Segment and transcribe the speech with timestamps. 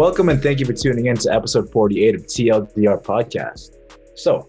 [0.00, 3.76] Welcome and thank you for tuning in to episode 48 of TLDR Podcast.
[4.14, 4.48] So,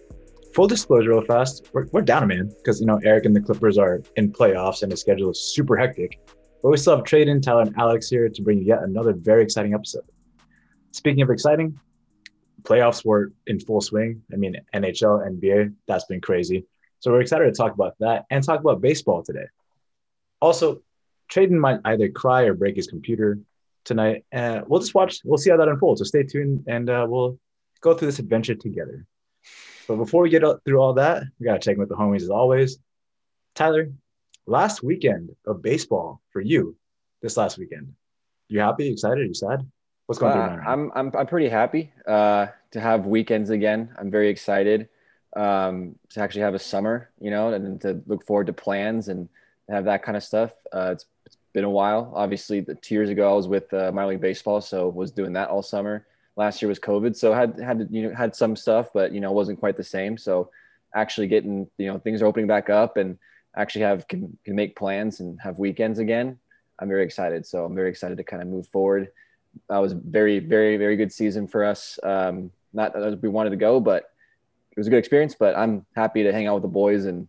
[0.54, 3.40] full disclosure, real fast, we're, we're down a man because, you know, Eric and the
[3.42, 6.18] Clippers are in playoffs and the schedule is super hectic.
[6.62, 9.42] But we still have Traden, Tyler, and Alex here to bring you yet another very
[9.42, 10.04] exciting episode.
[10.92, 11.78] Speaking of exciting,
[12.62, 14.22] playoffs were in full swing.
[14.32, 16.64] I mean, NHL, NBA, that's been crazy.
[17.00, 19.48] So we're excited to talk about that and talk about baseball today.
[20.40, 20.80] Also,
[21.30, 23.38] Traden might either cry or break his computer
[23.84, 24.24] tonight.
[24.32, 25.20] Uh, we'll just watch.
[25.24, 26.00] We'll see how that unfolds.
[26.00, 27.38] So stay tuned, and uh, we'll
[27.80, 29.06] go through this adventure together.
[29.88, 32.30] But before we get through all that, we gotta check in with the homies as
[32.30, 32.78] always.
[33.54, 33.92] Tyler,
[34.46, 36.76] last weekend of baseball for you.
[37.20, 37.92] This last weekend,
[38.48, 38.88] you happy?
[38.88, 39.26] Excited?
[39.26, 39.60] You sad?
[40.06, 40.60] What's going uh, on?
[40.66, 43.94] I'm I'm I'm pretty happy uh, to have weekends again.
[43.98, 44.88] I'm very excited
[45.36, 49.28] um, to actually have a summer, you know, and to look forward to plans and
[49.68, 50.52] have that kind of stuff.
[50.72, 51.06] Uh, it's
[51.52, 52.12] been a while.
[52.14, 55.32] Obviously, the two years ago I was with uh, minor league baseball, so was doing
[55.34, 56.06] that all summer.
[56.36, 59.32] Last year was COVID, so had had you know had some stuff, but you know
[59.32, 60.16] wasn't quite the same.
[60.16, 60.50] So
[60.94, 63.18] actually getting you know things are opening back up and
[63.56, 66.38] actually have can, can make plans and have weekends again.
[66.78, 67.46] I'm very excited.
[67.46, 69.08] So I'm very excited to kind of move forward.
[69.68, 71.98] That was very very very good season for us.
[72.02, 74.04] Um, not as we wanted to go, but
[74.70, 75.36] it was a good experience.
[75.38, 77.28] But I'm happy to hang out with the boys and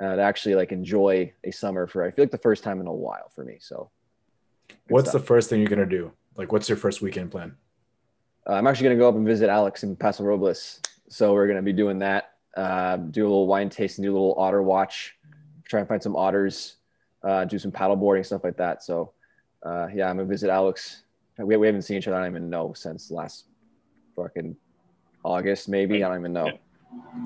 [0.00, 2.86] uh, to actually like enjoy a summer for I feel like the first time in
[2.86, 3.58] a while for me.
[3.60, 3.90] So,
[4.88, 5.22] what's stuff.
[5.22, 6.12] the first thing you're gonna do?
[6.36, 7.56] Like, what's your first weekend plan?
[8.48, 10.80] Uh, I'm actually gonna go up and visit Alex in Paso Robles.
[11.08, 12.34] So we're gonna be doing that.
[12.56, 15.16] Uh, do a little wine tasting, do a little otter watch,
[15.68, 16.76] try and find some otters,
[17.22, 18.82] uh, do some paddle boarding stuff like that.
[18.82, 19.12] So,
[19.64, 21.02] uh, yeah, I'm gonna visit Alex.
[21.38, 22.16] We, we haven't seen each other.
[22.16, 23.46] I don't even know since last
[24.16, 24.56] fucking
[25.24, 26.02] August, maybe.
[26.02, 26.50] I don't even know.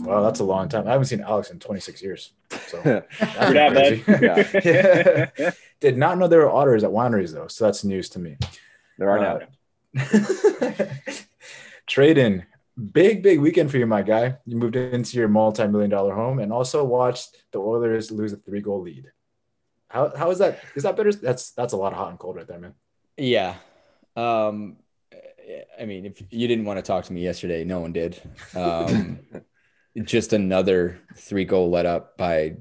[0.01, 0.87] Wow, that's a long time.
[0.87, 2.33] I haven't seen Alex in 26 years.
[2.67, 2.81] So
[3.21, 5.31] that's yeah.
[5.37, 5.51] yeah.
[5.81, 8.37] Did not know there were otters at wineries though, so that's news to me.
[8.99, 9.41] There are now.
[9.99, 10.85] Uh,
[11.89, 12.45] Traden.
[12.93, 14.37] Big, big weekend for you, my guy.
[14.47, 18.83] You moved into your multi-million dollar home and also watched the Oilers lose a three-goal
[18.83, 19.13] lead.
[19.89, 20.61] How how is that?
[20.75, 21.13] Is that better?
[21.13, 22.75] That's that's a lot of hot and cold right there, man.
[23.17, 23.55] Yeah.
[24.17, 24.79] Um
[25.81, 28.21] I mean, if you didn't want to talk to me yesterday, no one did.
[28.55, 29.19] Um,
[30.03, 32.57] just another three goal let up by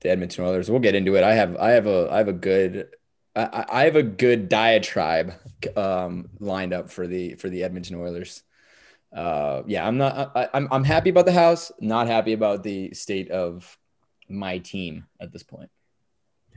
[0.00, 0.70] the Edmonton Oilers.
[0.70, 1.24] We'll get into it.
[1.24, 2.88] I have I have a I have a good
[3.34, 5.34] I, I have a good diatribe
[5.76, 8.42] um, lined up for the for the Edmonton Oilers.
[9.14, 12.92] Uh, yeah, I'm not I, I'm I'm happy about the house, not happy about the
[12.94, 13.78] state of
[14.28, 15.70] my team at this point.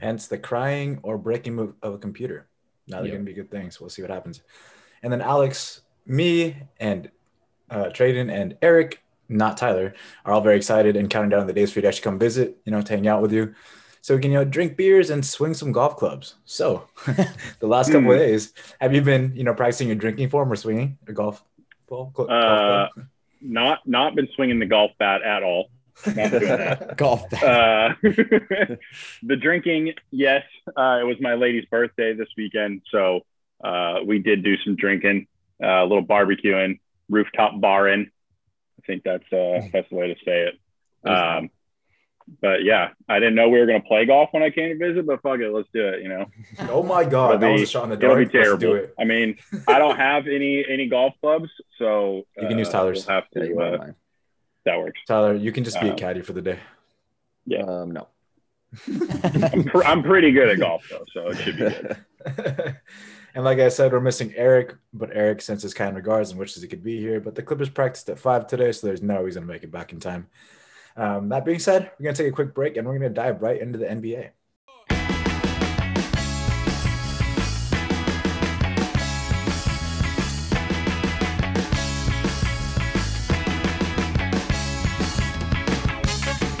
[0.00, 2.48] Hence the crying or breaking of a computer.
[2.88, 3.16] Now they're yep.
[3.16, 3.80] gonna be good things.
[3.80, 4.42] We'll see what happens.
[5.02, 7.10] And then Alex, me, and
[7.70, 11.72] uh, Traden and Eric not Tyler, are all very excited and counting down the days
[11.72, 13.54] for you to actually come visit, you know, to hang out with you.
[14.02, 16.34] So we can, you know, drink beers and swing some golf clubs.
[16.44, 16.88] So
[17.60, 18.24] the last couple of hmm.
[18.24, 21.44] days, have you been, you know, practicing your drinking form or swinging a golf
[21.86, 22.10] ball?
[22.14, 22.88] Golf uh,
[23.40, 25.70] not, not been swinging the golf bat at all.
[26.06, 26.96] Not doing that.
[26.96, 27.42] golf bat.
[27.42, 27.94] Uh,
[29.22, 30.44] the drinking, yes.
[30.68, 32.82] Uh, it was my lady's birthday this weekend.
[32.90, 33.20] So
[33.62, 35.26] uh, we did do some drinking,
[35.62, 36.80] uh, a little barbecuing,
[37.10, 38.10] rooftop barring.
[38.90, 41.08] I think that's uh, that's the way to say it.
[41.08, 41.50] Um,
[42.40, 44.88] but yeah, I didn't know we were going to play golf when I came to
[44.88, 46.02] visit, but fuck it, let's do it.
[46.02, 46.26] You know.
[46.70, 48.20] Oh my god, it'll that be, was a shot in the dark.
[48.34, 48.86] It'll be terrible.
[48.98, 49.36] I mean,
[49.68, 53.06] I don't have any any golf clubs, so you can use uh, Tyler's.
[53.06, 53.58] We'll have to.
[53.58, 53.92] Uh,
[54.66, 55.00] that works.
[55.06, 56.58] Tyler, you can just be um, a caddy for the day.
[57.46, 57.62] Yeah.
[57.62, 58.08] Um, no.
[59.24, 62.76] I'm, pr- I'm pretty good at golf though, so it should be good.
[63.32, 66.62] And like I said, we're missing Eric, but Eric sends his kind regards and wishes
[66.62, 67.20] he could be here.
[67.20, 69.92] But the Clippers practiced at five today, so there's no reason to make it back
[69.92, 70.26] in time.
[70.96, 73.14] Um, that being said, we're going to take a quick break and we're going to
[73.14, 74.30] dive right into the NBA.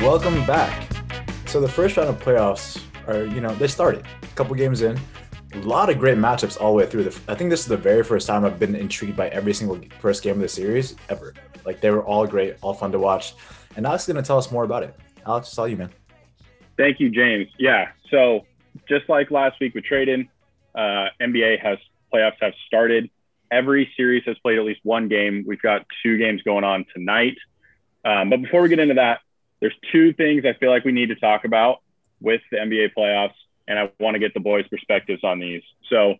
[0.00, 0.88] Welcome back.
[1.46, 4.96] So the first round of playoffs are, you know, they started a couple games in
[5.54, 7.06] a lot of great matchups all the way through.
[7.28, 10.22] I think this is the very first time I've been intrigued by every single first
[10.22, 11.34] game of the series ever.
[11.64, 13.34] Like they were all great, all fun to watch.
[13.76, 14.94] And Alex is going to tell us more about it.
[15.26, 15.90] Alex, it's all you, man.
[16.76, 17.48] Thank you, James.
[17.58, 17.88] Yeah.
[18.10, 18.46] So
[18.88, 20.28] just like last week with Traden,
[20.74, 21.78] uh, NBA has
[22.12, 23.10] playoffs have started.
[23.50, 25.44] Every series has played at least one game.
[25.46, 27.36] We've got two games going on tonight.
[28.04, 29.20] Um, but before we get into that,
[29.60, 31.82] there's two things I feel like we need to talk about
[32.20, 33.34] with the NBA playoffs
[33.70, 35.62] and I want to get the boys' perspectives on these.
[35.88, 36.16] So,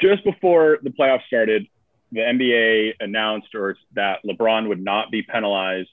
[0.00, 1.66] just before the playoffs started,
[2.10, 5.90] the NBA announced or that LeBron would not be penalized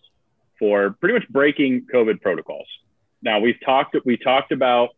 [0.58, 2.68] for pretty much breaking COVID protocols.
[3.22, 4.90] Now we've talked we talked about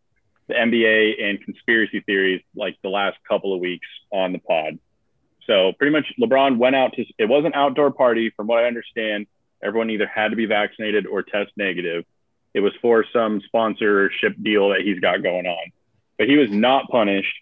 [0.48, 4.78] the NBA and conspiracy theories like the last couple of weeks on the pod.
[5.46, 8.66] So pretty much LeBron went out to it was an outdoor party from what I
[8.66, 9.26] understand.
[9.62, 12.04] Everyone either had to be vaccinated or test negative.
[12.54, 15.72] It was for some sponsorship deal that he's got going on.
[16.18, 17.34] But he was not punished.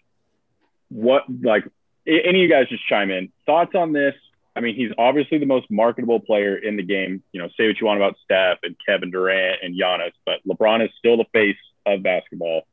[0.89, 1.65] What like
[2.07, 3.31] any of you guys just chime in.
[3.45, 4.15] Thoughts on this?
[4.55, 7.23] I mean, he's obviously the most marketable player in the game.
[7.31, 10.83] You know, say what you want about Steph and Kevin Durant and Giannis, but LeBron
[10.83, 12.63] is still the face of basketball.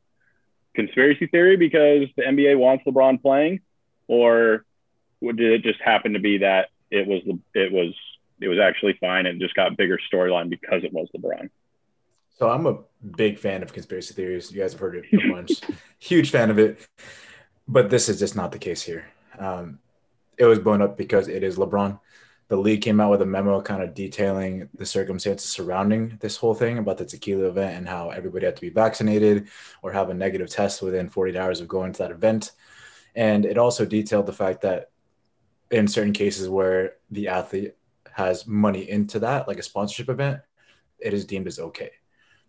[0.75, 3.61] Conspiracy theory because the NBA wants LeBron playing,
[4.06, 4.64] or
[5.20, 7.23] did it just happen to be that it was
[7.55, 7.94] it was
[8.41, 11.50] it was actually fine and just got bigger storyline because it was LeBron?
[12.38, 12.79] So I'm a
[13.17, 14.52] big fan of conspiracy theories.
[14.52, 15.61] You guys have heard it a bunch.
[15.99, 16.87] Huge fan of it,
[17.67, 19.06] but this is just not the case here.
[19.38, 19.81] Um,
[20.37, 21.99] it was blown up because it is LeBron.
[22.46, 26.55] The league came out with a memo kind of detailing the circumstances surrounding this whole
[26.55, 29.49] thing about the tequila event and how everybody had to be vaccinated
[29.82, 32.52] or have a negative test within 48 hours of going to that event.
[33.17, 34.91] And it also detailed the fact that
[35.70, 37.75] in certain cases where the athlete
[38.12, 40.41] has money into that, like a sponsorship event,
[40.99, 41.91] it is deemed as okay.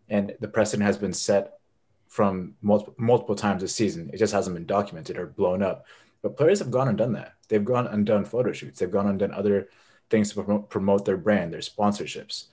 [0.09, 1.59] And the precedent has been set
[2.07, 4.09] from multiple, multiple times this season.
[4.13, 5.85] It just hasn't been documented or blown up.
[6.21, 7.33] But players have gone and done that.
[7.47, 8.79] They've gone and done photo shoots.
[8.79, 9.69] They've gone and done other
[10.09, 12.45] things to promote, their brand, their sponsorships,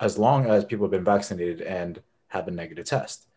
[0.00, 3.28] as long as people have been vaccinated and have a negative test.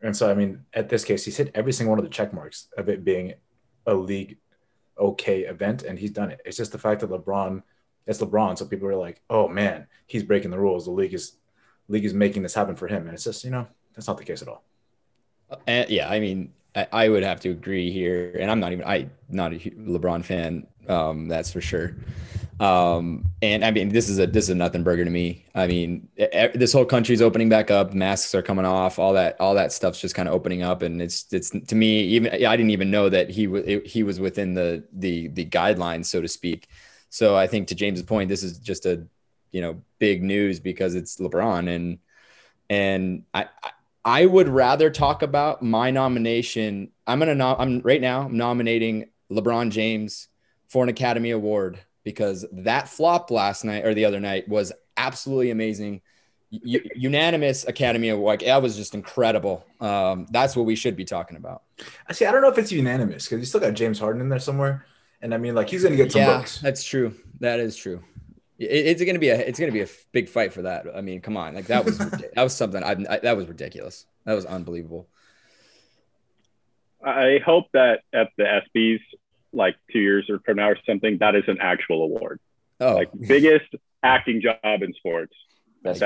[0.00, 2.32] And so, I mean, at this case, he's hit every single one of the check
[2.32, 3.34] marks of it being
[3.86, 4.38] a league
[4.98, 6.40] okay event, and he's done it.
[6.44, 7.62] It's just the fact that LeBron,
[8.06, 10.84] it's LeBron, so people are like, "Oh man, he's breaking the rules.
[10.84, 11.32] The league is,
[11.90, 14.24] league is making this happen for him," and it's just, you know, that's not the
[14.24, 14.64] case at all.
[15.50, 18.84] Uh, yeah, I mean, I, I, would have to agree here, and I'm not even
[18.84, 21.96] I not a LeBron fan, um, that's for sure.
[22.60, 25.46] Um, and I mean, this is a this is a nothing burger to me.
[25.54, 26.08] I mean,
[26.54, 30.00] this whole country's opening back up, masks are coming off, all that all that stuff's
[30.00, 33.08] just kind of opening up, and it's it's to me even I didn't even know
[33.08, 36.68] that he was he was within the the the guidelines, so to speak.
[37.08, 39.06] So I think to James's point, this is just a
[39.52, 41.98] you know big news because it's LeBron and
[42.68, 43.46] and I,
[44.04, 46.90] I would rather talk about my nomination.
[47.06, 50.28] I'm gonna nom- I'm right now I'm nominating LeBron James
[50.68, 55.50] for an Academy Award because that flop last night or the other night was absolutely
[55.50, 56.00] amazing.
[56.50, 58.40] U- unanimous Academy Award.
[58.40, 59.64] Like, that was just incredible.
[59.80, 61.62] Um, that's what we should be talking about.
[62.08, 64.28] I see, I don't know if it's unanimous because you still got James Harden in
[64.28, 64.86] there somewhere,
[65.20, 66.44] and I mean, like he's gonna get some yeah.
[66.62, 67.14] That's true.
[67.40, 68.02] That is true
[68.60, 70.86] it's gonna be a it's gonna be a big fight for that.
[70.94, 74.06] I mean, come on, like that was that was something I, I, that was ridiculous.
[74.24, 75.08] That was unbelievable.
[77.02, 79.00] I hope that at the ESPYS,
[79.54, 82.38] like two years or from now or something, that is an actual award.
[82.78, 85.34] Oh, like biggest acting job in sports.
[85.82, 86.00] That's,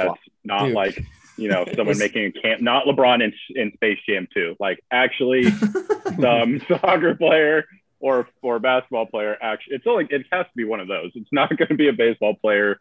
[0.45, 0.75] not Dude.
[0.75, 1.05] like
[1.37, 4.57] you know someone making a camp, not LeBron in in Space Jam 2.
[4.61, 5.51] Like actually,
[6.21, 7.65] some soccer player
[8.05, 11.11] or or a basketball player actually it's only it has to be one of those.
[11.15, 12.79] It's not going to be a baseball player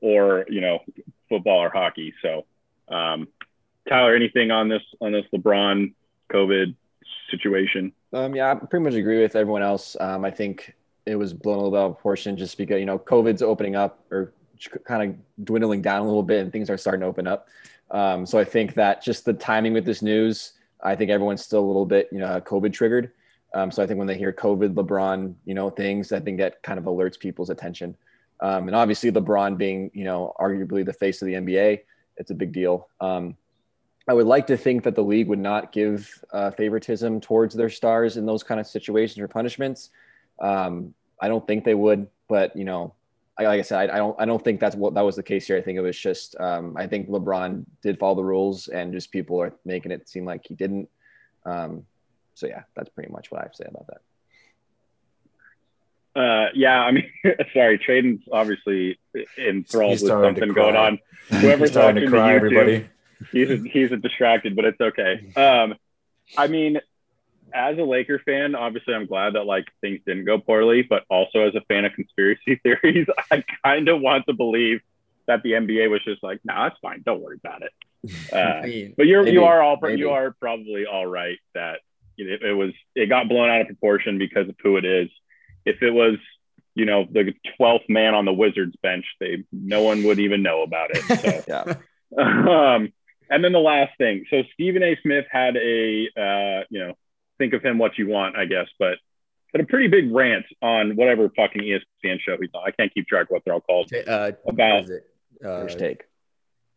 [0.00, 0.80] or you know
[1.28, 2.14] football or hockey.
[2.22, 2.46] So
[2.88, 3.28] um,
[3.86, 5.92] tyler anything on this on this lebron
[6.32, 6.74] covid
[7.30, 7.92] situation?
[8.14, 9.94] Um, yeah i pretty much agree with everyone else.
[10.00, 10.74] Um, i think
[11.04, 13.76] it was blown a little bit out of proportion just because you know covid's opening
[13.76, 14.32] up or
[14.84, 17.48] kind of dwindling down a little bit and things are starting to open up.
[17.90, 21.60] Um, so i think that just the timing with this news i think everyone's still
[21.60, 23.12] a little bit you know covid triggered
[23.54, 26.62] um, so I think when they hear COVID, LeBron, you know, things, I think that
[26.62, 27.96] kind of alerts people's attention.
[28.40, 31.80] Um, and obviously, LeBron being, you know, arguably the face of the NBA,
[32.16, 32.88] it's a big deal.
[33.00, 33.36] Um,
[34.08, 37.70] I would like to think that the league would not give uh, favoritism towards their
[37.70, 39.90] stars in those kind of situations or punishments.
[40.40, 42.94] Um, I don't think they would, but you know,
[43.38, 45.22] I, like I said, I, I, don't, I don't think that's what that was the
[45.22, 45.56] case here.
[45.56, 49.12] I think it was just, um, I think LeBron did follow the rules, and just
[49.12, 50.88] people are making it seem like he didn't.
[51.46, 51.86] Um,
[52.34, 54.00] so yeah, that's pretty much what I have to say about that.
[56.14, 57.10] Uh, yeah, I mean,
[57.54, 58.98] sorry, Traden's obviously
[59.38, 60.98] enthralled with something going on.
[61.30, 62.88] Whoever's watching to cry, the YouTube, everybody.
[63.32, 65.32] he's a, he's a distracted, but it's okay.
[65.36, 65.74] Um,
[66.36, 66.78] I mean,
[67.54, 71.46] as a Laker fan, obviously I'm glad that like things didn't go poorly, but also
[71.46, 74.80] as a fan of conspiracy theories, I kind of want to believe
[75.26, 77.72] that the NBA was just like, nah, it's fine, don't worry about it.
[78.32, 80.00] Uh, but you're maybe, you are all maybe.
[80.00, 81.80] you are probably all right that
[82.16, 85.08] it, it was it got blown out of proportion because of who it is.
[85.64, 86.16] If it was
[86.74, 90.62] you know the 12th man on the Wizards bench, they no one would even know
[90.62, 91.02] about it.
[91.20, 91.44] So.
[91.48, 91.74] yeah.
[92.16, 92.92] Um,
[93.30, 94.26] and then the last thing.
[94.28, 94.98] So Stephen A.
[95.02, 96.94] Smith had a uh, you know
[97.38, 98.98] think of him what you want, I guess, but
[99.52, 102.62] had a pretty big rant on whatever fucking ESPN show he's on.
[102.66, 103.92] I can't keep track of what they're all called.
[103.92, 105.04] Uh, about it?
[105.44, 106.02] Uh, First take.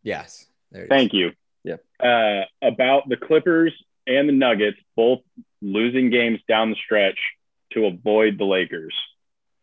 [0.02, 0.46] Yes.
[0.88, 1.32] Thank you.
[1.64, 1.76] Yeah.
[2.00, 3.72] Uh, about the Clippers
[4.06, 5.20] and the Nuggets both
[5.60, 7.18] losing games down the stretch
[7.72, 8.94] to avoid the Lakers.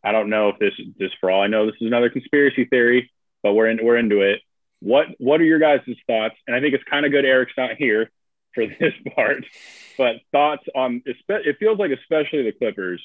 [0.04, 3.12] I don't know if this this for all I know this is another conspiracy theory,
[3.42, 4.42] but we're in, we're into it.
[4.82, 6.36] What what are your guys' thoughts?
[6.46, 8.12] And I think it's kind of good Eric's not here
[8.54, 9.46] for this part,
[9.98, 13.02] but thoughts on it feels like especially the Clippers,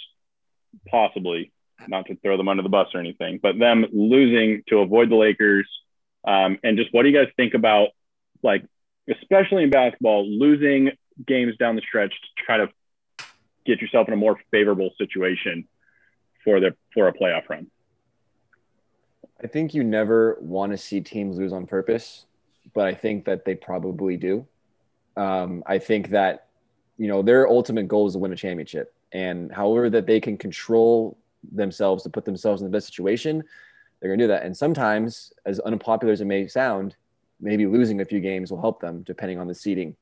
[0.88, 1.52] possibly
[1.86, 5.14] not to throw them under the bus or anything, but them losing to avoid the
[5.14, 5.68] Lakers,
[6.26, 7.90] um, and just what do you guys think about
[8.42, 8.64] like
[9.08, 10.90] especially in basketball losing
[11.26, 12.68] games down the stretch to try to
[13.66, 15.66] get yourself in a more favorable situation
[16.44, 17.66] for the for a playoff run.
[19.42, 22.26] I think you never want to see teams lose on purpose,
[22.74, 24.46] but I think that they probably do.
[25.16, 26.48] Um, I think that
[26.96, 30.36] you know their ultimate goal is to win a championship, and however that they can
[30.36, 31.16] control
[31.52, 33.44] themselves to put themselves in the best situation,
[34.00, 34.44] they're going to do that.
[34.44, 36.96] And sometimes, as unpopular as it may sound,
[37.40, 39.96] maybe losing a few games will help them, depending on the seeding.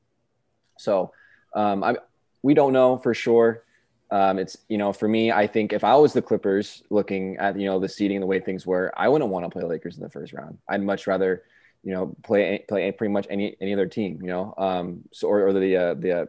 [0.77, 1.11] So,
[1.55, 1.97] um, I
[2.41, 3.63] we don't know for sure.
[4.09, 7.59] Um, it's you know for me, I think if I was the Clippers looking at
[7.59, 10.03] you know the seating the way things were, I wouldn't want to play Lakers in
[10.03, 10.57] the first round.
[10.67, 11.43] I'd much rather
[11.83, 14.19] you know play play pretty much any any other team.
[14.21, 16.25] You know, um, so or, or the uh, the uh,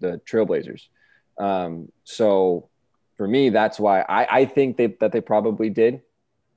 [0.00, 0.88] the Trailblazers.
[1.38, 2.68] Um, so
[3.16, 6.02] for me, that's why I, I think they, that they probably did.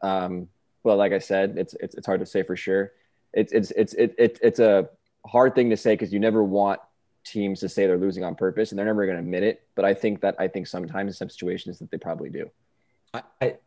[0.02, 0.50] Um,
[0.84, 2.92] but like I said, it's, it's, it's hard to say for sure.
[3.34, 4.90] It's, it's, it's, it, it, it's a
[5.26, 6.80] hard thing to say because you never want
[7.26, 9.68] teams to say they're losing on purpose and they're never going to admit it.
[9.76, 12.50] But I think that I think sometimes in some situations that they probably do.
[13.14, 13.58] I, I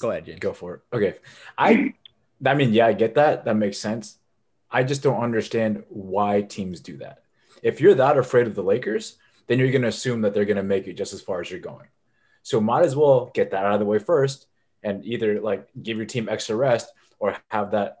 [0.00, 0.40] go ahead, James.
[0.40, 0.80] Go for it.
[0.92, 1.14] Okay.
[1.56, 1.94] I,
[2.44, 3.44] I mean, yeah, I get that.
[3.44, 4.18] That makes sense.
[4.70, 7.22] I just don't understand why teams do that.
[7.62, 10.56] If you're that afraid of the Lakers, then you're going to assume that they're going
[10.56, 11.86] to make it just as far as you're going.
[12.42, 14.46] So might as well get that out of the way first
[14.82, 17.98] and either like give your team extra rest or have that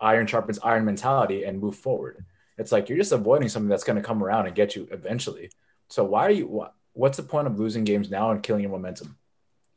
[0.00, 2.24] iron sharpens iron mentality and move forward.
[2.60, 5.50] It's like you're just avoiding something that's going to come around and get you eventually.
[5.88, 6.66] So why are you?
[6.92, 9.16] What's the point of losing games now and killing your momentum?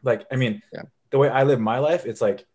[0.03, 0.81] Like, I mean, yeah.
[1.09, 2.45] the way I live my life, it's like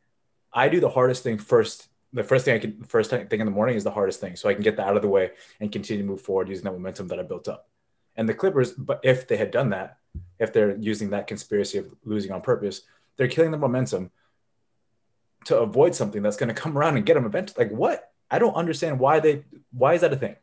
[0.52, 1.88] I do the hardest thing first.
[2.12, 4.50] The first thing I can, first thing in the morning is the hardest thing, so
[4.50, 5.30] I can get that out of the way
[5.60, 7.68] and continue to move forward using that momentum that I built up.
[8.14, 9.96] And the Clippers, but if they had done that,
[10.38, 12.82] if they're using that conspiracy of losing on purpose,
[13.16, 14.10] they're killing the momentum
[15.46, 17.64] to avoid something that's going to come around and get them eventually.
[17.64, 18.10] Like what?
[18.30, 20.36] I don't understand why they why is that a thing?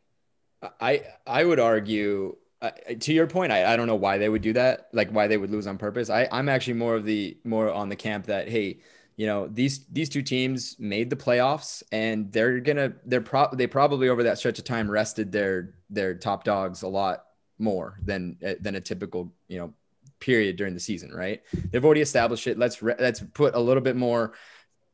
[0.80, 3.52] I I would argue uh, to your point.
[3.52, 4.88] I, I don't know why they would do that.
[4.94, 6.10] Like why they would lose on purpose.
[6.10, 8.80] I I'm actually more of the more on the camp that hey,
[9.18, 13.68] you know these these two teams made the playoffs and they're gonna they're pro they
[13.68, 17.26] probably over that stretch of time rested their their top dogs a lot
[17.58, 19.74] more than than a typical you know
[20.20, 23.82] period during the season right they've already established it let's re- let's put a little
[23.82, 24.34] bit more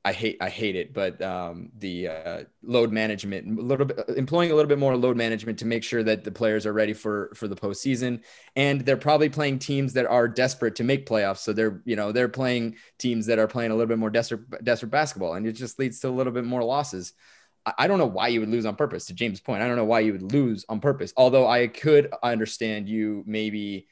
[0.03, 4.49] I hate I hate it, but um, the uh, load management, a little bit employing
[4.51, 7.31] a little bit more load management to make sure that the players are ready for
[7.35, 8.21] for the postseason,
[8.55, 11.39] and they're probably playing teams that are desperate to make playoffs.
[11.39, 14.63] So they're you know they're playing teams that are playing a little bit more desperate
[14.63, 17.13] desperate basketball, and it just leads to a little bit more losses.
[17.77, 19.05] I don't know why you would lose on purpose.
[19.05, 21.13] To James' point, I don't know why you would lose on purpose.
[21.15, 23.87] Although I could understand you maybe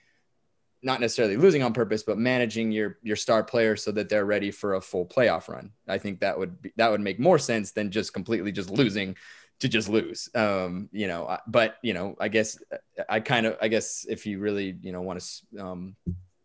[0.81, 4.51] not necessarily losing on purpose, but managing your your star players so that they're ready
[4.51, 5.71] for a full playoff run.
[5.87, 9.15] I think that would be, that would make more sense than just completely just losing
[9.59, 10.29] to just lose.
[10.33, 12.59] Um, you know, but you know, I guess
[13.07, 15.95] I kind of I guess if you really you know want to um,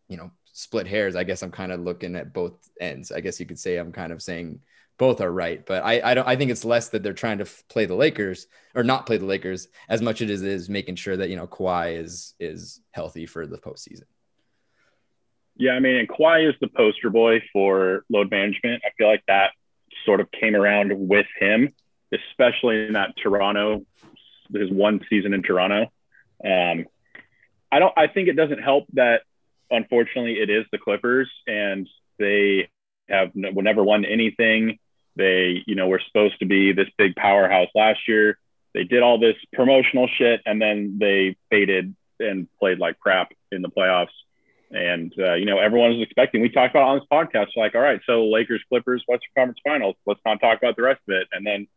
[0.07, 3.11] you know split hairs, I guess I'm kind of looking at both ends.
[3.11, 4.59] I guess you could say I'm kind of saying
[4.97, 7.47] both are right, but I I don't I think it's less that they're trying to
[7.69, 11.15] play the Lakers or not play the Lakers as much as it is making sure
[11.15, 14.03] that you know Kawhi is is healthy for the postseason.
[15.57, 18.83] Yeah, I mean, and Kawhi is the poster boy for load management.
[18.85, 19.51] I feel like that
[20.05, 21.73] sort of came around with him,
[22.11, 23.85] especially in that Toronto,
[24.53, 25.91] his one season in Toronto.
[26.43, 26.85] Um,
[27.71, 27.93] I don't.
[27.97, 29.21] I think it doesn't help that,
[29.71, 31.87] unfortunately, it is the Clippers, and
[32.19, 32.69] they
[33.09, 34.77] have never won anything.
[35.15, 38.37] They, you know, were supposed to be this big powerhouse last year.
[38.73, 43.61] They did all this promotional shit, and then they faded and played like crap in
[43.61, 44.09] the playoffs.
[44.71, 46.41] And uh, you know, everyone was expecting.
[46.41, 49.95] We talked about on this podcast, like, all right, so Lakers, Clippers, Western Conference Finals.
[50.05, 51.27] Let's not talk about the rest of it.
[51.31, 51.67] And then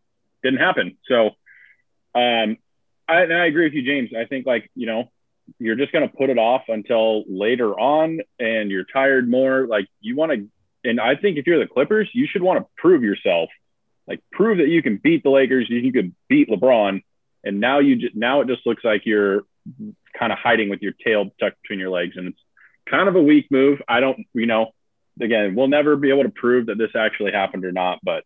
[0.42, 0.96] didn't happen.
[1.08, 1.26] So,
[2.14, 2.56] um,
[3.08, 4.10] I, I agree with you, James.
[4.18, 5.10] I think like you know,
[5.58, 9.66] you're just to put it off until later on, and you're tired more.
[9.66, 10.48] Like you want to,
[10.88, 13.50] and I think if you're the Clippers, you should want to prove yourself,
[14.06, 17.02] like prove that you can beat the Lakers, you can beat LeBron,
[17.44, 19.42] and now you just now it just looks like you're
[20.18, 22.40] kind of hiding with your tail tucked between your legs, and it's
[22.90, 23.80] kind of a weak move.
[23.88, 24.72] I don't, you know,
[25.20, 28.24] again, we'll never be able to prove that this actually happened or not, but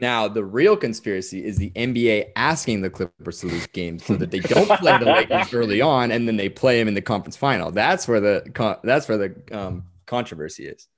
[0.00, 4.32] now, the real conspiracy is the NBA asking the Clippers to lose games so that
[4.32, 7.36] they don't play the Lakers early on, and then they play them in the conference
[7.36, 7.70] final.
[7.70, 10.88] That's where the that's where the um, controversy is.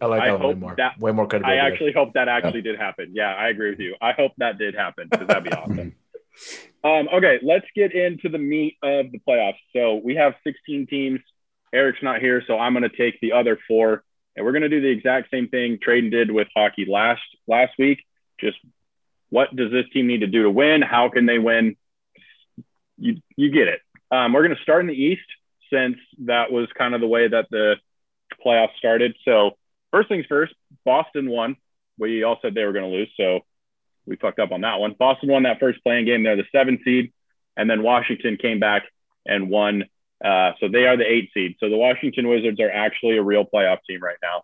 [0.00, 0.74] I like I that one way more.
[0.76, 3.12] that- way more I actually hope that actually did happen.
[3.14, 3.94] Yeah, I agree with you.
[4.00, 5.94] I hope that did happen because that'd be awesome.
[6.82, 9.54] Um, okay, let's get into the meat of the playoffs.
[9.72, 11.20] So we have 16 teams.
[11.74, 14.04] Eric's not here, so I'm going to take the other four,
[14.36, 17.72] and we're going to do the exact same thing Traden did with hockey last last
[17.78, 18.04] week.
[18.40, 18.58] Just
[19.30, 20.82] what does this team need to do to win?
[20.82, 21.76] How can they win?
[22.96, 23.80] You you get it.
[24.10, 25.26] Um, we're going to start in the East
[25.72, 27.76] since that was kind of the way that the
[28.44, 29.16] playoffs started.
[29.24, 29.56] So
[29.90, 30.54] first things first,
[30.84, 31.56] Boston won.
[31.98, 33.40] We all said they were going to lose, so
[34.06, 34.94] we fucked up on that one.
[34.98, 36.22] Boston won that first play-in game.
[36.22, 37.12] They're the seven seed,
[37.56, 38.84] and then Washington came back
[39.26, 39.84] and won.
[40.24, 41.56] Uh, so they are the eight seed.
[41.60, 44.42] So the Washington Wizards are actually a real playoff team right now.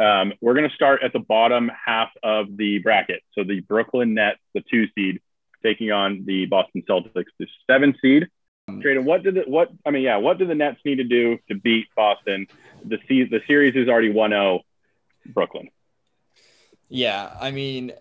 [0.00, 3.22] Um, we're going to start at the bottom half of the bracket.
[3.34, 5.20] So the Brooklyn Nets, the two seed,
[5.62, 8.28] taking on the Boston Celtics, the seven seed.
[8.70, 10.02] Traden, what did the, what I mean?
[10.02, 12.46] Yeah, what do the Nets need to do to beat Boston?
[12.84, 14.60] The the series is already 1-0
[15.26, 15.70] Brooklyn.
[16.88, 17.92] Yeah, I mean,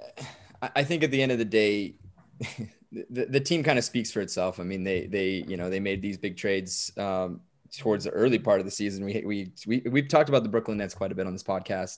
[0.62, 1.96] I think at the end of the day,
[2.92, 4.60] the, the team kind of speaks for itself.
[4.60, 7.42] I mean, they they you know they made these big trades um,
[7.78, 9.06] towards the early part of the season.
[9.06, 11.98] We we we we've talked about the Brooklyn Nets quite a bit on this podcast,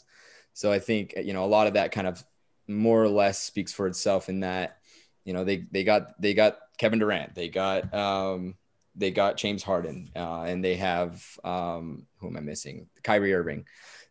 [0.54, 2.24] so I think you know a lot of that kind of
[2.68, 4.78] more or less speaks for itself in that
[5.26, 8.56] you know they they got they got Kevin Durant, they got um,
[8.96, 12.88] they got James Harden, uh, and they have um, who am I missing?
[13.04, 13.66] Kyrie Irving.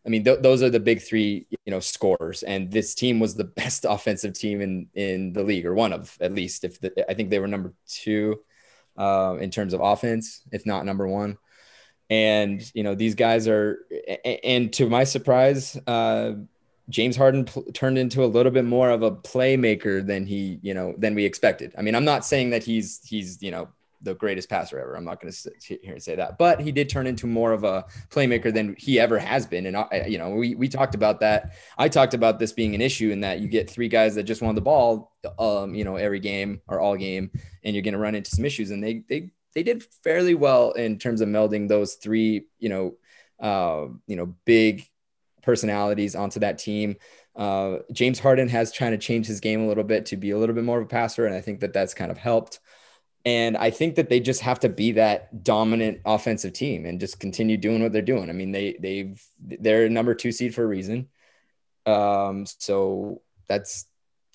[0.05, 2.43] I mean, th- those are the big three, you know, scorers.
[2.43, 6.17] And this team was the best offensive team in in the league, or one of
[6.21, 6.63] at least.
[6.63, 8.39] If the, I think they were number two
[8.97, 11.37] uh, in terms of offense, if not number one.
[12.09, 13.85] And you know, these guys are,
[14.25, 16.33] and to my surprise, uh,
[16.89, 20.73] James Harden pl- turned into a little bit more of a playmaker than he, you
[20.73, 21.73] know, than we expected.
[21.77, 23.69] I mean, I'm not saying that he's he's you know
[24.01, 24.95] the greatest passer ever.
[24.95, 27.51] I'm not going to sit here and say that, but he did turn into more
[27.51, 29.65] of a playmaker than he ever has been.
[29.65, 31.55] And I, you know, we we talked about that.
[31.77, 34.41] I talked about this being an issue in that you get three guys that just
[34.41, 37.31] want the ball, um, you know, every game or all game,
[37.63, 38.71] and you're going to run into some issues.
[38.71, 42.95] And they they they did fairly well in terms of melding those three, you know,
[43.39, 44.87] uh, you know, big
[45.41, 46.95] personalities onto that team.
[47.35, 50.37] Uh, James Harden has trying to change his game a little bit to be a
[50.37, 52.59] little bit more of a passer, and I think that that's kind of helped.
[53.25, 57.19] And I think that they just have to be that dominant offensive team and just
[57.19, 58.29] continue doing what they're doing.
[58.29, 61.09] I mean, they they've they're a number two seed for a reason.
[61.85, 63.85] Um, so that's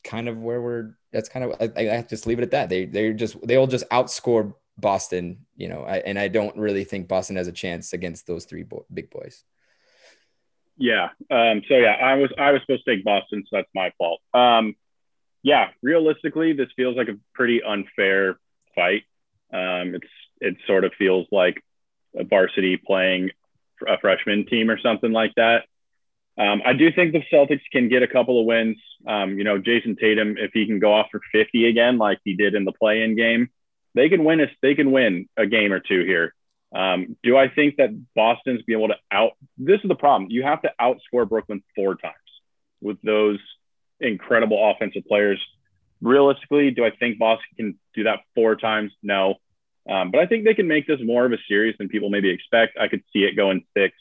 [0.03, 0.97] kind of where we're.
[1.13, 2.69] That's kind of I, I just leave it at that.
[2.69, 5.83] They they're just they'll just outscore Boston, you know.
[5.83, 9.11] I, and I don't really think Boston has a chance against those three bo- big
[9.11, 9.45] boys.
[10.77, 11.09] Yeah.
[11.31, 14.21] Um, so yeah, I was I was supposed to take Boston, so that's my fault.
[14.35, 14.75] Um,
[15.43, 18.39] yeah, realistically, this feels like a pretty unfair
[18.75, 19.03] fight.
[19.53, 20.07] Um, it's
[20.41, 21.63] it sort of feels like
[22.17, 23.31] a varsity playing
[23.87, 25.65] a freshman team or something like that.
[26.37, 28.77] Um, I do think the Celtics can get a couple of wins.
[29.07, 32.35] Um, you know, Jayson Tatum, if he can go off for 50 again, like he
[32.35, 33.51] did in the play-in game,
[33.95, 34.41] they can win.
[34.41, 36.35] A, they can win a game or two here.
[36.75, 39.33] Um, do I think that Boston's be able to out?
[39.57, 40.31] This is the problem.
[40.31, 42.15] You have to outscore Brooklyn four times
[42.81, 43.39] with those
[44.01, 45.41] incredible offensive players.
[46.05, 48.93] Realistically, do I think Boston can do that four times?
[49.03, 49.37] No.
[49.89, 52.29] Um, but I think they can make this more of a series than people maybe
[52.29, 52.77] expect.
[52.79, 53.97] I could see it going six,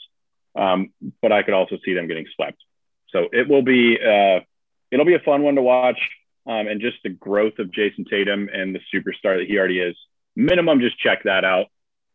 [0.53, 2.57] um, but I could also see them getting swept.
[3.09, 4.41] So it will be uh,
[4.91, 5.99] it'll be a fun one to watch,
[6.45, 9.95] um, and just the growth of Jayson Tatum and the superstar that he already is.
[10.35, 11.67] Minimum, just check that out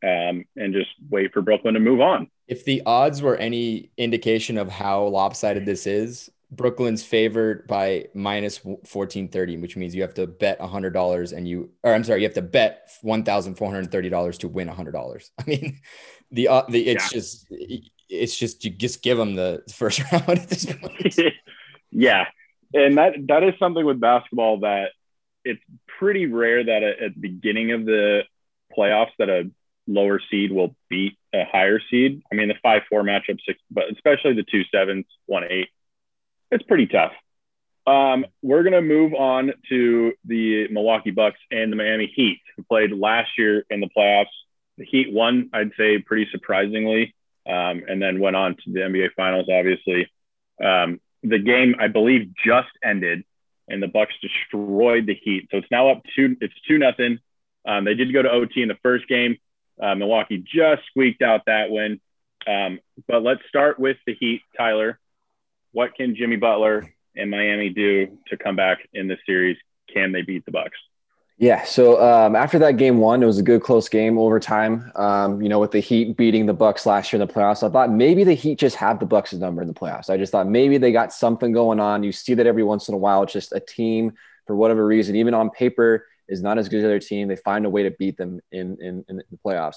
[0.02, 2.28] um, and just wait for Brooklyn to move on.
[2.46, 8.64] If the odds were any indication of how lopsided this is, Brooklyn's favored by minus
[8.64, 12.34] 1430, which means you have to bet $100 and you, or I'm sorry, you have
[12.34, 15.30] to bet $1,430 to win $100.
[15.38, 15.80] I mean,
[16.30, 17.18] the, uh, the, it's Yeah.
[17.18, 17.46] just,
[18.08, 21.16] it's just, you just give them the first round at this point.
[21.90, 22.26] yeah,
[22.72, 24.90] and that that is something with basketball that
[25.44, 25.62] it's
[25.98, 28.22] pretty rare that at, at the beginning of the
[28.76, 29.50] playoffs that a
[29.86, 32.22] lower seed will beat a higher seed.
[32.30, 35.68] I mean, the five four matchup six, but especially the two sevens, one eight,
[36.50, 37.12] it's pretty tough.
[37.86, 42.92] Um, we're gonna move on to the Milwaukee Bucks and the Miami Heat, who played
[42.92, 44.26] last year in the playoffs.
[44.76, 47.14] The Heat won, I'd say, pretty surprisingly,
[47.46, 49.48] um, and then went on to the NBA Finals.
[49.50, 50.10] Obviously,
[50.62, 53.24] um, the game I believe just ended,
[53.68, 55.48] and the Bucks destroyed the Heat.
[55.50, 56.36] So it's now up two.
[56.40, 57.18] It's two nothing.
[57.66, 59.38] Um, they did go to OT in the first game.
[59.80, 62.00] Uh, Milwaukee just squeaked out that win.
[62.46, 64.98] Um, but let's start with the Heat, Tyler.
[65.78, 69.56] What can Jimmy Butler and Miami do to come back in this series?
[69.88, 70.76] Can they beat the Bucks?
[71.36, 71.62] Yeah.
[71.62, 74.90] So um, after that game one, it was a good close game overtime.
[74.96, 77.70] Um, you know, with the Heat beating the Bucks last year in the playoffs, I
[77.70, 80.10] thought maybe the Heat just have the Bucks' number in the playoffs.
[80.10, 82.02] I just thought maybe they got something going on.
[82.02, 83.22] You see that every once in a while.
[83.22, 84.14] It's just a team
[84.48, 87.28] for whatever reason, even on paper, is not as good as their team.
[87.28, 89.76] They find a way to beat them in in, in the playoffs.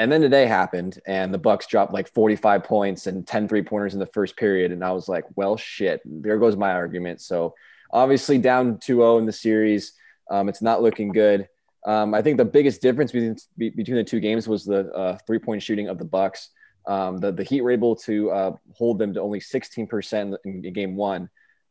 [0.00, 3.92] And then today happened, and the Bucks dropped like 45 points and 10 three pointers
[3.92, 4.72] in the first period.
[4.72, 7.20] And I was like, well, shit, there goes my argument.
[7.20, 7.54] So
[7.92, 9.92] obviously down 2-0 in the series
[10.30, 11.48] um, it's not looking good.
[11.86, 15.38] Um, I think the biggest difference between, between the two games was the uh, three
[15.38, 16.50] point shooting of the Bucks.
[16.86, 20.72] Um, the, the Heat were able to uh, hold them to only 16% in, in,
[20.72, 21.28] game one,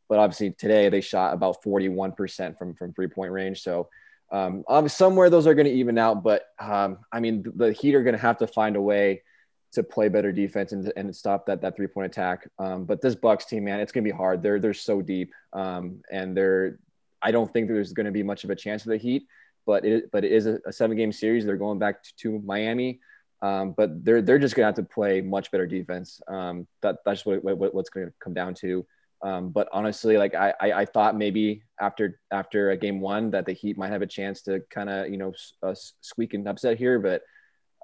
[0.08, 3.62] but obviously today they shot about 41% from, from three point range.
[3.62, 3.90] So
[4.32, 8.04] um, somewhere those are going to even out, but um, I mean, the, Heat are
[8.04, 9.24] going to have to find a way
[9.72, 12.48] to play better defense and, and stop that, that three point attack.
[12.58, 14.42] Um, but this Bucks team, man, it's going to be hard.
[14.42, 16.80] They're, they're so deep um, and they're,
[17.22, 19.28] I don't think there's going to be much of a chance for the Heat,
[19.66, 21.46] but it but it is a, a seven game series.
[21.46, 23.00] They're going back to, to Miami,
[23.42, 26.22] um, but they're they're just going to have to play much better defense.
[26.28, 28.86] Um, that that's what, what what's going to come down to.
[29.22, 33.46] Um, but honestly, like I, I, I thought maybe after after a game one that
[33.46, 36.78] the Heat might have a chance to kind of you know uh, squeak an upset
[36.78, 37.22] here, but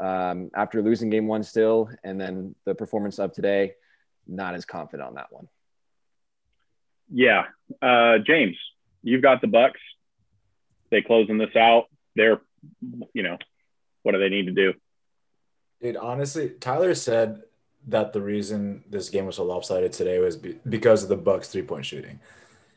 [0.03, 3.73] um, after losing game one still, and then the performance of today,
[4.27, 5.47] not as confident on that one.
[7.11, 7.45] Yeah,
[7.81, 8.57] uh, James,
[9.03, 9.79] you've got the Bucks.
[10.89, 11.85] They closing this out.
[12.15, 12.41] They're,
[13.13, 13.37] you know,
[14.03, 14.73] what do they need to do?
[15.81, 17.41] Dude, honestly, Tyler said
[17.87, 21.49] that the reason this game was so lopsided today was be- because of the Bucks
[21.49, 22.19] three point shooting,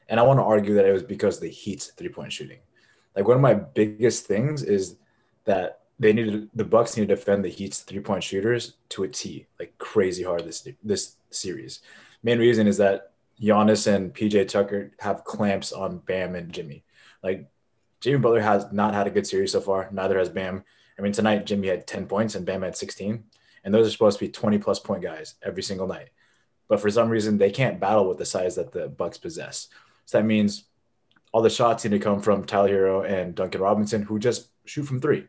[0.08, 2.58] and I want to argue that it was because the Heat's three point shooting.
[3.16, 4.96] Like one of my biggest things is
[5.44, 9.08] that they needed the Bucks need to defend the Heat's three point shooters to a
[9.08, 11.80] T, like crazy hard this this series.
[12.22, 16.84] Main reason is that Giannis and PJ Tucker have clamps on Bam and Jimmy.
[17.22, 17.48] Like
[18.00, 19.88] Jimmy Butler has not had a good series so far.
[19.92, 20.64] Neither has Bam.
[20.98, 23.24] I mean, tonight Jimmy had 10 points and Bam had 16.
[23.64, 26.08] And those are supposed to be 20 plus point guys every single night.
[26.68, 29.68] But for some reason, they can't battle with the size that the Bucks possess.
[30.04, 30.64] So that means
[31.32, 34.84] all the shots need to come from Tyler Herro and Duncan Robinson, who just shoot
[34.84, 35.26] from three.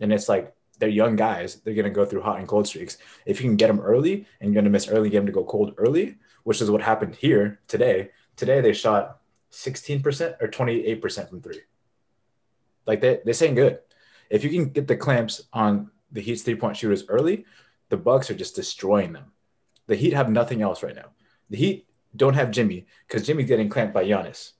[0.00, 1.56] And it's like they're young guys.
[1.56, 2.98] They're going to go through hot and cold streaks.
[3.26, 5.44] If you can get them early and you're going to miss early game to go
[5.44, 8.10] cold early, which is what happened here today.
[8.36, 9.20] Today they shot
[9.52, 11.60] 16% or 28% from three.
[12.86, 13.78] Like they, they saying good.
[14.30, 17.44] If you can get the clamps on the Heat's three point shooters early,
[17.88, 19.32] the Bucks are just destroying them.
[19.86, 21.10] The Heat have nothing else right now.
[21.50, 24.52] The Heat don't have Jimmy because Jimmy's getting clamped by Giannis.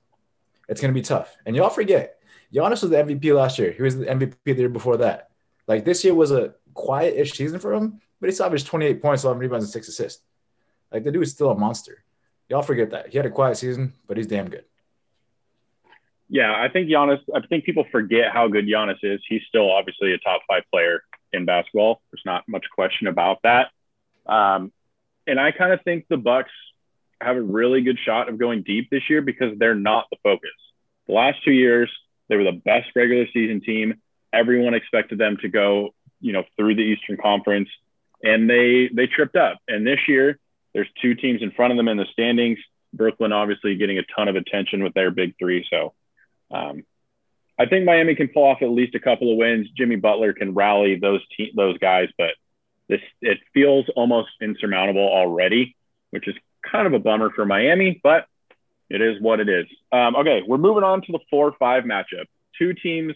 [0.69, 1.37] It's going to be tough.
[1.45, 2.19] And y'all forget,
[2.53, 3.73] Giannis was the MVP last year.
[3.73, 5.31] He was the MVP the year before that.
[5.67, 9.41] Like this year was a quiet-ish season for him, but he averaged 28 points, 11
[9.41, 10.23] rebounds, and six assists.
[10.93, 12.05] Like the dude is still a monster.
[12.49, 13.09] Y'all forget that.
[13.09, 14.65] He had a quiet season, but he's damn good.
[16.29, 19.21] Yeah, I think Giannis, I think people forget how good Giannis is.
[19.29, 22.01] He's still obviously a top five player in basketball.
[22.11, 23.69] There's not much question about that.
[24.27, 24.73] Um,
[25.27, 26.51] and I kind of think the Bucks
[27.21, 30.51] have a really good shot of going deep this year because they're not the focus.
[31.07, 31.91] The last two years,
[32.29, 33.95] they were the best regular season team.
[34.33, 37.69] Everyone expected them to go, you know, through the Eastern Conference,
[38.23, 39.59] and they they tripped up.
[39.69, 40.39] And this year,
[40.73, 42.59] there's two teams in front of them in the standings.
[42.93, 45.67] Brooklyn obviously getting a ton of attention with their big three.
[45.69, 45.95] So
[46.51, 46.85] um,
[47.63, 49.69] I think Miami can pull off at least a couple of wins.
[49.77, 52.31] Jimmy Butler can rally those te- those guys, but
[52.89, 55.77] this it feels almost insurmountable already,
[56.11, 56.35] which is
[56.71, 58.27] kind of a bummer for Miami, but
[58.91, 59.67] it is what it is.
[59.93, 62.27] Um, okay, we're moving on to the four-five matchup.
[62.59, 63.15] Two teams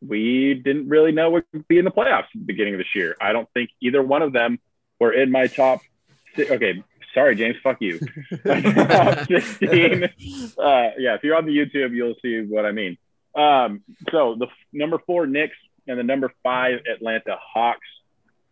[0.00, 3.16] we didn't really know would be in the playoffs at the beginning of this year.
[3.20, 4.58] I don't think either one of them
[4.98, 5.80] were in my top
[6.38, 6.82] okay,
[7.14, 7.98] sorry, James, fuck you.
[8.30, 10.04] 16.
[10.56, 12.96] Uh, yeah, if you're on the YouTube, you'll see what I mean.
[13.38, 17.86] Um, so the f- number four Knicks and the number five Atlanta Hawks.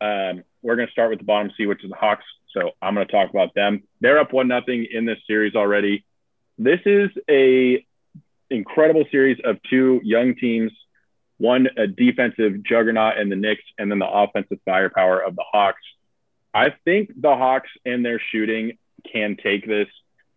[0.01, 2.25] Um, we're going to start with the bottom C, which is the Hawks.
[2.53, 3.83] So I'm going to talk about them.
[4.01, 6.05] They're up one nothing in this series already.
[6.57, 7.85] This is a
[8.49, 10.73] incredible series of two young teams.
[11.39, 15.83] One a defensive juggernaut in the Knicks, and then the offensive firepower of the Hawks.
[16.55, 18.79] I think the Hawks and their shooting
[19.13, 19.89] can take this.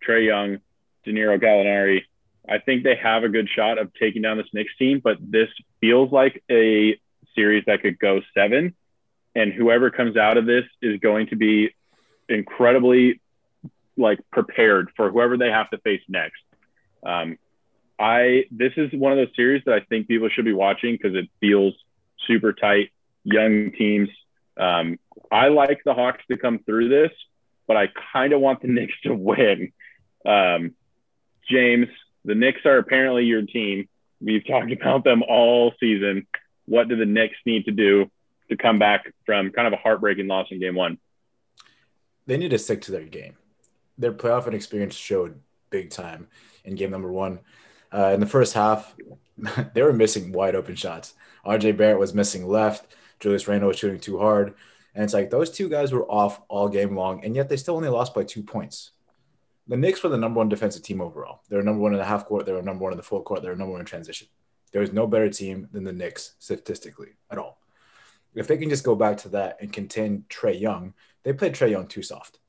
[0.05, 0.57] Trae Young,
[1.05, 2.01] Danilo Gallinari.
[2.49, 5.49] I think they have a good shot of taking down this Knicks team, but this
[5.79, 6.99] feels like a
[7.35, 8.75] series that could go seven.
[9.35, 11.75] And whoever comes out of this is going to be
[12.27, 13.21] incredibly
[13.97, 16.41] like prepared for whoever they have to face next.
[17.03, 17.37] Um,
[17.99, 21.15] I this is one of those series that I think people should be watching because
[21.15, 21.73] it feels
[22.25, 22.89] super tight,
[23.23, 24.09] young teams.
[24.57, 24.97] Um,
[25.31, 27.11] I like the Hawks to come through this,
[27.67, 29.71] but I kind of want the Knicks to win.
[30.25, 30.75] Um,
[31.49, 31.87] James,
[32.25, 33.87] the Knicks are apparently your team.
[34.21, 36.27] We've talked about them all season.
[36.65, 38.09] What do the Knicks need to do
[38.49, 40.97] to come back from kind of a heartbreaking loss in game one?
[42.25, 43.37] They need to stick to their game.
[43.97, 46.27] Their playoff and experience showed big time
[46.63, 47.39] in game number one.
[47.91, 48.95] Uh, in the first half,
[49.73, 51.13] they were missing wide open shots.
[51.45, 52.93] RJ Barrett was missing left.
[53.19, 54.53] Julius Randle was shooting too hard.
[54.93, 57.75] And it's like those two guys were off all game long, and yet they still
[57.75, 58.91] only lost by two points.
[59.69, 61.41] The Knicks were the number one defensive team overall.
[61.47, 62.47] They were number one in the half court.
[62.47, 63.43] They were number one in the full court.
[63.43, 64.27] They were number one in transition.
[64.71, 67.61] There was no better team than the Knicks statistically at all.
[68.33, 71.69] If they can just go back to that and contain Trae Young, they played Trae
[71.69, 72.39] Young too soft.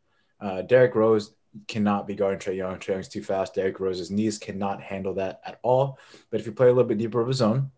[0.41, 1.35] Uh, Derrick Rose
[1.69, 2.79] cannot be guarding Trae Young.
[2.79, 3.55] Trae Young's too fast.
[3.55, 5.99] Derrick Rose's knees cannot handle that at all.
[6.31, 7.71] But if you play a little bit deeper of a zone,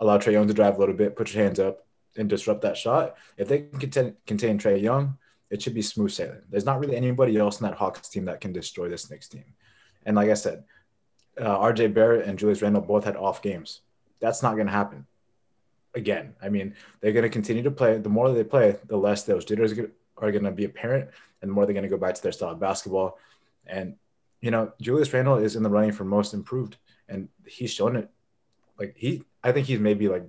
[0.00, 1.86] allow Trae Young to drive a little bit, put your hands up,
[2.18, 3.16] and disrupt that shot.
[3.38, 5.16] If they can contain, contain Trae Young,
[5.50, 6.42] it should be smooth sailing.
[6.50, 9.44] There's not really anybody else in that Hawks team that can destroy this Knicks team.
[10.04, 10.64] And like I said,
[11.40, 13.80] uh, RJ Barrett and Julius Randle both had off games.
[14.20, 15.06] That's not going to happen
[15.94, 16.34] again.
[16.42, 17.98] I mean, they're going to continue to play.
[17.98, 19.72] The more they play, the less those jitters
[20.18, 21.10] are going to be apparent,
[21.42, 23.18] and the more they're going to go back to their style of basketball.
[23.66, 23.96] And
[24.40, 26.76] you know, Julius Randle is in the running for most improved,
[27.08, 28.10] and he's shown it.
[28.78, 30.24] Like he, I think he's maybe like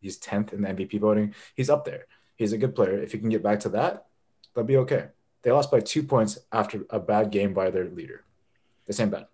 [0.00, 1.34] he's tenth in the MVP voting.
[1.54, 2.06] He's up there.
[2.36, 2.98] He's a good player.
[3.02, 4.06] If he can get back to that,
[4.54, 5.08] they'll be okay.
[5.42, 8.24] They lost by two points after a bad game by their leader.
[8.86, 9.26] The same bad.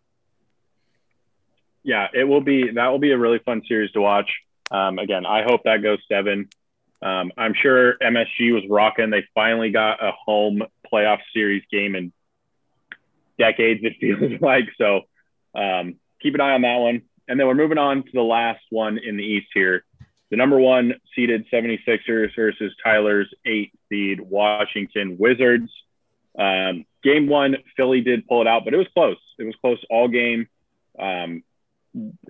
[1.83, 2.71] Yeah, it will be.
[2.71, 4.31] That will be a really fun series to watch.
[4.71, 6.49] Um, again, I hope that goes seven.
[7.03, 9.11] Um, I'm sure MSG was rocking.
[9.11, 12.13] They finally got a home playoff series game in
[13.39, 14.65] decades, it feels like.
[14.79, 15.03] So
[15.55, 17.03] um, keep an eye on that one.
[17.29, 19.85] And then we're moving on to the last one in the East here.
[20.35, 25.71] The number one seeded 76ers versus Tyler's eight seed Washington Wizards.
[26.37, 29.19] Um, game one, Philly did pull it out, but it was close.
[29.39, 30.49] It was close all game.
[30.99, 31.45] Um,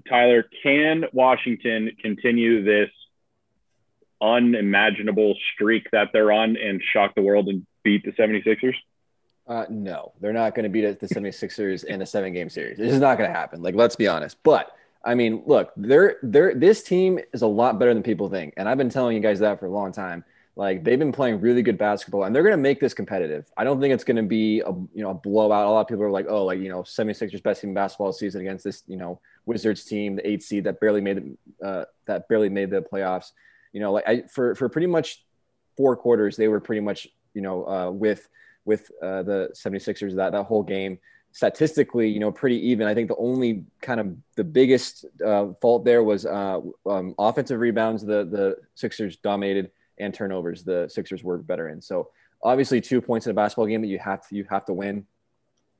[0.07, 2.91] Tyler, can Washington continue this
[4.21, 8.75] unimaginable streak that they're on and shock the world and beat the 76ers?
[9.47, 12.77] Uh, no, they're not going to beat the 76ers in a seven game series.
[12.77, 13.63] This is not going to happen.
[13.63, 14.37] Like, let's be honest.
[14.43, 14.73] But
[15.05, 18.55] I mean, look, they're, they're, this team is a lot better than people think.
[18.57, 20.25] And I've been telling you guys that for a long time.
[20.57, 23.51] Like they've been playing really good basketball and they're going to make this competitive.
[23.57, 25.67] I don't think it's going to be a, you know, a blowout.
[25.67, 28.41] A lot of people are like, oh, like, you know, 76ers best team basketball season
[28.41, 32.49] against this, you know, Wizards team, the eight seed that barely made, uh, that barely
[32.49, 33.33] made the playoffs.
[33.73, 35.25] You know, like I, for, for pretty much
[35.77, 38.29] four quarters, they were pretty much, you know, uh, with,
[38.65, 40.99] with uh, the 76ers that, that whole game
[41.35, 42.87] statistically, you know, pretty even.
[42.87, 47.59] I think the only kind of the biggest uh, fault there was uh, um, offensive
[47.61, 48.03] rebounds.
[48.03, 50.63] The the Sixers dominated and turnovers.
[50.63, 51.83] The Sixers were better in.
[51.83, 54.73] So obviously, two points in a basketball game that you have to you have to
[54.73, 55.07] win.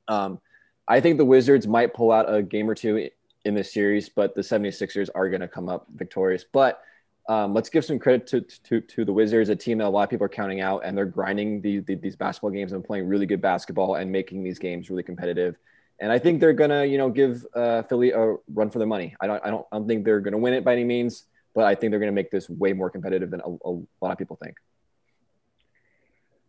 [0.09, 0.41] Um,
[0.87, 3.09] I think the Wizards might pull out a game or two
[3.45, 6.43] in this series, but the 76ers are going to come up victorious.
[6.51, 6.81] But
[7.27, 10.03] um, let's give some credit to, to, to the Wizards, a team that a lot
[10.03, 13.25] of people are counting out, and they're grinding these, these basketball games and playing really
[13.25, 15.55] good basketball and making these games really competitive.
[15.99, 19.15] And I think they're gonna, you know, give uh, Philly a run for their money.
[19.19, 21.63] I don't, I don't, I don't think they're gonna win it by any means, but
[21.63, 24.37] I think they're gonna make this way more competitive than a, a lot of people
[24.43, 24.57] think.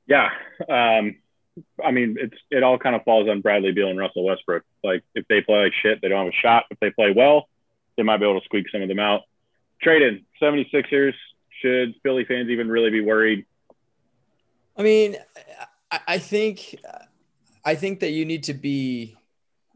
[0.08, 0.30] Yeah,
[0.68, 1.16] um,
[1.82, 4.64] I mean, it's it all kind of falls on Bradley Beal and Russell Westbrook.
[4.84, 6.64] Like if they play like shit, they don't have a shot.
[6.70, 7.48] If they play well,
[7.96, 9.22] they might be able to squeak some of them out.
[9.84, 11.14] Traden 76ers.
[11.62, 13.46] Should Philly fans even really be worried?
[14.76, 15.16] I mean,
[16.06, 16.76] I think
[17.64, 19.16] I think that you need to be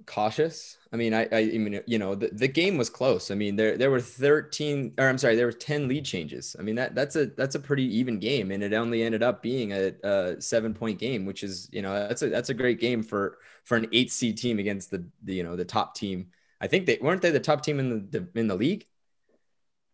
[0.07, 0.77] cautious.
[0.93, 3.31] I mean, I, I mean, you know, the, the game was close.
[3.31, 6.57] I mean, there there were 13 or I'm sorry, there were 10 lead changes.
[6.59, 9.43] I mean, that that's a that's a pretty even game and it only ended up
[9.43, 12.81] being a, a 7 point game, which is, you know, that's a that's a great
[12.81, 16.29] game for for an 8 seed team against the, the you know, the top team.
[16.61, 18.87] I think they weren't they the top team in the, the in the league?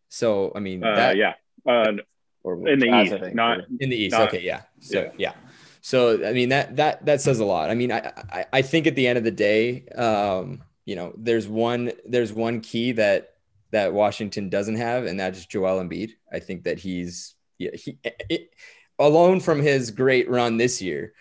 [0.09, 1.35] So I mean, uh, that, yeah,
[1.67, 1.93] uh,
[2.43, 4.13] or in the East, not in the East.
[4.13, 4.63] not, okay, yeah.
[4.81, 5.11] So yeah.
[5.19, 5.33] yeah.
[5.81, 7.71] So I mean that that that says a lot.
[7.71, 11.13] I mean, I I, I think at the end of the day, um, you know,
[11.17, 13.35] there's one there's one key that
[13.73, 16.13] that Washington doesn't have, and that's Joel Embiid.
[16.33, 18.55] I think that he's yeah, he it,
[18.99, 21.13] alone from his great run this year.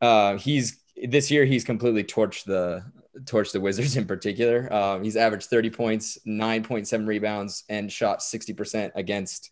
[0.00, 2.84] Uh, he's this year he's completely torched the
[3.26, 4.72] torch the Wizards in particular.
[4.72, 9.50] Um, he's averaged 30 points, 9.7 rebounds, and shot 60% against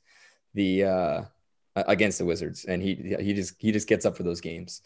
[0.55, 1.23] the uh,
[1.75, 2.65] against the Wizards.
[2.65, 4.83] And he he just he just gets up for those games.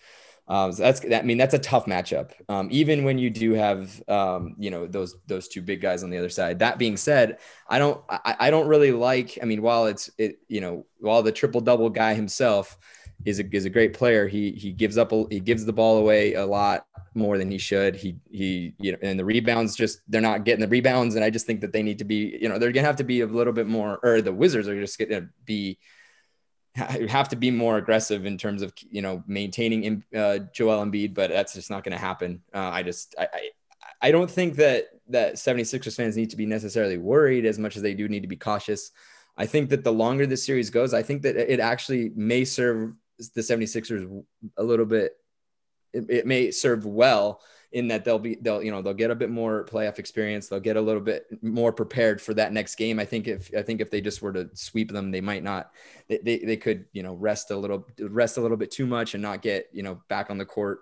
[0.48, 1.22] Um, so that's that.
[1.22, 2.32] I mean, that's a tough matchup.
[2.48, 6.10] Um, even when you do have um, you know those those two big guys on
[6.10, 6.58] the other side.
[6.58, 9.38] That being said, I don't I, I don't really like.
[9.40, 12.76] I mean, while it's it you know while the triple double guy himself
[13.24, 14.28] is a is a great player.
[14.28, 17.58] He he gives up a, he gives the ball away a lot more than he
[17.58, 17.94] should.
[17.94, 21.30] He he you know and the rebounds just they're not getting the rebounds and I
[21.30, 23.20] just think that they need to be you know they're going to have to be
[23.20, 25.78] a little bit more or the Wizards are just to be
[26.74, 31.30] have to be more aggressive in terms of you know maintaining uh, Joel Embiid, but
[31.30, 32.42] that's just not going to happen.
[32.54, 33.50] Uh, I just I, I
[34.00, 37.82] I don't think that that 76ers fans need to be necessarily worried as much as
[37.82, 38.90] they do need to be cautious.
[39.36, 42.94] I think that the longer this series goes, I think that it actually may serve
[43.34, 44.24] the 76ers
[44.56, 45.12] a little bit
[45.92, 47.40] it, it, may serve well
[47.72, 50.48] in that they'll be they'll you know they'll get a bit more playoff experience.
[50.48, 52.98] They'll get a little bit more prepared for that next game.
[52.98, 55.72] I think if i think if they just were to sweep them they might not
[56.08, 59.14] they, they, they could you know rest a little rest a little bit too much
[59.14, 60.80] and not get you know back on the court.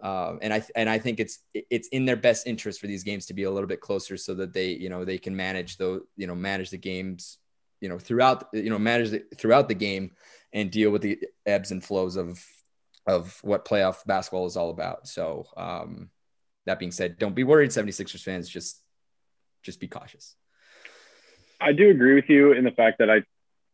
[0.00, 3.26] Um, and I and I think it's it's in their best interest for these games
[3.26, 6.04] to be a little bit closer so that they you know they can manage the
[6.16, 7.38] you know manage the games
[7.80, 10.12] you know throughout you know manage the, throughout the game
[10.52, 12.44] and deal with the ebbs and flows of
[13.06, 15.08] of what playoff basketball is all about.
[15.08, 16.10] So um,
[16.66, 18.48] that being said, don't be worried, 76ers fans.
[18.48, 18.82] Just
[19.62, 20.34] just be cautious.
[21.60, 23.22] I do agree with you in the fact that I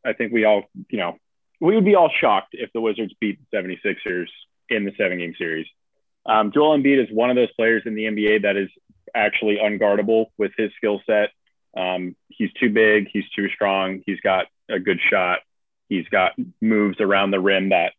[0.07, 1.17] I think we all, you know,
[1.61, 4.29] we would be all shocked if the Wizards beat the 76ers
[4.69, 5.67] in the seven game series.
[6.27, 8.69] Um, Joel Embiid is one of those players in the NBA that is
[9.15, 11.31] actually unguardable with his skill set.
[11.77, 15.41] Um, he's too big, he's too strong, he's got a good shot.
[15.89, 17.93] He's got moves around the rim that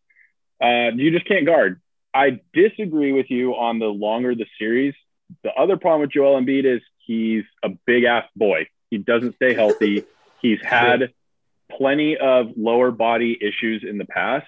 [0.61, 1.81] uh, you just can't guard.
[2.13, 4.93] I disagree with you on the longer the series.
[5.43, 8.67] The other problem with Joel Embiid is he's a big ass boy.
[8.89, 10.05] He doesn't stay healthy.
[10.41, 11.13] he's had
[11.69, 14.47] plenty of lower body issues in the past.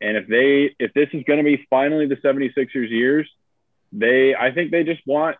[0.00, 3.28] And if they if this is going to be finally the 76ers years,
[3.92, 5.36] they I think they just want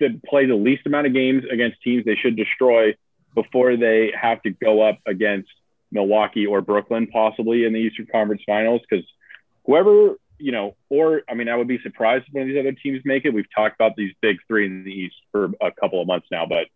[0.00, 2.94] to play the least amount of games against teams they should destroy
[3.34, 5.48] before they have to go up against
[5.90, 9.04] Milwaukee or Brooklyn, possibly in the Eastern Conference Finals, because
[9.64, 12.72] whoever you know, or I mean, I would be surprised if one of these other
[12.72, 13.34] teams make it.
[13.34, 16.46] We've talked about these big three in the East for a couple of months now,
[16.46, 16.66] but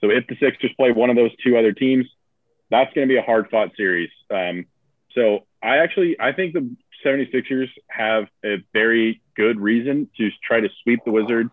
[0.00, 2.06] so if the Sixers play one of those two other teams,
[2.70, 4.10] that's going to be a hard fought series.
[4.30, 4.66] Um,
[5.14, 10.68] so I actually I think the 76ers have a very good reason to try to
[10.82, 11.50] sweep the Wizards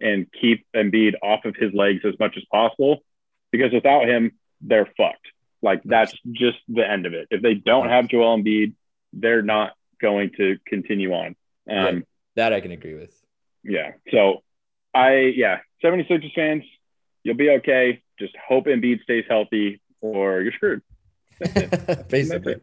[0.00, 2.98] and keep Embiid off of his legs as much as possible
[3.50, 5.26] because without him, they're fucked.
[5.62, 7.28] Like that's just the end of it.
[7.30, 8.74] If they don't have Joel Embiid,
[9.12, 11.36] they're not going to continue on.
[11.68, 12.00] Um, yeah,
[12.36, 13.12] that I can agree with.
[13.64, 13.92] Yeah.
[14.12, 14.42] So
[14.94, 16.64] I, yeah, 76ers fans,
[17.24, 18.02] you'll be okay.
[18.18, 20.82] Just hope Embiid stays healthy or you're screwed.
[22.08, 22.56] Basically.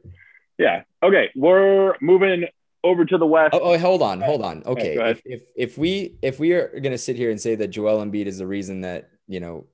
[0.57, 0.83] Yeah.
[1.03, 1.31] Okay.
[1.35, 2.45] We're moving
[2.85, 3.53] over to the west.
[3.53, 4.63] Oh, oh hold on, hold on.
[4.65, 7.69] Okay, if, if if we if we are going to sit here and say that
[7.69, 9.65] Joel Embiid is the reason that you know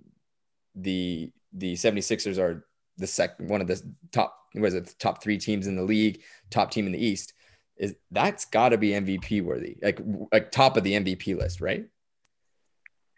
[0.75, 2.65] the the 76ers are
[3.01, 6.71] the second one of the top was it top three teams in the league, top
[6.71, 7.33] team in the East,
[7.77, 9.99] is that's got to be MVP worthy, like
[10.31, 11.85] like top of the MVP list, right?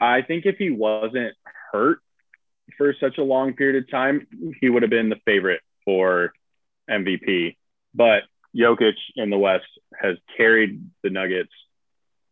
[0.02, 1.36] I think if he wasn't
[1.72, 2.00] hurt
[2.78, 4.28] for such a long period of time,
[4.60, 6.34] he would have been the favorite for
[6.90, 7.58] MVP.
[7.94, 8.24] But
[8.56, 9.66] Jokic in the West
[9.96, 11.52] has carried the Nuggets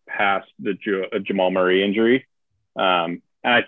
[0.08, 0.78] past the
[1.24, 2.28] Jamal Murray injury.
[2.76, 3.64] Um, and I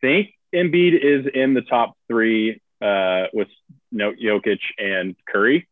[0.00, 3.48] think Embiid is in the top three uh, with
[3.92, 5.68] no Jokic and Curry,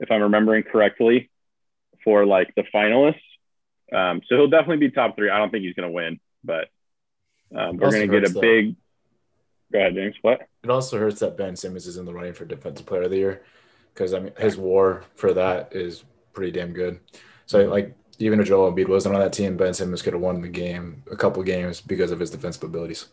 [0.00, 1.30] if I'm remembering correctly,
[2.02, 3.20] for like the finalists.
[3.92, 5.30] Um, so he'll definitely be top three.
[5.30, 6.68] I don't think he's going to win, but
[7.54, 8.40] um, we're going to get a though.
[8.40, 8.76] big.
[9.72, 10.16] Go ahead, James.
[10.22, 10.48] What?
[10.62, 13.18] It also hurts that Ben Simmons is in the running for Defensive Player of the
[13.18, 13.42] Year
[13.92, 17.00] because I mean his WAR for that is pretty damn good.
[17.46, 20.40] So like even if Joel Embiid wasn't on that team, Ben Simmons could have won
[20.40, 23.06] the game, a couple games because of his defensive abilities.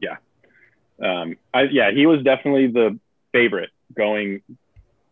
[0.00, 0.16] Yeah,
[1.02, 2.98] um, I, yeah, he was definitely the
[3.32, 4.42] favorite going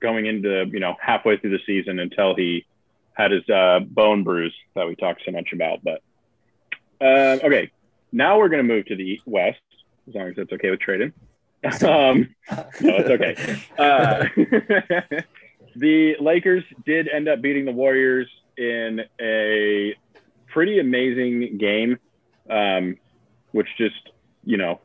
[0.01, 2.65] going into you know halfway through the season until he
[3.13, 5.81] had his uh, bone bruise that we talked so much about.
[5.83, 6.03] But
[7.01, 7.71] uh, okay,
[8.13, 9.59] now we're going to move to the west,
[10.09, 11.13] as long as that's okay with Traden.
[11.63, 12.35] Um,
[12.81, 13.63] no, it's okay.
[13.79, 14.25] Uh,
[15.77, 19.95] the Lakers did end up beating the Warriors in a
[20.47, 21.99] pretty amazing game,
[22.49, 22.97] um,
[23.53, 24.11] which just
[24.43, 24.81] you know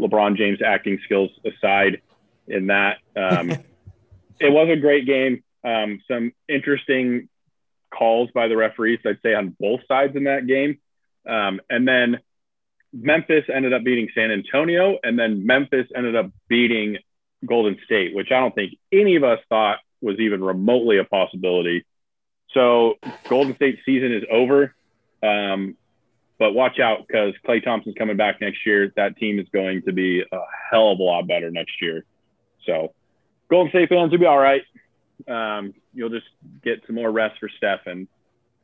[0.00, 2.00] LeBron James acting skills aside,
[2.48, 3.50] in that um,
[4.40, 5.42] it was a great game.
[5.64, 7.28] Um, some interesting
[7.94, 10.78] calls by the referees, I'd say, on both sides in that game.
[11.28, 12.20] Um, and then
[12.92, 16.98] Memphis ended up beating San Antonio, and then Memphis ended up beating
[17.46, 21.84] Golden State, which I don't think any of us thought was even remotely a possibility.
[22.52, 22.94] So
[23.28, 24.74] Golden State season is over.
[25.22, 25.76] Um,
[26.40, 28.92] but watch out because Klay Thompson's coming back next year.
[28.96, 30.38] That team is going to be a
[30.70, 32.06] hell of a lot better next year.
[32.66, 32.94] So
[33.50, 34.62] Golden State fans will be all right.
[35.28, 36.26] Um, you'll just
[36.64, 38.08] get some more rest for Steph, and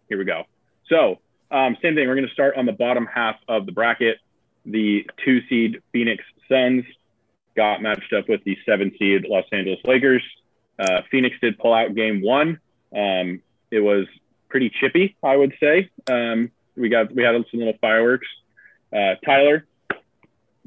[0.09, 0.45] here we go.
[0.89, 1.19] So,
[1.51, 2.09] um, same thing.
[2.09, 4.21] We're going to start on the bottom half of the bracket.
[4.65, 6.85] The two seed Phoenix Suns
[7.57, 10.23] got matched up with the seven seed Los Angeles Lakers.
[10.79, 12.59] Uh, Phoenix did pull out game one.
[12.97, 14.07] Um, it was
[14.49, 15.91] pretty chippy, I would say.
[16.11, 18.27] Um, we got we had some little fireworks.
[18.93, 19.67] Uh, Tyler,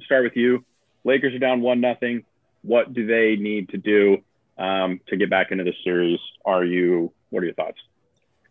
[0.01, 0.63] start with you.
[1.03, 2.25] Lakers are down one nothing.
[2.61, 4.17] What do they need to do
[4.57, 6.19] um, to get back into the series?
[6.45, 7.13] Are you?
[7.29, 7.77] What are your thoughts?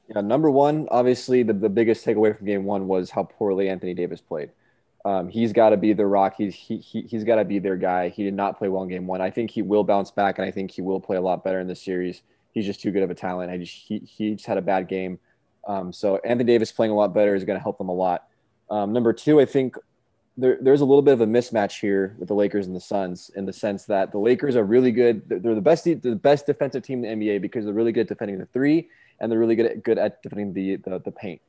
[0.09, 3.93] Yeah, number one, obviously the, the biggest takeaway from game one was how poorly Anthony
[3.93, 4.51] Davis played.
[5.05, 6.35] Um, he's got to be the rock.
[6.39, 8.09] He's he, he he's got to be their guy.
[8.09, 9.21] He did not play well in game one.
[9.21, 11.61] I think he will bounce back, and I think he will play a lot better
[11.61, 12.23] in this series.
[12.53, 13.51] He's just too good of a talent.
[13.51, 15.19] I just he he just had a bad game.
[15.69, 18.25] Um, so Anthony Davis playing a lot better is going to help them a lot.
[18.71, 19.77] Um, number two, I think
[20.37, 23.31] there, there's a little bit of a mismatch here with the Lakers and the Suns
[23.37, 25.23] in the sense that the Lakers are really good.
[25.29, 28.09] They're the best the best defensive team in the NBA because they're really good at
[28.09, 28.89] defending the three
[29.21, 31.41] and they're really good at, good at defending the, the the paint.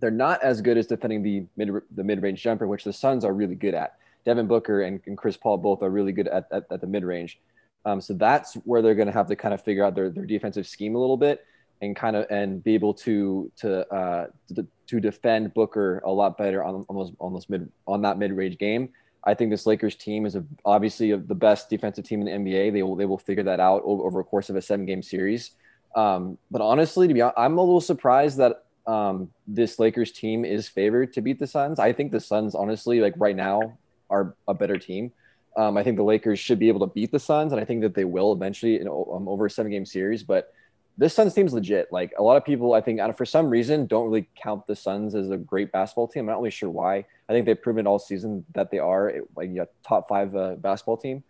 [0.00, 3.24] They're not as good as defending the mid the mid range jumper, which the Suns
[3.24, 3.96] are really good at.
[4.26, 7.04] Devin Booker and, and Chris Paul both are really good at, at, at the mid
[7.04, 7.38] range.
[7.86, 10.26] Um, so that's where they're going to have to kind of figure out their, their
[10.26, 11.46] defensive scheme a little bit
[11.80, 16.36] and kind of and be able to to uh, to, to defend Booker a lot
[16.36, 18.90] better on, on those mid on that mid range game.
[19.24, 22.50] I think this Lakers team is a, obviously a, the best defensive team in the
[22.50, 22.72] NBA.
[22.72, 25.02] They will they will figure that out over, over a course of a seven game
[25.02, 25.52] series.
[25.94, 30.44] Um, but honestly, to be honest, I'm a little surprised that um, this Lakers team
[30.44, 31.78] is favored to beat the Suns.
[31.78, 33.78] I think the Suns, honestly, like right now,
[34.08, 35.12] are a better team.
[35.56, 37.82] Um, I think the Lakers should be able to beat the Suns, and I think
[37.82, 40.22] that they will eventually know, um, over a seven game series.
[40.22, 40.52] But
[40.98, 41.88] this Suns team's legit.
[41.92, 45.14] Like a lot of people, I think, for some reason, don't really count the Suns
[45.14, 46.20] as a great basketball team.
[46.20, 47.04] I'm not really sure why.
[47.28, 50.96] I think they've proven all season that they are like a top five uh, basketball
[50.96, 51.22] team.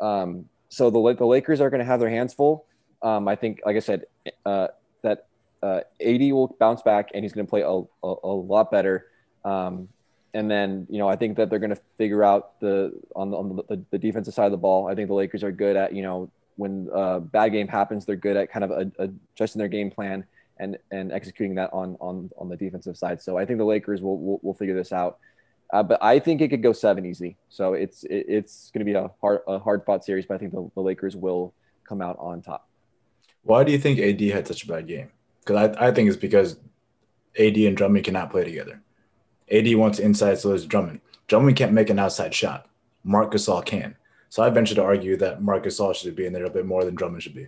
[0.00, 2.66] Um, so the the Lakers are going to have their hands full.
[3.02, 4.06] Um, I think, like I said,
[4.44, 4.68] uh,
[5.02, 5.26] that
[5.62, 9.06] uh, AD will bounce back and he's going to play a, a, a, lot better.
[9.44, 9.88] Um,
[10.32, 13.36] and then, you know, I think that they're going to figure out the on, the
[13.36, 14.88] on the, the, defensive side of the ball.
[14.88, 18.04] I think the Lakers are good at, you know, when a uh, bad game happens,
[18.04, 20.24] they're good at kind of adjusting their game plan
[20.58, 23.20] and and executing that on on on the defensive side.
[23.20, 25.18] So I think the Lakers will will, will figure this out.
[25.72, 27.36] Uh, but I think it could go seven easy.
[27.48, 30.26] So it's it, it's going to be a hard a hard fought series.
[30.26, 31.54] But I think the, the Lakers will
[31.88, 32.68] come out on top.
[33.42, 35.10] Why do you think AD had such a bad game?
[35.40, 36.56] Because I, I think it's because
[37.38, 38.80] AD and Drummond cannot play together.
[39.50, 41.00] AD wants inside, so does Drummond.
[41.26, 42.66] Drummond can't make an outside shot.
[43.02, 43.96] Marc Gasol can.
[44.34, 46.84] So I venture to argue that Marcus Gasol should be in there a bit more
[46.84, 47.46] than Drummond should be.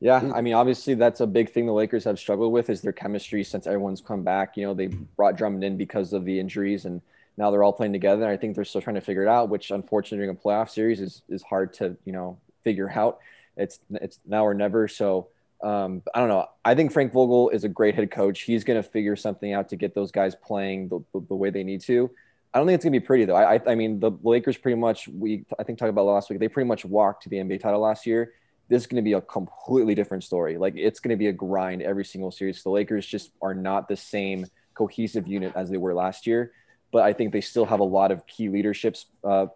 [0.00, 2.90] Yeah, I mean, obviously that's a big thing the Lakers have struggled with is their
[2.92, 4.56] chemistry since everyone's come back.
[4.56, 7.00] You know, they brought Drummond in because of the injuries, and
[7.36, 8.24] now they're all playing together.
[8.24, 10.68] And I think they're still trying to figure it out, which unfortunately during a playoff
[10.68, 13.20] series is is hard to you know figure out.
[13.56, 14.88] It's it's now or never.
[14.88, 15.28] So
[15.62, 16.48] um, I don't know.
[16.64, 18.40] I think Frank Vogel is a great head coach.
[18.40, 21.50] He's going to figure something out to get those guys playing the, the, the, way
[21.50, 22.10] they need to.
[22.54, 23.34] I don't think it's to be pretty though.
[23.34, 26.38] I, I, I mean, the Lakers pretty much we I think talked about last week.
[26.38, 28.32] They pretty much walked to the NBA title last year.
[28.68, 30.56] This is to be a completely different story.
[30.56, 32.62] Like it's to be a grind every single series.
[32.62, 36.52] The Lakers just are not the same cohesive unit as they were last year.
[36.92, 39.46] But I think they still have a lot of key leaderships uh,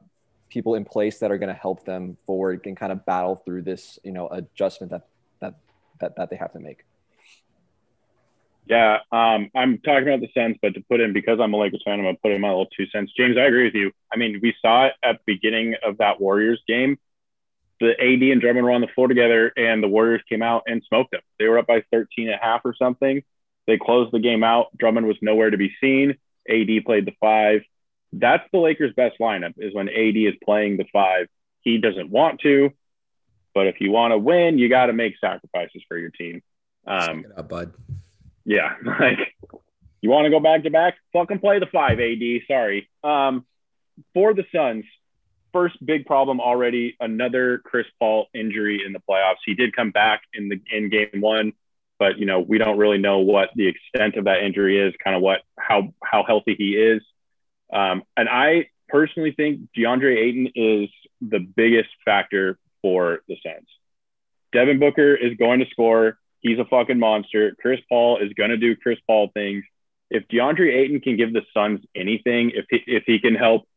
[0.49, 3.99] people in place that are to help them forward and kind of battle through this,
[4.03, 5.07] you know, adjustment that
[5.41, 5.55] that
[6.01, 6.88] that, that they have to make.
[8.69, 11.83] Yeah, um, I'm talking about the Suns, but to put in because I'm a Lakers
[11.85, 13.13] fan, I'm gonna put in my little two cents.
[13.17, 13.93] James, I agree with you.
[14.13, 16.99] I mean, we saw it at the beginning of that Warriors game.
[17.81, 20.83] The AD and Drummond were on the floor together, and the Warriors came out and
[20.89, 21.21] smoked them.
[21.39, 23.23] They were up by 13 and a half or something.
[23.67, 24.77] They closed the game out.
[24.77, 26.17] Drummond was nowhere to be seen.
[26.49, 27.63] AD played the five
[28.13, 31.29] that's the Lakers' best lineup is when AD is playing the five.
[31.61, 32.71] He doesn't want to,
[33.55, 36.43] but if you want to win, you got to make sacrifices for your team.
[36.87, 37.73] Um, up, bud.
[38.49, 39.19] Yeah, like
[40.01, 42.47] you want to go back to back, fucking play the five, AD.
[42.49, 42.89] Sorry.
[43.05, 43.45] Um,
[44.15, 44.85] for the Suns,
[45.53, 46.97] first big problem already.
[46.99, 49.37] Another Chris Paul injury in the playoffs.
[49.45, 51.53] He did come back in the in game one,
[51.99, 54.95] but you know we don't really know what the extent of that injury is.
[55.05, 57.03] Kind of what how how healthy he is.
[57.71, 60.89] Um, and I personally think DeAndre Ayton is
[61.21, 63.69] the biggest factor for the Suns.
[64.53, 66.19] Devin Booker is going to score.
[66.41, 67.55] He's a fucking monster.
[67.61, 69.65] Chris Paul is going to do Chris Paul things.
[70.11, 73.69] If DeAndre Ayton can give the Suns anything, if he, if he can help,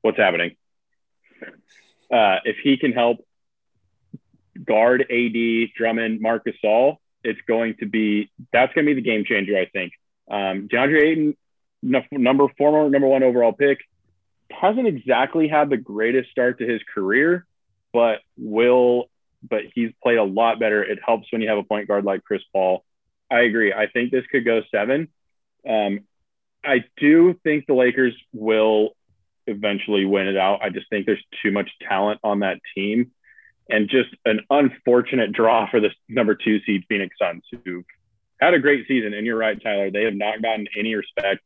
[0.00, 0.56] what's happening?
[2.10, 3.18] Uh, if he can help
[4.64, 9.24] guard AD, Drummond, Marcus Gasol, it's going to be that's going to be the game
[9.24, 9.56] changer.
[9.56, 9.92] I think
[10.30, 11.36] um, DeAndre Ayton
[11.82, 13.78] number former number one overall pick,
[14.50, 17.46] hasn't exactly had the greatest start to his career,
[17.92, 19.08] but will
[19.48, 20.82] but he's played a lot better.
[20.82, 22.84] It helps when you have a point guard like Chris Paul.
[23.30, 23.72] I agree.
[23.72, 25.08] I think this could go seven.
[25.68, 26.00] Um,
[26.64, 28.96] I do think the Lakers will
[29.46, 30.60] eventually win it out.
[30.62, 33.12] I just think there's too much talent on that team
[33.68, 37.84] and just an unfortunate draw for the number two seed Phoenix Suns, who
[38.40, 39.14] had a great season.
[39.14, 41.40] And you're right, Tyler, they have not gotten any respect.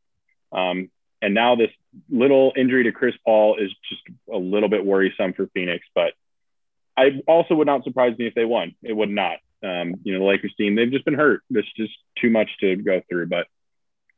[0.51, 0.89] Um,
[1.21, 1.71] and now this
[2.09, 5.85] little injury to Chris Paul is just a little bit worrisome for Phoenix.
[5.93, 6.13] But
[6.97, 8.75] I also would not surprise me if they won.
[8.83, 9.37] It would not.
[9.63, 11.41] Um, you know, the Lakers team, they've just been hurt.
[11.49, 13.27] There's just too much to go through.
[13.27, 13.47] But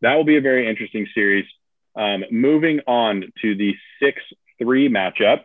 [0.01, 1.45] that will be a very interesting series.
[1.95, 4.21] Um, moving on to the 6
[4.59, 5.41] 3 matchup,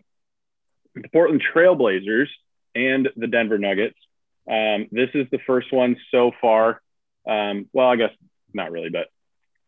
[0.94, 2.28] the Portland Trailblazers
[2.74, 3.96] and the Denver Nuggets.
[4.50, 6.82] Um, this is the first one so far.
[7.26, 8.10] Um, well, I guess
[8.52, 9.06] not really, but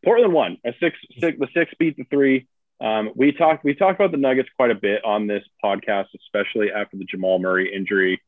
[0.05, 2.47] Portland won a six, six the six beat the three.
[2.81, 6.71] Um, we talked we talked about the Nuggets quite a bit on this podcast, especially
[6.73, 8.21] after the Jamal Murray injury.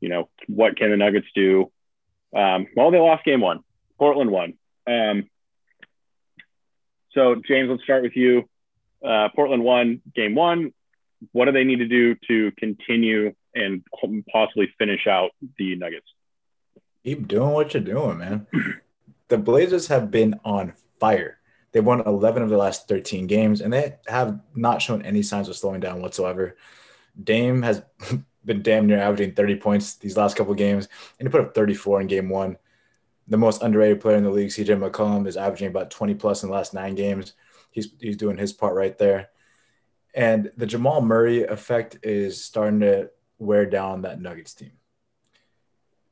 [0.00, 1.70] You know, what can the Nuggets do?
[2.34, 3.60] Um, well, they lost game one.
[3.98, 4.54] Portland won.
[4.86, 5.28] Um,
[7.12, 8.48] so, James, let's start with you.
[9.04, 10.72] Uh, Portland won game one.
[11.32, 13.84] What do they need to do to continue and
[14.32, 16.06] possibly finish out the Nuggets?
[17.04, 18.46] Keep doing what you're doing, man.
[19.28, 21.38] the Blazers have been on fire.
[21.72, 25.48] They won 11 of the last 13 games, and they have not shown any signs
[25.48, 26.56] of slowing down whatsoever.
[27.22, 27.82] Dame has
[28.44, 32.02] been damn near averaging 30 points these last couple games, and he put up 34
[32.02, 32.58] in game one.
[33.28, 36.50] The most underrated player in the league, CJ McCollum, is averaging about 20 plus in
[36.50, 37.32] the last nine games.
[37.70, 39.30] He's, he's doing his part right there.
[40.14, 44.72] And the Jamal Murray effect is starting to wear down that Nuggets team.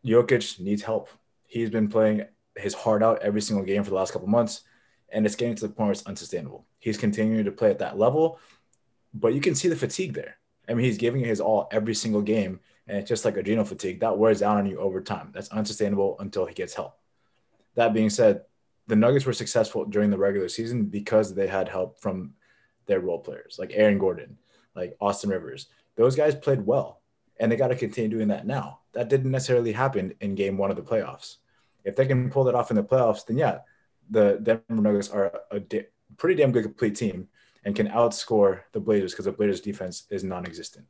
[0.05, 1.11] Jokic needs help.
[1.47, 2.25] He's been playing
[2.57, 4.63] his heart out every single game for the last couple months,
[5.13, 6.67] and it's getting to the point where it's unsustainable.
[6.79, 8.39] He's continuing to play at that level,
[9.13, 10.37] but you can see the fatigue there.
[10.69, 14.01] I mean, he's giving his all every single game, and it's just like adrenal fatigue
[14.01, 15.31] that wears down on you over time.
[15.33, 16.99] That's unsustainable until he gets help.
[17.75, 18.43] That being said,
[18.87, 22.35] the Nuggets were successful during the regular season because they had help from
[22.87, 24.37] their role players like Aaron Gordon,
[24.75, 25.69] like Austin Rivers.
[25.97, 27.01] Those guys played well
[27.39, 28.81] and they got to continue doing that now.
[28.93, 31.37] That didn't necessarily happen in game one of the playoffs.
[31.85, 33.61] If they can pull that off in the playoffs, then yeah,
[34.11, 35.87] the Denver Nuggets are a da-
[36.17, 37.29] pretty damn good complete team
[37.65, 40.87] and can outscore the Blazers because the Blazers defense is non-existent.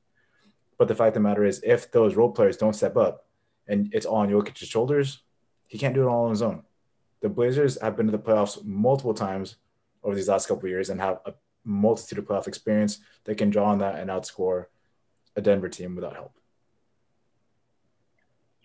[0.78, 3.26] But the fact of the matter is, if those role players don't step up
[3.68, 5.22] and it's all on Jokic's shoulders,
[5.66, 6.62] he can't do it all on his own.
[7.20, 9.56] The Blazers have been to the playoffs multiple times
[10.02, 12.98] over these last couple years and have a multitude of playoff experience.
[13.24, 14.66] They can draw on that and outscore
[15.36, 16.32] a Denver team without help.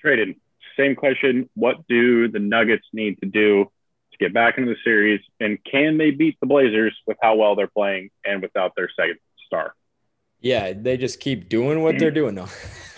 [0.03, 0.37] Traden.
[0.77, 1.49] Same question.
[1.55, 3.71] What do the Nuggets need to do
[4.17, 5.21] to get back into the series?
[5.39, 9.17] And can they beat the Blazers with how well they're playing and without their second
[9.45, 9.73] star?
[10.41, 12.47] Yeah, they just keep doing what they're doing though.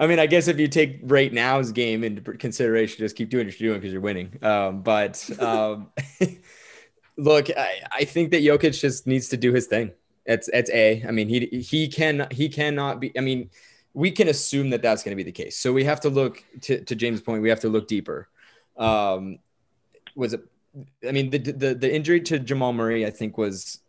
[0.00, 3.46] I mean, I guess if you take right now's game into consideration, just keep doing
[3.46, 4.38] what you're doing because you're winning.
[4.42, 5.90] Um, but um,
[7.18, 9.92] look, I, I think that Jokic just needs to do his thing.
[10.24, 11.04] It's it's a.
[11.06, 13.12] I mean, he he can he cannot be.
[13.18, 13.50] I mean,
[13.92, 15.58] we can assume that that's going to be the case.
[15.58, 17.42] So we have to look to, to James' point.
[17.42, 18.28] We have to look deeper.
[18.80, 19.38] Um,
[20.14, 20.42] was it?
[21.06, 23.80] I mean, the, the the injury to Jamal Murray, I think, was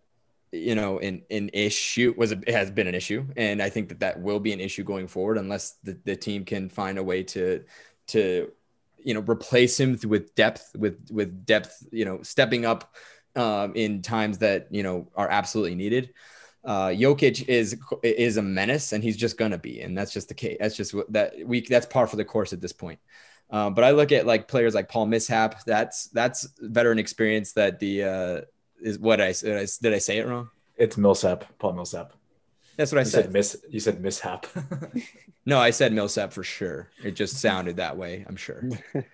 [0.52, 2.14] you know an an issue.
[2.18, 4.84] Was a, has been an issue, and I think that that will be an issue
[4.84, 7.64] going forward unless the, the team can find a way to
[8.08, 8.52] to
[9.04, 11.84] you know replace him with depth with with depth.
[11.92, 12.96] You know, stepping up
[13.36, 16.14] um, in times that you know are absolutely needed
[16.64, 20.34] uh, Jokic is is a menace, and he's just gonna be, and that's just the
[20.34, 20.58] case.
[20.60, 23.00] That's just what that we that's par for the course at this point.
[23.52, 25.64] Uh, but I look at like players like Paul Millsap.
[25.66, 27.52] That's that's veteran experience.
[27.54, 28.42] That the uh,
[28.82, 30.50] is what I, did I did I say it wrong?
[30.78, 32.14] It's Millsap, Paul Millsap.
[32.78, 33.26] That's what I you said.
[33.26, 34.48] said miss, you said mishap.
[35.46, 36.90] no, I said Millsap for sure.
[37.04, 38.26] It just sounded that way.
[38.28, 38.64] I'm sure.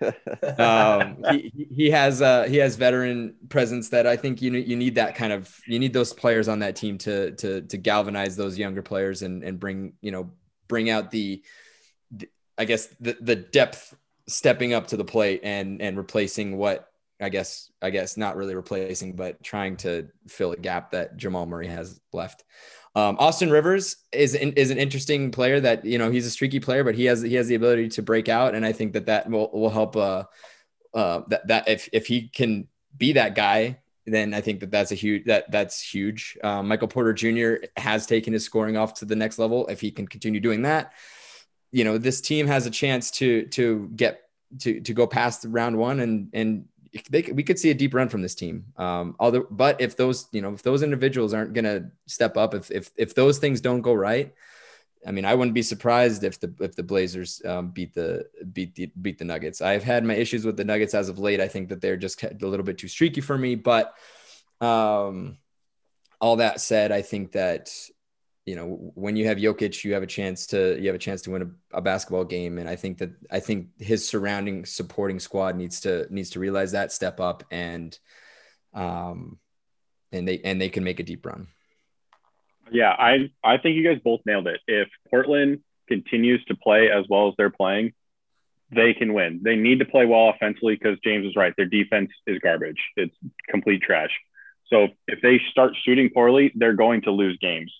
[0.58, 4.94] um, he, he has uh, he has veteran presence that I think you you need
[4.94, 8.56] that kind of you need those players on that team to to to galvanize those
[8.56, 10.30] younger players and and bring you know
[10.68, 11.42] bring out the,
[12.12, 13.94] the I guess the the depth
[14.28, 16.88] stepping up to the plate and and replacing what
[17.20, 21.46] I guess I guess not really replacing, but trying to fill a gap that Jamal
[21.46, 22.44] Murray has left.
[22.94, 26.84] Um, Austin Rivers is is an interesting player that you know he's a streaky player,
[26.84, 29.28] but he has he has the ability to break out, and I think that that
[29.28, 29.96] will, will help.
[29.96, 30.24] Uh,
[30.94, 32.66] uh, that that if if he can
[32.96, 36.38] be that guy, then I think that that's a huge that that's huge.
[36.42, 37.66] Um, Michael Porter Jr.
[37.76, 39.66] has taken his scoring off to the next level.
[39.66, 40.92] If he can continue doing that,
[41.70, 44.22] you know this team has a chance to to get
[44.60, 46.64] to to go past round one and and
[47.10, 48.64] they, we could see a deep run from this team.
[48.76, 52.54] Um, although, but if those, you know, if those individuals aren't going to step up,
[52.54, 54.34] if, if, if those things don't go right,
[55.06, 58.74] I mean, I wouldn't be surprised if the if the Blazers um, beat the beat
[58.74, 59.62] the beat the Nuggets.
[59.62, 61.40] I've had my issues with the Nuggets as of late.
[61.40, 63.54] I think that they're just a little bit too streaky for me.
[63.54, 63.94] But
[64.60, 65.38] um,
[66.20, 67.70] all that said, I think that
[68.48, 71.20] you know when you have Jokic, you have a chance to you have a chance
[71.22, 72.56] to win a, a basketball game.
[72.56, 76.72] And I think that I think his surrounding supporting squad needs to needs to realize
[76.72, 77.96] that, step up, and
[78.72, 79.38] um,
[80.12, 81.48] and they and they can make a deep run.
[82.72, 84.60] Yeah, I I think you guys both nailed it.
[84.66, 87.92] If Portland continues to play as well as they're playing,
[88.70, 89.40] they can win.
[89.42, 91.52] They need to play well offensively because James is right.
[91.58, 92.82] Their defense is garbage.
[92.96, 93.14] It's
[93.50, 94.10] complete trash.
[94.68, 97.72] So if they start shooting poorly, they're going to lose games.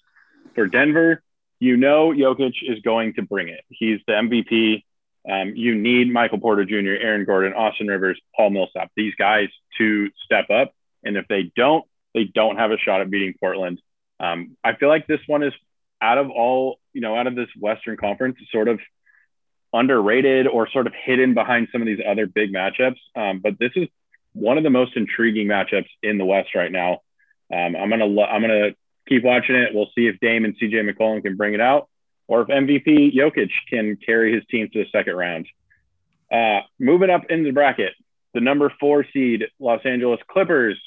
[0.58, 1.22] For Denver,
[1.60, 3.60] you know Jokic is going to bring it.
[3.68, 4.82] He's the MVP.
[5.30, 10.10] Um, you need Michael Porter Jr., Aaron Gordon, Austin Rivers, Paul Millsap, these guys to
[10.24, 10.72] step up.
[11.04, 13.80] And if they don't, they don't have a shot at beating Portland.
[14.18, 15.52] Um, I feel like this one is
[16.02, 18.80] out of all, you know, out of this Western Conference, sort of
[19.72, 22.98] underrated or sort of hidden behind some of these other big matchups.
[23.14, 23.86] Um, but this is
[24.32, 26.94] one of the most intriguing matchups in the West right now.
[27.52, 28.70] Um, I'm gonna lo- I'm gonna
[29.08, 29.74] keep watching it.
[29.74, 31.88] We'll see if Dame and CJ McCollum can bring it out,
[32.26, 35.46] or if MVP Jokic can carry his team to the second round.
[36.30, 37.94] Uh, moving up in the bracket,
[38.34, 40.78] the number four seed Los Angeles Clippers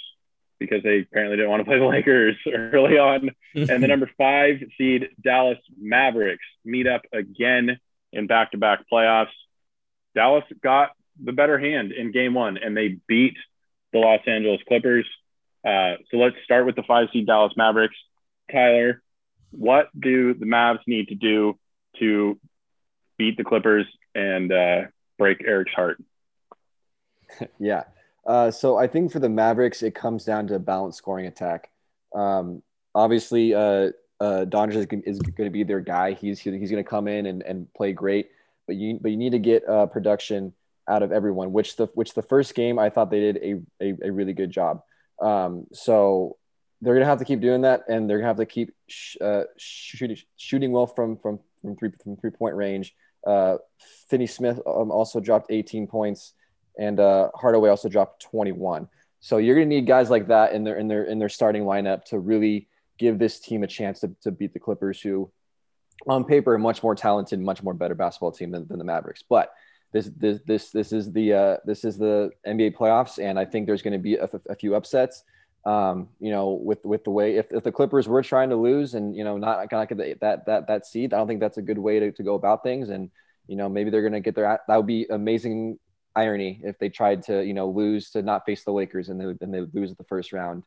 [0.60, 3.32] because they apparently didn't want to play the Lakers early on.
[3.56, 7.80] and the number five seed Dallas Mavericks meet up again
[8.14, 9.34] in back to back playoffs.
[10.14, 10.92] Dallas got
[11.22, 13.36] the better hand in game one and they beat
[13.92, 15.06] the Los Angeles Clippers.
[15.66, 17.96] Uh, so let's start with the five seed Dallas Mavericks.
[18.52, 19.02] Tyler,
[19.52, 21.58] what do the Mavs need to do
[22.00, 22.40] to
[23.18, 23.86] beat the Clippers
[24.16, 24.82] and uh,
[25.18, 26.02] break Eric's heart?
[27.60, 27.84] yeah.
[28.26, 31.70] Uh, so I think for the Mavericks, it comes down to a balanced scoring attack.
[32.16, 32.62] Um,
[32.94, 36.14] obviously, uh, uh, is, is going to be their guy.
[36.14, 38.30] He's he's going to come in and, and play great,
[38.68, 40.54] but you but you need to get uh, production
[40.88, 41.52] out of everyone.
[41.52, 44.52] Which the which the first game I thought they did a a, a really good
[44.52, 44.84] job.
[45.20, 46.38] Um, so
[46.82, 49.44] they're to have to keep doing that, and they're to have to keep sh- uh,
[49.58, 52.96] shooting shooting well from from from three from three point range.
[53.26, 53.58] Uh,
[54.10, 56.34] Finney Smith um, also dropped 18 points
[56.78, 58.88] and uh, Hardaway also dropped 21.
[59.20, 62.04] So you're to need guys like that in their in their in their starting lineup
[62.06, 62.68] to really
[62.98, 65.32] give this team a chance to, to beat the Clippers, who
[66.08, 69.24] on paper are much more talented, much more better basketball team than, than the Mavericks.
[69.28, 69.52] But
[69.94, 73.68] this this this this is the uh, this is the NBA playoffs, and I think
[73.68, 75.24] there's going to be a, a few upsets.
[75.64, 78.96] Um, you know, with with the way if, if the Clippers were trying to lose
[78.96, 81.58] and you know not kind of get that that that seed, I don't think that's
[81.58, 82.90] a good way to, to go about things.
[82.90, 83.12] And
[83.48, 85.78] you know maybe they're going to get their that would be amazing
[86.16, 89.46] irony if they tried to you know lose to not face the Lakers and they
[89.46, 90.64] and they lose the first round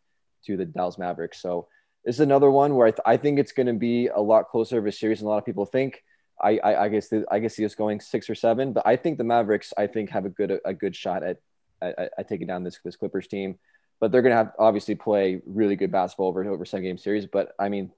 [0.46, 1.40] to the Dallas Mavericks.
[1.42, 1.66] So
[2.04, 4.48] this is another one where I, th- I think it's going to be a lot
[4.48, 6.02] closer of a series than a lot of people think.
[6.40, 8.96] I, I, I guess the, I guess see us going six or seven, but I
[8.96, 11.38] think the Mavericks I think have a good a good shot at
[11.80, 13.58] at, at taking down this this Clippers team.
[14.00, 17.26] But they're going to have obviously play really good basketball over over seven game series.
[17.26, 17.90] But I mean,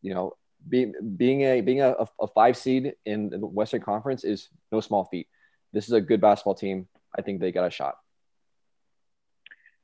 [0.00, 0.34] you know,
[0.68, 5.04] being being a being a, a five seed in the Western Conference is no small
[5.04, 5.28] feat.
[5.72, 6.88] This is a good basketball team.
[7.16, 7.96] I think they got a shot.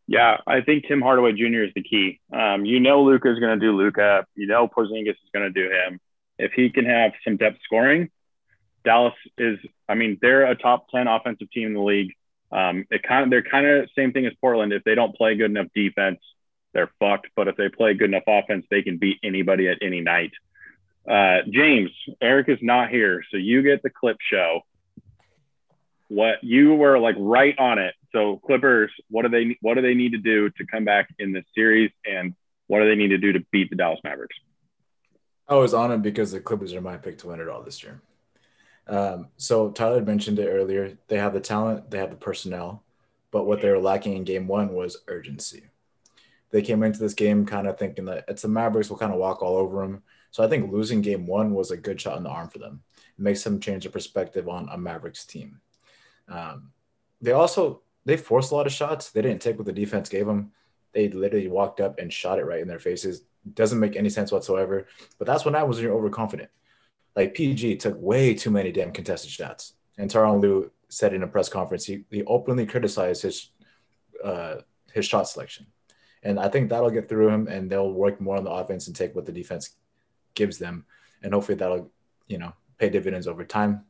[0.06, 1.64] Yeah, I think Tim Hardaway Jr.
[1.64, 2.20] is the key.
[2.32, 4.24] Um, you know, Luka is going to do Luka.
[4.34, 6.00] You know, Porzingis is going to do him.
[6.38, 8.10] If he can have some depth scoring,
[8.84, 9.58] Dallas is.
[9.88, 12.14] I mean, they're a top ten offensive team in the league.
[12.50, 14.72] Um, it kind of they're kind of same thing as Portland.
[14.72, 16.18] If they don't play good enough defense,
[16.72, 17.28] they're fucked.
[17.36, 20.32] But if they play good enough offense, they can beat anybody at any night.
[21.08, 21.90] Uh, James,
[22.20, 24.62] Eric is not here, so you get the clip show
[26.08, 27.94] what you were like right on it.
[28.12, 31.32] So Clippers, what do they what do they need to do to come back in
[31.32, 32.34] this series, and
[32.66, 34.36] what do they need to do to beat the Dallas Mavericks?
[35.46, 37.82] I was on it because the Clippers are my pick to win it all this
[37.82, 38.00] year.
[38.88, 40.96] Um, so Tyler mentioned it earlier.
[41.08, 42.84] They have the talent, they have the personnel,
[43.30, 45.64] but what they were lacking in Game One was urgency.
[46.50, 49.18] They came into this game kind of thinking that it's the Mavericks will kind of
[49.18, 50.02] walk all over them.
[50.30, 52.82] So I think losing Game One was a good shot in the arm for them.
[52.96, 55.60] It makes them change their perspective on a Mavericks team.
[56.28, 56.72] Um,
[57.20, 59.10] they also they forced a lot of shots.
[59.10, 60.52] They didn't take what the defense gave them.
[60.92, 63.22] They literally walked up and shot it right in their faces.
[63.52, 64.86] Doesn't make any sense whatsoever.
[65.18, 66.48] But that's when I was you're overconfident.
[67.18, 69.72] Like PG took way too many damn contested shots.
[69.98, 73.50] And Tyronn Lue said in a press conference he, he openly criticized his
[74.22, 74.58] uh,
[74.92, 75.66] his shot selection.
[76.22, 78.94] And I think that'll get through him and they'll work more on the offense and
[78.94, 79.70] take what the defense
[80.36, 80.84] gives them.
[81.20, 81.90] And hopefully that'll,
[82.28, 83.84] you know, pay dividends over time.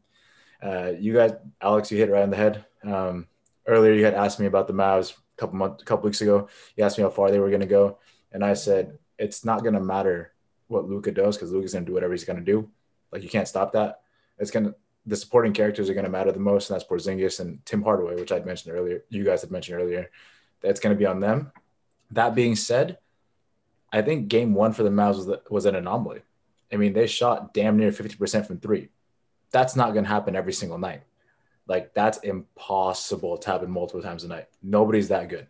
[0.63, 2.65] Uh, you guys, Alex, you hit it right on the head.
[2.83, 3.27] Um,
[3.67, 6.49] earlier, you had asked me about the Mavs a couple months, a couple weeks ago.
[6.77, 7.99] You asked me how far they were going to go,
[8.33, 10.33] and I said it's not going to matter
[10.69, 12.71] what Luka does because Luka's going to do whatever he's going to do.
[13.13, 14.01] Like you can't stop that.
[14.39, 14.75] It's gonna
[15.07, 18.33] the supporting characters are gonna matter the most, and that's Porzingis and Tim Hardaway, which
[18.33, 19.05] I'd mentioned earlier.
[19.09, 20.11] You guys had mentioned earlier.
[20.61, 21.53] That's gonna be on them.
[22.11, 22.99] That being said,
[23.93, 26.21] I think game one for the Mavs was, was an anomaly.
[26.73, 28.89] I mean, they shot damn near 50% from three.
[29.51, 31.03] That's not going to happen every single night.
[31.67, 34.47] Like, that's impossible to happen multiple times a night.
[34.63, 35.47] Nobody's that good.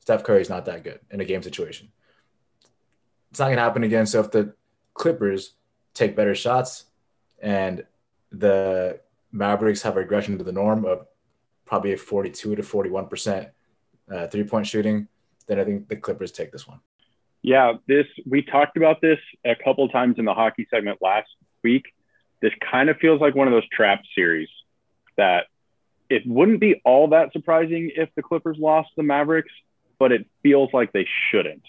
[0.00, 1.88] Steph Curry's not that good in a game situation.
[3.30, 4.06] It's not going to happen again.
[4.06, 4.54] So, if the
[4.94, 5.52] Clippers
[5.94, 6.86] take better shots
[7.42, 7.84] and
[8.30, 9.00] the
[9.32, 11.06] Mavericks have a regression to the norm of
[11.66, 13.50] probably a 42 to 41%
[14.10, 15.08] uh, three point shooting,
[15.46, 16.80] then I think the Clippers take this one.
[17.42, 21.28] Yeah, this we talked about this a couple times in the hockey segment last
[21.64, 21.86] week.
[22.40, 24.48] This kind of feels like one of those trap series
[25.16, 25.46] that
[26.08, 29.52] it wouldn't be all that surprising if the Clippers lost the Mavericks,
[29.98, 31.62] but it feels like they shouldn't.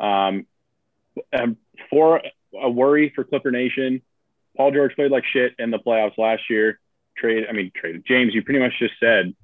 [0.00, 0.46] Um,
[1.90, 2.22] for
[2.60, 4.02] a worry for Clipper Nation,
[4.56, 6.78] Paul George played like shit in the playoffs last year.
[7.16, 9.34] Trade, I mean, trade James, you pretty much just said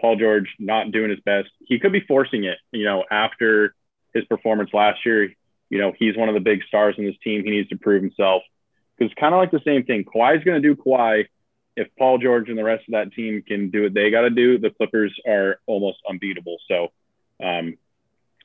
[0.00, 1.48] Paul George not doing his best.
[1.60, 3.74] He could be forcing it, you know, after
[4.14, 5.32] his performance last year.
[5.70, 7.44] You know, he's one of the big stars in this team.
[7.44, 8.42] He needs to prove himself.
[8.96, 10.04] Because it's kind of like the same thing.
[10.04, 11.26] Kawhi's going to do Kawhi.
[11.76, 14.30] If Paul George and the rest of that team can do what they got to
[14.30, 16.58] do, the Clippers are almost unbeatable.
[16.68, 16.88] So,
[17.42, 17.78] um,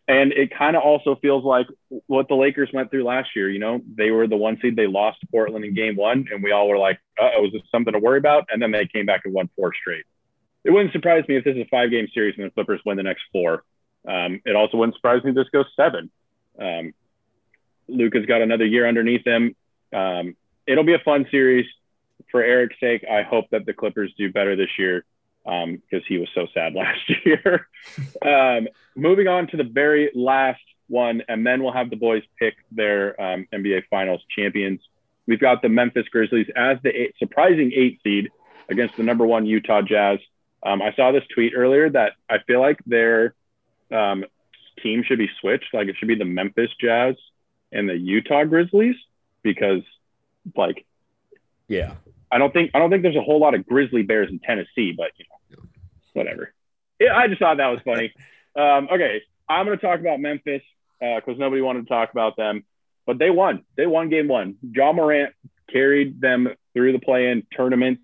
[0.07, 1.67] and it kind of also feels like
[2.07, 3.49] what the Lakers went through last year.
[3.49, 4.75] You know, they were the one seed.
[4.75, 7.93] They lost Portland in game one, and we all were like, oh, is this something
[7.93, 8.45] to worry about?
[8.49, 10.05] And then they came back and won four straight.
[10.63, 12.97] It wouldn't surprise me if this is a five game series and the Clippers win
[12.97, 13.63] the next four.
[14.07, 16.09] Um, it also wouldn't surprise me if this goes seven.
[16.59, 16.93] Um,
[17.89, 19.55] Luka's got another year underneath him.
[19.93, 20.35] Um,
[20.65, 21.65] it'll be a fun series.
[22.31, 25.05] For Eric's sake, I hope that the Clippers do better this year
[25.47, 27.67] because um, he was so sad last year.
[28.25, 32.55] um, moving on to the very last one, and then we'll have the boys pick
[32.71, 34.81] their um, NBA Finals champions.
[35.25, 38.29] We've got the Memphis Grizzlies as the eight, surprising eight seed
[38.69, 40.19] against the number one Utah Jazz.
[40.63, 43.33] Um, I saw this tweet earlier that I feel like their
[43.91, 44.25] um,
[44.81, 45.73] team should be switched.
[45.73, 47.15] Like it should be the Memphis Jazz
[47.71, 48.95] and the Utah Grizzlies
[49.43, 49.81] because,
[50.55, 50.85] like,
[51.67, 51.95] yeah,
[52.31, 54.93] I don't think I don't think there's a whole lot of Grizzly Bears in Tennessee,
[54.95, 55.36] but you know,
[56.17, 56.53] whatever.
[56.99, 58.13] Yeah, I just thought that was funny.
[58.55, 60.63] um, okay, I'm going to talk about Memphis
[60.99, 62.65] because uh, nobody wanted to talk about them,
[63.05, 63.63] but they won.
[63.77, 64.55] They won game one.
[64.61, 65.33] Ja Morant
[65.71, 67.99] carried them through the play-in tournament,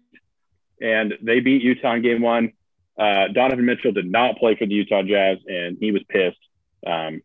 [0.79, 2.53] and they beat Utah in game one.
[2.97, 6.37] Uh, Donovan Mitchell did not play for the Utah Jazz, and he was pissed.
[6.85, 7.21] Um,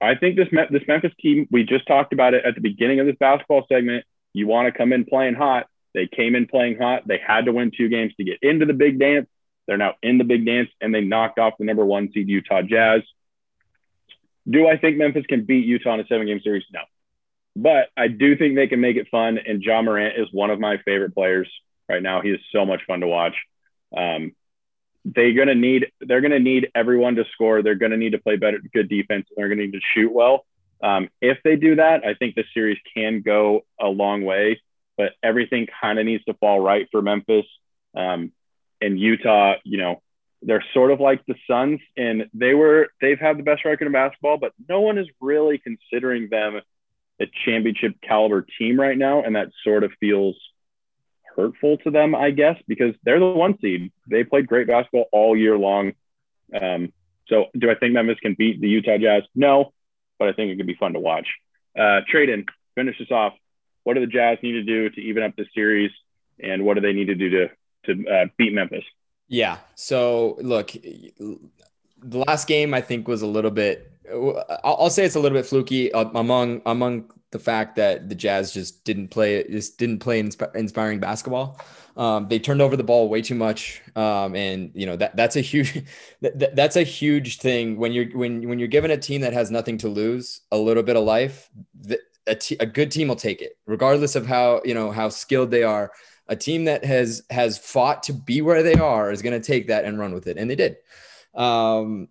[0.00, 3.06] I think this this Memphis team, we just talked about it at the beginning of
[3.06, 4.04] this basketball segment.
[4.32, 5.66] You want to come in playing hot.
[5.94, 7.06] They came in playing hot.
[7.06, 9.28] They had to win two games to get into the big dance.
[9.66, 12.62] They're now in the big dance, and they knocked off the number one seed Utah
[12.62, 13.02] Jazz.
[14.48, 16.64] Do I think Memphis can beat Utah in a seven game series?
[16.72, 16.80] No.
[17.56, 19.38] But I do think they can make it fun.
[19.38, 21.48] And Ja Morant is one of my favorite players
[21.88, 22.20] right now.
[22.20, 23.36] He is so much fun to watch.
[23.96, 24.32] Um,
[25.04, 27.62] they're gonna need they're gonna need everyone to score.
[27.62, 29.26] They're gonna need to play better, good defense.
[29.36, 30.46] They're gonna need to shoot well.
[30.82, 34.60] Um, if they do that, I think the series can go a long way.
[34.96, 37.46] But everything kind of needs to fall right for Memphis
[37.96, 38.32] um,
[38.84, 39.54] and Utah.
[39.64, 40.02] You know,
[40.42, 43.92] they're sort of like the Suns, and they were they've had the best record in
[43.92, 46.60] basketball, but no one is really considering them
[47.20, 50.36] a championship caliber team right now, and that sort of feels
[51.36, 53.92] hurtful to them, I guess, because they're the one seed.
[54.08, 55.92] They played great basketball all year long.
[56.54, 56.92] Um,
[57.28, 59.22] so, do I think Memphis can beat the Utah Jazz?
[59.34, 59.72] No,
[60.18, 61.26] but I think it could be fun to watch.
[61.76, 63.32] Uh, Traden, finish this off.
[63.84, 65.90] What do the Jazz need to do to even up the series,
[66.42, 67.48] and what do they need to do to
[67.86, 68.84] to uh, beat Memphis?
[69.28, 69.58] Yeah.
[69.74, 73.90] So, look, the last game I think was a little bit.
[74.62, 78.52] I'll say it's a little bit fluky uh, among among the fact that the Jazz
[78.52, 81.58] just didn't play just didn't play insp- inspiring basketball.
[81.96, 85.36] Um, they turned over the ball way too much, um, and you know that that's
[85.36, 85.84] a huge
[86.20, 89.50] that, that's a huge thing when you're when when you're given a team that has
[89.50, 91.48] nothing to lose a little bit of life.
[91.80, 95.08] The, a, t- a good team will take it, regardless of how you know how
[95.08, 95.90] skilled they are.
[96.26, 99.68] A team that has has fought to be where they are is going to take
[99.68, 100.76] that and run with it, and they did.
[101.34, 102.08] Um,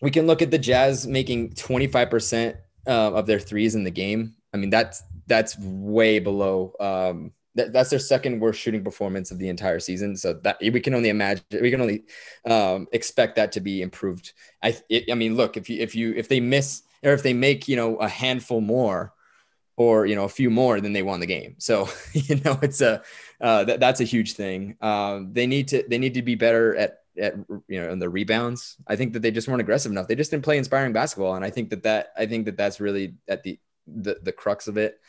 [0.00, 2.56] we can look at the Jazz making 25%
[2.86, 4.34] uh, of their threes in the game.
[4.52, 6.72] I mean, that's that's way below.
[6.80, 10.16] Um, that, that's their second worst shooting performance of the entire season.
[10.16, 12.04] So that we can only imagine, we can only
[12.44, 14.32] um, expect that to be improved.
[14.62, 17.32] I, it, I mean, look, if you if you if they miss or if they
[17.32, 19.12] make you know a handful more,
[19.80, 21.54] or you know a few more, then they won the game.
[21.56, 23.02] So you know it's a
[23.40, 24.76] uh, that, that's a huge thing.
[24.82, 27.34] Um, they need to they need to be better at at
[27.66, 28.76] you know in the rebounds.
[28.86, 30.06] I think that they just weren't aggressive enough.
[30.06, 32.78] They just didn't play inspiring basketball, and I think that that I think that that's
[32.78, 35.00] really at the the the crux of it.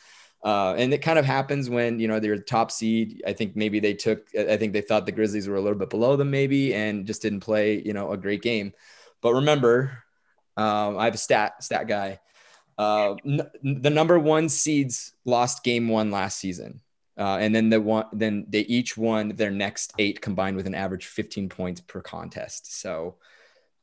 [0.42, 3.22] Uh, and it kind of happens when you know they're top seed.
[3.28, 4.30] I think maybe they took.
[4.40, 7.22] I think they thought the Grizzlies were a little bit below them, maybe, and just
[7.22, 8.72] didn't play you know a great game.
[9.22, 10.02] But remember,
[10.56, 12.22] um, I have a stat stat guy.
[12.78, 16.82] Uh, n- the number one seeds lost game one last season,
[17.18, 20.76] uh, and then the one then they each won their next eight combined with an
[20.76, 22.80] average 15 points per contest.
[22.80, 23.18] So,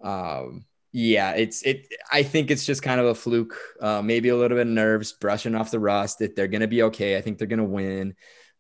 [0.03, 1.86] um, yeah, it's it.
[2.11, 3.57] I think it's just kind of a fluke.
[3.80, 6.18] Uh, maybe a little bit of nerves, brushing off the rust.
[6.18, 7.16] That they're to be okay.
[7.16, 8.14] I think they're to win,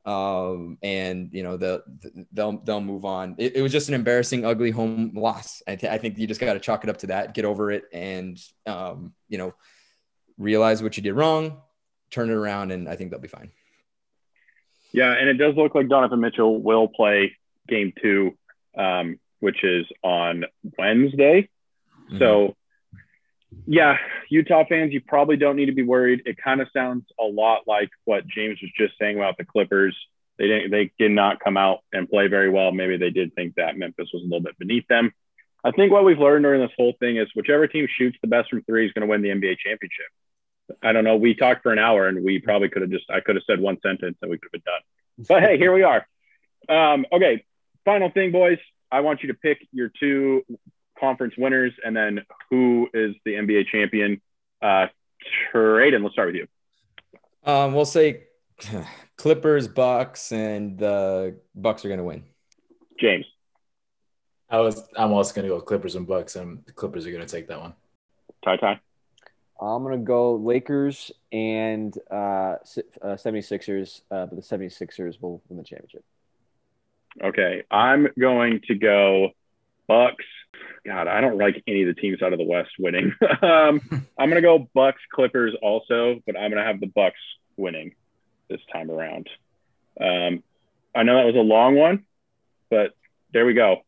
[0.04, 3.34] um, and you know the, the, they'll they'll move on.
[3.38, 5.62] It, it, was just an embarrassing, ugly home loss.
[5.66, 7.70] I, th- I think you just got to chalk it up to that, get over
[7.70, 9.54] it, and um, you know
[10.38, 11.58] realize what you did wrong,
[12.10, 13.50] turn it around, and I think they'll be fine.
[14.92, 17.36] Yeah, and it does look like Donovan Mitchell will play
[17.68, 18.36] game two,
[18.76, 20.44] um, which is on
[20.78, 21.48] Wednesday.
[22.06, 22.18] Mm-hmm.
[22.18, 22.56] So,
[23.66, 23.98] yeah,
[24.30, 26.22] Utah fans, you probably don't need to be worried.
[26.24, 29.96] It kind of sounds a lot like what James was just saying about the Clippers.
[30.38, 32.72] They didn't, they did not come out and play very well.
[32.72, 35.12] Maybe they did think that Memphis was a little bit beneath them.
[35.64, 38.48] I think what we've learned during this whole thing is whichever team shoots the best
[38.48, 40.06] from three is going to win the NBA championship.
[40.82, 41.16] I don't know.
[41.16, 43.60] We talked for an hour and we probably could have just, I could have said
[43.60, 45.26] one sentence and we could have been done.
[45.28, 46.06] But hey, here we are.
[46.68, 47.44] Um, okay.
[47.84, 48.58] Final thing, boys.
[48.90, 50.44] I want you to pick your two
[50.98, 54.20] conference winners, and then who is the NBA champion?
[54.62, 54.86] Uh,
[55.52, 56.46] Traden, let's start with you.
[57.44, 58.24] Um, we'll say
[59.16, 62.24] Clippers, Bucks, and the Bucks are going to win.
[63.00, 63.26] James.
[64.50, 64.82] I was.
[64.96, 67.48] I'm also going to go Clippers and Bucks, and the Clippers are going to take
[67.48, 67.74] that one.
[68.44, 68.80] Tie, Ty.
[69.60, 72.14] I'm going to go Lakers and uh,
[72.54, 72.56] uh,
[73.02, 76.04] 76ers, uh, but the 76ers will win the championship.
[77.22, 77.64] Okay.
[77.70, 79.30] I'm going to go
[79.88, 80.24] Bucks.
[80.86, 83.14] God, I don't like any of the teams out of the West winning.
[83.42, 83.80] um,
[84.18, 87.18] I'm gonna go Bucks Clippers also, but I'm gonna have the Bucks
[87.56, 87.94] winning
[88.48, 89.28] this time around.
[90.00, 90.42] Um,
[90.94, 92.04] I know that was a long one,
[92.70, 92.92] but
[93.32, 93.78] there we go.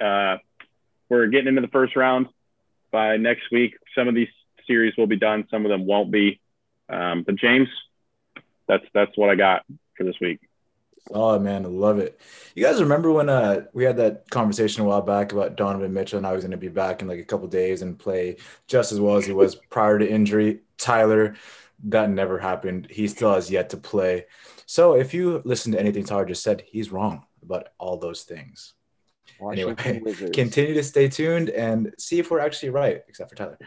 [0.00, 0.36] Uh,
[1.08, 2.28] we're getting into the first round.
[2.90, 4.28] By next week, some of these
[4.68, 5.48] series will be done.
[5.50, 6.40] Some of them won't be.
[6.88, 7.68] Um, but James,
[8.68, 9.64] that's that's what I got
[9.96, 10.38] for this week.
[11.12, 12.20] Oh man, I love it.
[12.54, 16.18] You guys remember when uh we had that conversation a while back about Donovan Mitchell
[16.18, 18.92] and I was going to be back in like a couple days and play just
[18.92, 20.60] as well as he was prior to injury.
[20.76, 21.34] Tyler,
[21.84, 22.88] that never happened.
[22.90, 24.26] He still has yet to play.
[24.66, 28.74] So if you listen to anything Tyler just said, he's wrong about all those things.
[29.40, 30.30] Washington anyway, Wizards.
[30.34, 33.58] continue to stay tuned and see if we're actually right, except for Tyler.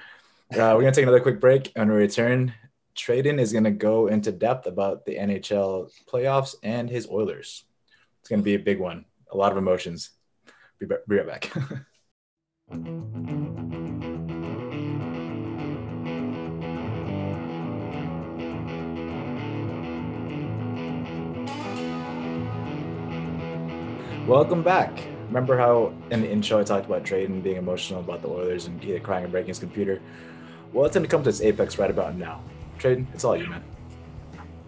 [0.51, 2.53] Uh, we're gonna take another quick break and return.
[2.93, 7.63] Traden is going to go into depth about the NHL playoffs and his Oilers.
[8.19, 9.05] It's going to be a big one.
[9.31, 10.09] A lot of emotions.
[10.77, 11.49] Be, be right back.
[24.27, 25.07] Welcome back.
[25.27, 28.81] Remember how in the intro I talked about Traden being emotional about the Oilers and
[29.01, 30.01] crying and breaking his computer?
[30.73, 32.41] Well, it's going to come to its apex right about now.
[32.79, 33.63] Traden, it's all you, man.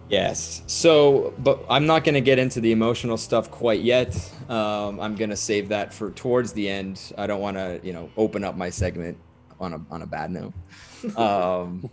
[0.08, 0.62] Yes.
[0.66, 4.14] So, but I'm not going to get into the emotional stuff quite yet.
[4.48, 7.12] Um, I'm going to save that for towards the end.
[7.16, 9.18] I don't want to, you know, open up my segment
[9.60, 10.52] on a on a bad note,
[11.16, 11.88] um,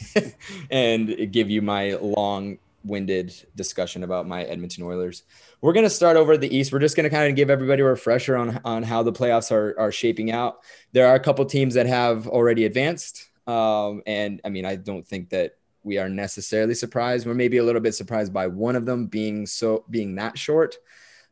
[0.70, 1.92] and give you my
[2.84, 5.24] long-winded discussion about my Edmonton Oilers.
[5.60, 6.72] We're going to start over at the East.
[6.72, 9.52] We're just going to kind of give everybody a refresher on on how the playoffs
[9.52, 10.60] are are shaping out.
[10.92, 13.28] There are a couple teams that have already advanced.
[13.46, 17.26] Um, and I mean, I don't think that we are necessarily surprised.
[17.26, 20.76] We're maybe a little bit surprised by one of them being so being that short.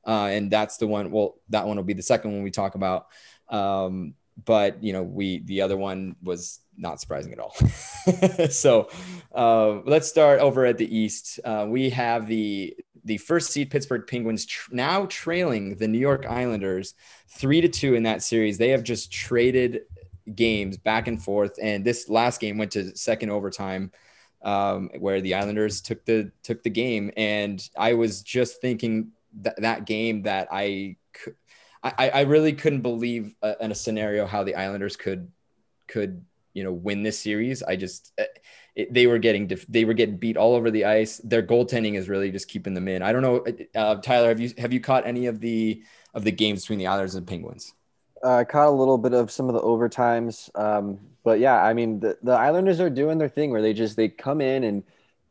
[0.07, 1.11] Uh, and that's the one.
[1.11, 3.09] Well, that one will be the second one we talk about.
[3.49, 7.55] Um, but you know, we the other one was not surprising at all.
[8.51, 8.89] so
[9.35, 11.41] uh, let's start over at the East.
[11.45, 16.27] Uh, we have the the first seed Pittsburgh Penguins tr- now trailing the New York
[16.27, 16.95] Islanders
[17.29, 18.59] three to two in that series.
[18.59, 19.83] They have just traded
[20.35, 21.59] games back and forth.
[21.61, 23.93] And this last game went to second overtime,
[24.43, 27.11] um, where the Islanders took the took the game.
[27.17, 30.97] And I was just thinking that that game that I
[31.83, 35.31] I, I really couldn't believe a, in a scenario how the Islanders could
[35.87, 36.25] could
[36.55, 37.63] you know win this series.
[37.63, 38.25] I just eh,
[38.75, 41.19] it, they were getting they were getting beat all over the ice.
[41.19, 43.03] Their goaltending is really just keeping them in.
[43.03, 43.45] I don't know,
[43.75, 44.29] uh, Tyler.
[44.29, 45.83] Have you have you caught any of the
[46.15, 47.75] of the games between the Islanders and Penguins?
[48.23, 51.75] I uh, caught a little bit of some of the overtimes, um, but yeah, I
[51.75, 54.83] mean the, the Islanders are doing their thing where they just they come in and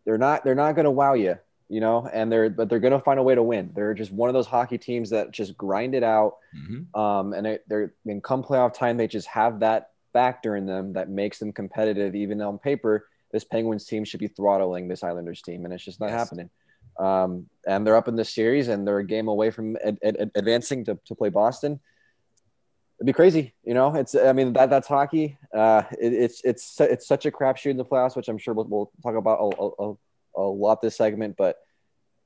[0.06, 1.38] they're not they're not going to wow you,
[1.70, 3.72] you know, and they're but they're going to find a way to win.
[3.74, 7.00] They're just one of those hockey teams that just grind it out, mm-hmm.
[7.00, 10.94] um, and they, they're in come playoff time they just have that factor in them
[10.94, 12.96] that makes them competitive even on paper.
[13.34, 16.20] this Penguins team should be throttling this Islanders team, and it's just not Yes.
[16.22, 16.50] happening.
[16.98, 17.32] Um,
[17.68, 20.86] and they're up in this series, and they're a game away from ad- ad- advancing
[20.86, 21.74] to, to play Boston.
[22.98, 23.94] It'd be crazy, you know.
[24.02, 25.38] It's I mean that that's hockey.
[25.54, 28.66] Uh, it, it's it's it's such a crapshoot in the playoffs, which I'm sure we'll,
[28.74, 29.48] we'll talk about a,
[29.84, 29.88] a,
[30.42, 31.36] a lot this segment.
[31.38, 31.54] But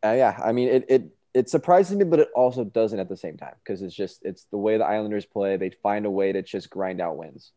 [0.06, 3.18] uh, yeah, I mean it it it surprises me, but it also doesn't at the
[3.26, 5.58] same time because it's just it's the way the Islanders play.
[5.58, 7.52] They find a way to just grind out wins.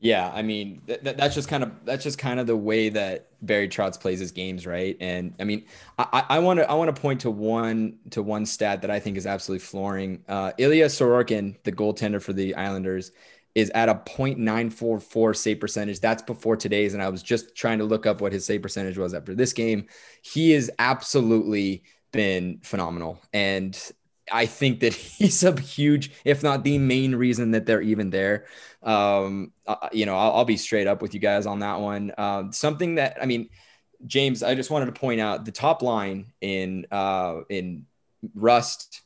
[0.00, 2.88] Yeah, I mean th- th- that's just kind of that's just kind of the way
[2.90, 4.96] that Barry Trotz plays his games, right?
[5.00, 5.64] And I mean,
[5.98, 9.16] I want to I want to point to one to one stat that I think
[9.16, 10.22] is absolutely flooring.
[10.28, 13.10] Uh, Ilya Sorokin, the goaltender for the Islanders,
[13.56, 13.94] is at a
[14.38, 15.98] .944 save percentage.
[15.98, 18.98] That's before today's, and I was just trying to look up what his save percentage
[18.98, 19.86] was after this game.
[20.22, 21.82] He has absolutely
[22.12, 23.76] been phenomenal, and
[24.30, 28.46] I think that he's a huge, if not the main reason that they're even there.
[28.82, 32.12] Um, uh, you know, I'll, I'll, be straight up with you guys on that one.
[32.16, 33.48] Um, something that I mean,
[34.06, 37.86] James, I just wanted to point out the top line in uh, in
[38.34, 39.02] Rust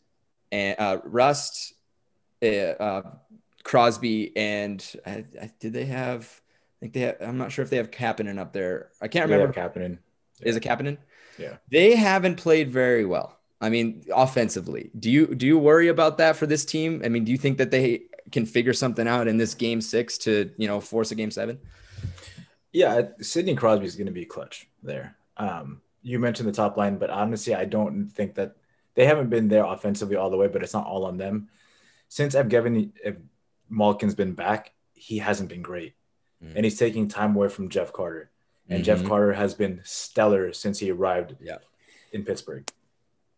[0.51, 1.75] and uh, Rust,
[2.43, 3.03] uh,
[3.63, 5.23] Crosby, and uh,
[5.59, 6.41] did they have?
[6.79, 7.17] I think they have.
[7.21, 8.91] I'm not sure if they have Kapanen up there.
[9.01, 9.53] I can't remember.
[9.53, 9.99] Kapanen.
[10.41, 10.49] Yeah.
[10.49, 10.99] Is it Kapanen?
[11.39, 11.57] Yeah.
[11.71, 13.39] They haven't played very well.
[13.63, 17.01] I mean, offensively, do you do you worry about that for this team?
[17.05, 18.03] I mean, do you think that they
[18.33, 21.61] can figure something out in this game six to you know force a game seven?
[22.73, 25.17] Yeah, Sidney Crosby is going to be clutch there.
[25.37, 28.57] Um, you mentioned the top line, but honestly, I don't think that
[28.95, 30.49] they haven't been there offensively all the way.
[30.49, 31.49] But it's not all on them.
[32.09, 33.15] Since Evgeny if
[33.69, 35.95] Malkin's been back, he hasn't been great,
[36.43, 36.57] mm-hmm.
[36.57, 38.33] and he's taking time away from Jeff Carter.
[38.69, 38.85] And mm-hmm.
[38.85, 41.59] Jeff Carter has been stellar since he arrived yeah.
[42.13, 42.69] in Pittsburgh.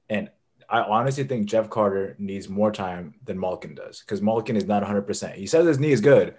[0.08, 0.30] And
[0.68, 4.82] I honestly think Jeff Carter needs more time than Malkin does because Malkin is not
[4.82, 5.34] 100%.
[5.34, 6.34] He says his knee is good,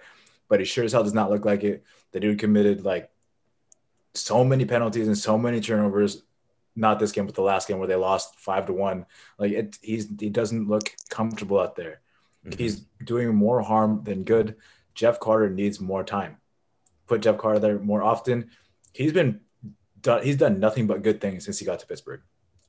[0.48, 1.84] but he sure as hell does not look like it.
[2.12, 3.10] The dude committed like
[4.14, 6.22] so many penalties and so many turnovers.
[6.74, 9.06] Not this game, but the last game where they lost five to one.
[9.38, 12.00] Like it, he's he doesn't look comfortable out there.
[12.44, 12.58] Mm-hmm.
[12.58, 14.56] He's doing more harm than good.
[14.94, 16.36] Jeff Carter needs more time.
[17.06, 18.50] Put Jeff Carter there more often.
[18.92, 19.40] He's been
[20.00, 20.22] done.
[20.22, 22.20] He's done nothing but good things since he got to Pittsburgh.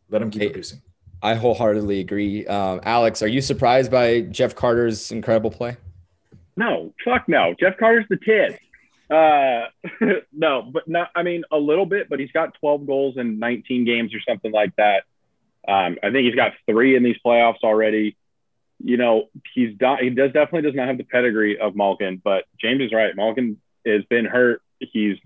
[0.10, 0.82] Let him keep hey, producing.
[1.22, 2.46] I wholeheartedly agree.
[2.46, 5.78] Um, Alex, are you surprised by Jeff Carter's incredible play?
[6.56, 7.56] No, fuck no.
[7.60, 8.60] Jeff Carter's the kid.
[9.10, 9.68] Uh,
[10.34, 11.10] no, but not.
[11.16, 14.52] I mean, a little bit, but he's got 12 goals in 19 games or something
[14.52, 15.04] like that.
[15.68, 18.16] Um, I think he's got three in these playoffs already.
[18.84, 19.98] You know, he's done.
[20.02, 23.16] He does definitely does not have the pedigree of Malkin, but James is right.
[23.16, 24.62] Malkin has been hurt.
[24.80, 25.18] He's,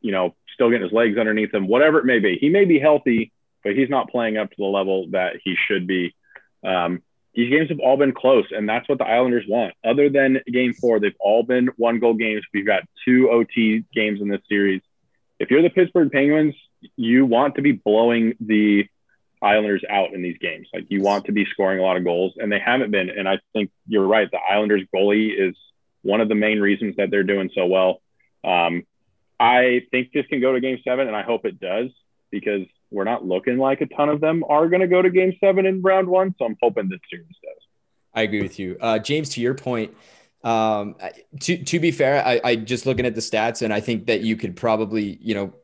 [0.00, 1.66] you know, still getting his legs underneath him.
[1.66, 3.32] Whatever it may be, he may be healthy
[3.64, 6.14] but he's not playing up to the level that he should be.
[6.62, 7.02] Um,
[7.34, 9.74] these games have all been close, and that's what the Islanders want.
[9.84, 12.44] Other than game four, they've all been one goal games.
[12.52, 14.82] We've got two OT games in this series.
[15.40, 16.54] If you're the Pittsburgh Penguins,
[16.96, 18.86] you want to be blowing the
[19.42, 20.68] Islanders out in these games.
[20.72, 23.10] Like you want to be scoring a lot of goals, and they haven't been.
[23.10, 24.30] And I think you're right.
[24.30, 25.56] The Islanders goalie is
[26.02, 28.00] one of the main reasons that they're doing so well.
[28.44, 28.84] Um,
[29.40, 31.90] I think this can go to game seven, and I hope it does
[32.34, 35.32] because we're not looking like a ton of them are going to go to game
[35.38, 36.34] seven in round one.
[36.36, 37.62] So I'm hoping this series does.
[38.12, 38.76] I agree with you.
[38.80, 39.94] Uh, James, to your point,
[40.42, 40.96] um,
[41.40, 44.22] to, to be fair, I, I just looking at the stats and I think that
[44.22, 45.54] you could probably, you know,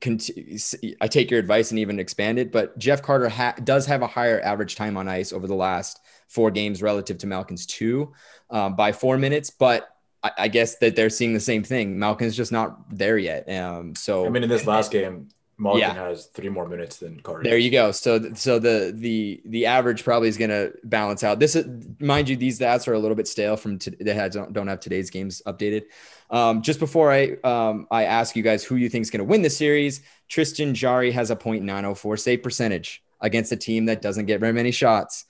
[0.00, 0.58] continue,
[1.02, 4.06] I take your advice and even expand it, but Jeff Carter ha- does have a
[4.06, 8.14] higher average time on ice over the last four games relative to Malkin's two
[8.48, 9.50] um, by four minutes.
[9.50, 9.86] But
[10.22, 11.98] I, I, guess that they're seeing the same thing.
[11.98, 13.50] Malkin's just not there yet.
[13.50, 15.28] Um, so I mean, in this last game,
[15.58, 15.94] Malkin yeah.
[15.94, 17.44] has three more minutes than Carter.
[17.44, 17.90] There you go.
[17.90, 21.38] So so the the the average probably is going to balance out.
[21.38, 21.66] This is
[21.98, 24.80] mind you, these stats are a little bit stale from to, they don't, don't have
[24.80, 25.84] today's games updated.
[26.30, 29.24] Um, just before I um, I ask you guys who you think is going to
[29.24, 34.26] win the series, Tristan Jarry has a .904 save percentage against a team that doesn't
[34.26, 35.24] get very many shots,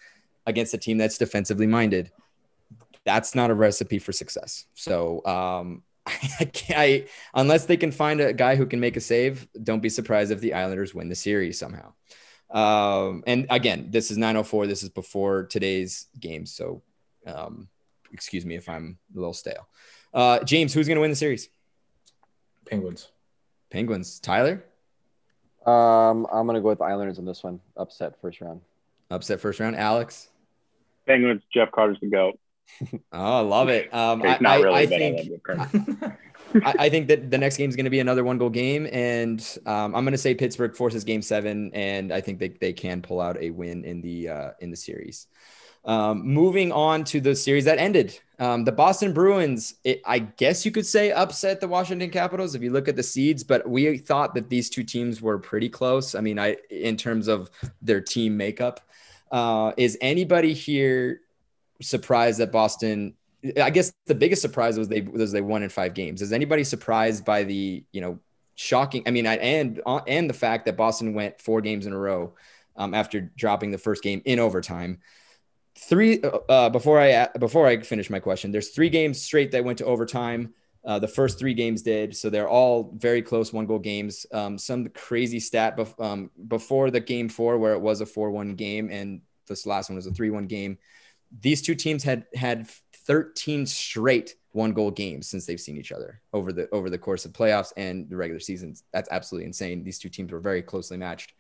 [0.45, 2.11] against a team that's defensively minded.
[3.05, 4.65] That's not a recipe for success.
[4.75, 5.83] So um,
[6.41, 9.89] I, I, unless they can find a guy who can make a save, don't be
[9.89, 11.93] surprised if the Islanders win the series somehow.
[12.51, 14.67] Um, and again, this is 904.
[14.67, 16.47] This is before today's game.
[16.47, 16.83] So,
[17.27, 17.69] um,
[18.13, 19.69] excuse me if I'm a little stale.
[20.15, 21.49] Uh, James, who's going to win the series?
[22.67, 23.09] Penguins.
[23.71, 24.21] Penguins.
[24.21, 24.65] Tyler?
[25.67, 27.61] Um, I'm going to go with the Islanders on this one.
[27.77, 28.61] Upset first round.
[29.11, 29.77] Upset first round.
[29.77, 30.29] Alex?
[31.07, 31.43] Penguins.
[31.53, 32.39] Jeff Carter's the GOAT.
[33.13, 33.93] Oh, I love it.
[33.95, 36.17] Um, I, not really, I think I Cream.
[36.65, 38.89] I, I think that the next game is going to be another one goal game,
[38.93, 42.73] and um, I'm going to say Pittsburgh forces Game Seven, and I think they, they
[42.73, 45.27] can pull out a win in the uh, in the series.
[45.85, 49.75] Um, moving on to the series that ended, um, the Boston Bruins.
[49.85, 53.03] It, I guess you could say upset the Washington Capitals if you look at the
[53.03, 56.15] seeds, but we thought that these two teams were pretty close.
[56.15, 57.51] I mean, I in terms of
[57.83, 58.81] their team makeup.
[59.31, 61.21] Uh, is anybody here
[61.81, 63.15] surprised that Boston
[63.61, 66.23] I guess the biggest surprise was they was they won in five games.
[66.23, 68.19] Is anybody surprised by the you know
[68.55, 69.03] shocking?
[69.07, 72.35] I mean, I, and and the fact that Boston went four games in a row
[72.77, 75.01] um, after dropping the first game in overtime.
[75.79, 79.79] Three uh, before I before I finish my question, there's three games straight that went
[79.79, 80.55] to overtime.
[80.85, 84.25] Uh, the first three games did, so they're all very close one goal games.
[84.33, 88.31] Um, some crazy stat bef- um, before the game four where it was a four
[88.31, 90.79] one game, and this last one was a three one game.
[91.41, 92.69] These two teams had had
[93.07, 97.25] 13 straight one goal games since they've seen each other over the over the course
[97.25, 98.83] of playoffs and the regular seasons.
[98.93, 99.85] That's absolutely insane.
[99.85, 101.35] These two teams were very closely matched.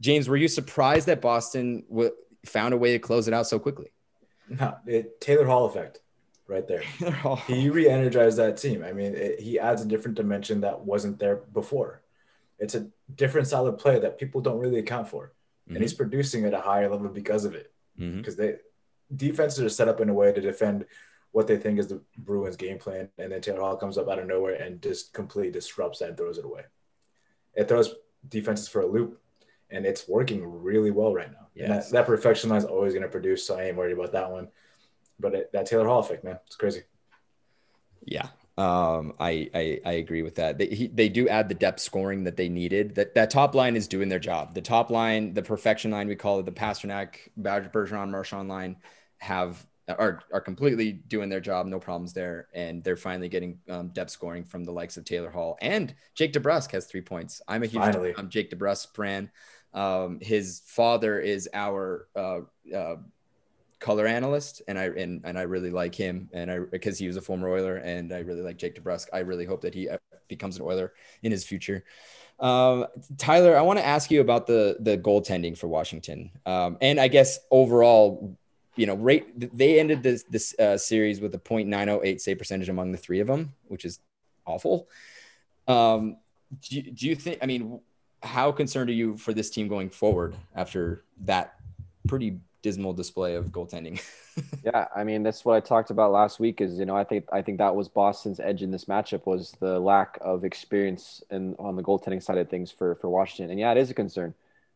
[0.00, 2.12] James, were you surprised that Boston w-
[2.46, 3.90] found a way to close it out so quickly?
[4.48, 6.00] No, it, Taylor Hall effect,
[6.46, 6.82] right there.
[7.46, 8.84] He re-energized that team.
[8.84, 12.02] I mean, it, he adds a different dimension that wasn't there before.
[12.58, 15.32] It's a different style of play that people don't really account for,
[15.66, 15.82] and mm-hmm.
[15.82, 17.72] he's producing at a higher level because of it.
[17.98, 18.18] Mm-hmm.
[18.18, 18.56] Because they
[19.14, 20.84] defenses are set up in a way to defend
[21.32, 24.18] what they think is the Bruins game plan, and then Taylor Hall comes up out
[24.18, 26.62] of nowhere and just completely disrupts that and throws it away.
[27.54, 27.94] It throws
[28.28, 29.20] defenses for a loop,
[29.70, 31.48] and it's working really well right now.
[31.54, 31.90] Yes.
[31.90, 34.30] that, that perfection line is always going to produce, so I ain't worried about that
[34.30, 34.48] one.
[35.20, 36.82] But it, that Taylor Hall effect, man, it's crazy.
[38.04, 38.28] Yeah.
[38.58, 40.58] Um, I, I I agree with that.
[40.58, 42.96] They he, they do add the depth scoring that they needed.
[42.96, 44.52] That that top line is doing their job.
[44.52, 48.76] The top line, the perfection line, we call it the Pastrnak, Badger, Bergeron, Marchand line,
[49.18, 51.66] have are are completely doing their job.
[51.66, 55.30] No problems there, and they're finally getting um, depth scoring from the likes of Taylor
[55.30, 57.40] Hall and Jake DeBrusk has three points.
[57.46, 59.30] I'm a huge um, Jake DeBrusk fan.
[59.72, 62.40] Um, his father is our uh,
[62.74, 62.96] uh,
[63.80, 67.16] color analyst, and I and, and I really like him, and I because he was
[67.16, 69.08] a former Oiler, and I really like Jake DeBrusk.
[69.12, 69.98] I really hope that he uh,
[70.28, 71.84] becomes an Oiler in his future.
[72.40, 77.00] Um, Tyler, I want to ask you about the the goaltending for Washington, um, and
[77.00, 78.36] I guess overall,
[78.76, 82.92] you know, rate they ended this this uh, series with a .908 save percentage among
[82.92, 84.00] the three of them, which is
[84.46, 84.88] awful.
[85.66, 86.16] Um,
[86.68, 87.38] do, do you think?
[87.42, 87.80] I mean,
[88.22, 91.54] how concerned are you for this team going forward after that
[92.06, 94.00] pretty dismal display of goaltending?
[94.62, 96.60] Yeah, I mean that's what I talked about last week.
[96.60, 99.56] Is you know I think I think that was Boston's edge in this matchup was
[99.58, 103.50] the lack of experience in on the goaltending side of things for for Washington.
[103.50, 104.34] And yeah, it is a concern.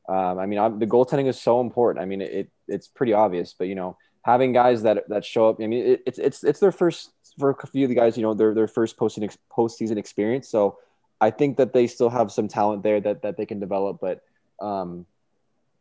[0.08, 2.02] Um, I mean I'm, the goaltending is so important.
[2.02, 5.60] I mean it, it's pretty obvious, but you know having guys that that show up.
[5.60, 8.16] I mean it, it's it's it's their first for a few of the guys.
[8.16, 10.48] You know their their first postseason ex- postseason experience.
[10.48, 10.78] So
[11.20, 14.22] I think that they still have some talent there that that they can develop, but.
[14.60, 15.06] Um,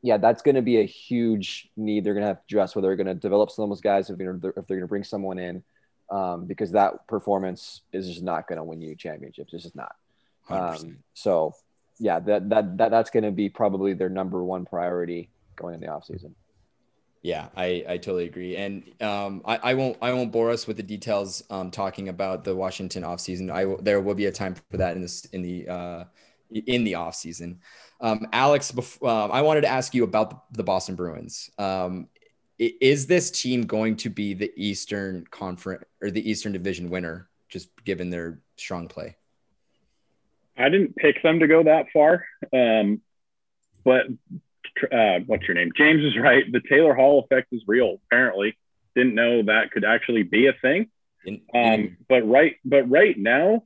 [0.02, 2.04] yeah, that's going to be a huge need.
[2.04, 4.10] They're going to have to address whether they're going to develop some of those guys,
[4.10, 5.64] if they're, if they're going to bring someone in,
[6.10, 9.54] um, because that performance is just not going to win you championships.
[9.54, 9.95] It's just not.
[10.49, 11.54] Um, so,
[11.99, 15.80] yeah, that that, that that's going to be probably their number one priority going in
[15.80, 16.34] the offseason.
[17.22, 18.56] Yeah, I, I totally agree.
[18.58, 22.43] And um, I, I won't I won't bore us with the details um, talking about
[22.43, 23.52] the Washington offseason.
[23.52, 26.04] I there will be a time for that in this in the uh,
[26.49, 27.58] in the offseason.
[28.02, 28.74] Um, Alex,
[29.04, 31.52] um, I wanted to ask you about the, Boston Bruins.
[31.60, 32.08] Um,
[32.58, 37.70] is this team going to be the Eastern Conference or the Eastern Division winner, just
[37.86, 39.16] given their strong play?
[40.58, 43.02] I didn't pick them to go that far, um,
[43.84, 44.08] but
[44.91, 45.72] uh, what's your name?
[45.76, 46.43] James is right.
[46.52, 47.99] The Taylor Hall effect is real.
[48.07, 48.57] Apparently,
[48.95, 50.88] didn't know that could actually be a thing.
[51.23, 53.64] In, Um, but right, but right now,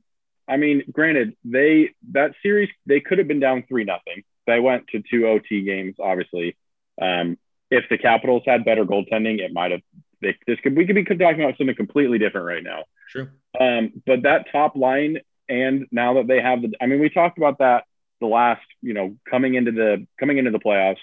[0.48, 4.22] I mean, granted, they that series they could have been down three nothing.
[4.46, 5.96] They went to two OT games.
[6.00, 6.56] Obviously,
[7.00, 7.36] um,
[7.70, 9.82] if the Capitals had better goaltending, it might have.
[10.22, 12.84] They, this could we could be talking about something completely different right now.
[13.10, 13.28] true.
[13.60, 15.18] Um, but that top line,
[15.48, 17.84] and now that they have the, I mean, we talked about that
[18.20, 20.98] the last, you know, coming into the coming into the playoffs.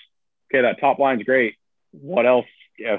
[0.51, 1.55] Okay, that top line's great.
[1.91, 2.45] What else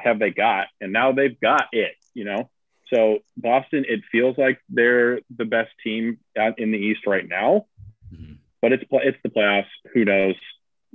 [0.02, 0.68] have they got?
[0.80, 1.94] And now they've got it.
[2.12, 2.50] You know,
[2.94, 7.66] so Boston, it feels like they're the best team out in the East right now.
[8.14, 8.38] Mhm.
[8.62, 9.66] But it's it's the playoffs.
[9.92, 10.36] Who knows?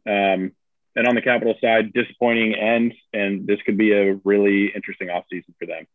[0.07, 0.53] Um,
[0.95, 5.53] and on the Capital side, disappointing end, and this could be a really interesting offseason
[5.59, 5.85] for them.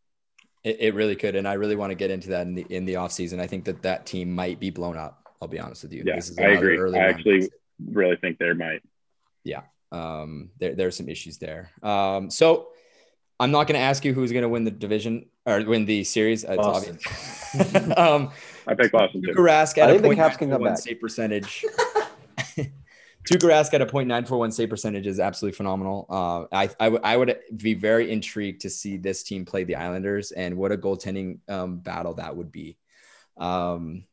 [0.63, 2.85] It, it really could, and I really want to get into that in the in
[2.85, 3.39] the offseason.
[3.39, 5.21] I think that that team might be blown up.
[5.41, 6.03] I'll be honest with you.
[6.05, 6.77] Yeah, This is I agree.
[6.77, 7.49] early I actually
[7.91, 8.81] really think there might.
[9.43, 9.61] Yeah,
[9.91, 11.71] um, there, there are some issues there.
[11.83, 12.69] Um, so
[13.39, 16.03] I'm not going to ask you who's going to win the division or win the
[16.03, 16.43] series.
[16.43, 16.97] It's Boston.
[17.55, 17.91] obvious.
[17.97, 18.31] um,
[18.67, 19.33] I picked Boston too.
[19.33, 20.79] Tuukka Rask I at a think the Caps can come one back.
[20.79, 21.65] save percentage.
[22.37, 26.05] Tuukka Rask at a point nine four one save percentage is absolutely phenomenal.
[26.09, 30.31] Uh, I I would- would be very intrigued to see this team play the Islanders
[30.31, 32.77] and what a goaltending um, battle that would be.
[33.37, 34.05] Um,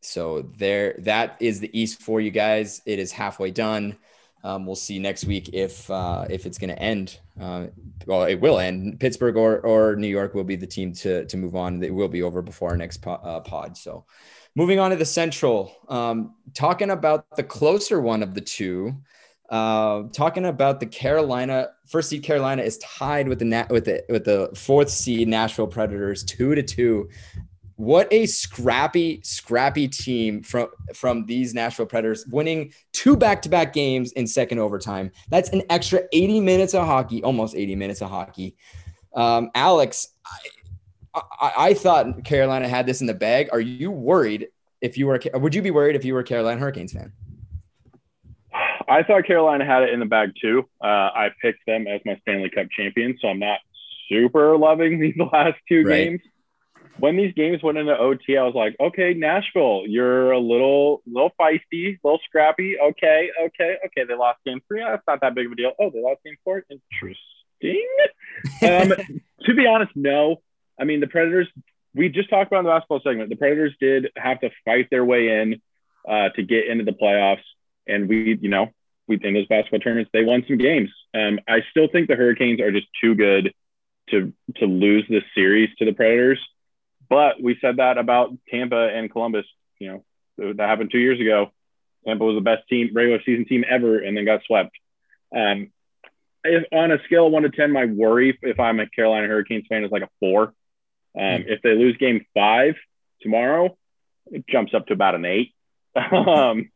[0.00, 2.82] so there, that is the East for you guys.
[2.84, 3.96] It is halfway done.
[4.44, 7.18] Um, we'll see next week if uh, if it's going to end.
[7.40, 7.66] Uh,
[8.06, 8.98] well, it will end.
[8.98, 11.82] Pittsburgh or, or New York will be the team to to move on.
[11.82, 13.76] It will be over before our next po- uh, pod.
[13.76, 14.04] So,
[14.56, 18.96] moving on to the Central, um, talking about the closer one of the two.
[19.48, 24.24] Uh, talking about the Carolina first seed Carolina is tied with the with the with
[24.24, 27.08] the fourth seed Nashville Predators two to two.
[27.82, 34.24] What a scrappy, scrappy team from from these Nashville Predators, winning two back-to-back games in
[34.28, 35.10] second overtime.
[35.30, 38.54] That's an extra 80 minutes of hockey, almost 80 minutes of hockey.
[39.16, 40.06] Um, Alex,
[41.12, 43.48] I, I, I thought Carolina had this in the bag.
[43.50, 44.46] Are you worried
[44.80, 45.20] if you were?
[45.34, 47.12] Would you be worried if you were a Carolina Hurricanes fan?
[48.88, 50.68] I thought Carolina had it in the bag too.
[50.80, 53.58] Uh, I picked them as my Stanley Cup champion, so I'm not
[54.08, 56.10] super loving these last two Right.
[56.10, 56.20] games.
[57.02, 61.32] When these games went into OT, I was like, okay, Nashville, you're a little, little
[61.36, 62.78] feisty, a little scrappy.
[62.78, 64.04] Okay, okay, okay.
[64.06, 64.84] They lost game three.
[64.88, 65.72] That's not that big of a deal.
[65.80, 66.62] Oh, they lost game four.
[66.70, 67.88] Interesting.
[68.62, 70.42] Um, to be honest, no.
[70.80, 71.48] I mean, the Predators.
[71.92, 73.30] We just talked about in the basketball segment.
[73.30, 75.60] The Predators did have to fight their way in
[76.08, 77.42] uh, to get into the playoffs,
[77.84, 78.68] and we, you know,
[79.08, 80.90] we in those basketball tournaments they won some games.
[81.12, 83.52] Um, I still think the Hurricanes are just too good
[84.10, 86.38] to to lose this series to the Predators.
[87.12, 89.44] But we said that about Tampa and Columbus.
[89.78, 90.02] You
[90.38, 91.50] know, that happened two years ago.
[92.06, 94.70] Tampa was the best team, regular season team ever, and then got swept.
[95.36, 95.70] Um,
[96.42, 99.66] if on a scale of one to ten, my worry if I'm a Carolina Hurricanes
[99.68, 100.54] fan is like a four.
[101.14, 102.76] Um, If they lose Game Five
[103.20, 103.76] tomorrow,
[104.30, 105.52] it jumps up to about an eight.
[105.94, 106.70] um,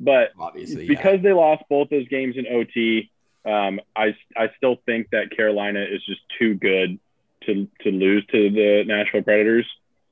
[0.00, 0.88] but Obviously, yeah.
[0.88, 3.12] because they lost both those games in OT,
[3.44, 6.98] um, I I still think that Carolina is just too good
[7.46, 9.66] to to lose to the Nashville Predators.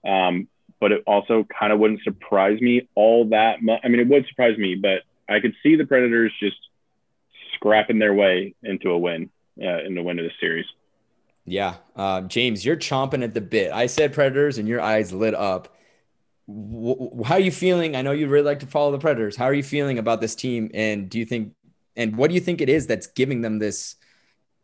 [0.07, 0.49] Um,
[0.81, 3.81] but it also kind of wouldn't surprise me all that much.
[3.85, 6.57] I mean, it would surprise me, but I could see the Predators just
[7.55, 9.29] scrapping their way into a win
[9.63, 10.65] uh, in the win of the series.
[11.45, 11.77] Yeah.
[11.97, 13.73] Uh, James, you're chomping at the bit.
[13.73, 15.77] I said Predators and your eyes lit up.
[16.49, 17.95] W- how are you feeling?
[17.95, 19.37] I know you really like to follow the Predators.
[19.37, 20.71] How are you feeling about this team?
[20.73, 21.55] And do you think,
[21.97, 23.97] and what do you think it is that's giving them this,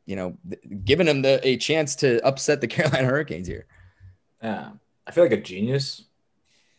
[0.07, 3.67] you know, th- giving them the, a chance to upset the Carolina Hurricanes here?
[4.43, 4.71] Yeah,
[5.07, 6.05] I feel like a genius.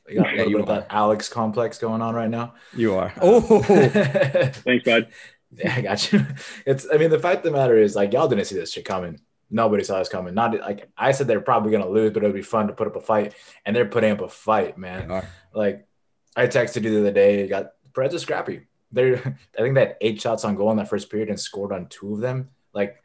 [0.10, 2.54] I got a Yeah, little you bit of that Alex complex going on right now.
[2.74, 3.08] You are.
[3.18, 5.08] Uh, oh, Thanks, bud.
[5.52, 6.26] yeah, I got you.
[6.66, 6.88] It's.
[6.92, 9.20] I mean, the fact of the matter is, like, y'all didn't see this shit coming.
[9.50, 10.34] Nobody saw this coming.
[10.34, 12.96] Not like I said, they're probably gonna lose, but it'll be fun to put up
[12.96, 13.34] a fight,
[13.66, 15.24] and they're putting up a fight, man.
[15.54, 15.88] Like,
[16.36, 17.48] I texted you the other day.
[17.48, 18.68] Got Preds are scrappy.
[18.92, 19.16] They're.
[19.58, 21.88] I think they had eight shots on goal in that first period and scored on
[21.88, 22.50] two of them.
[22.74, 23.02] Like,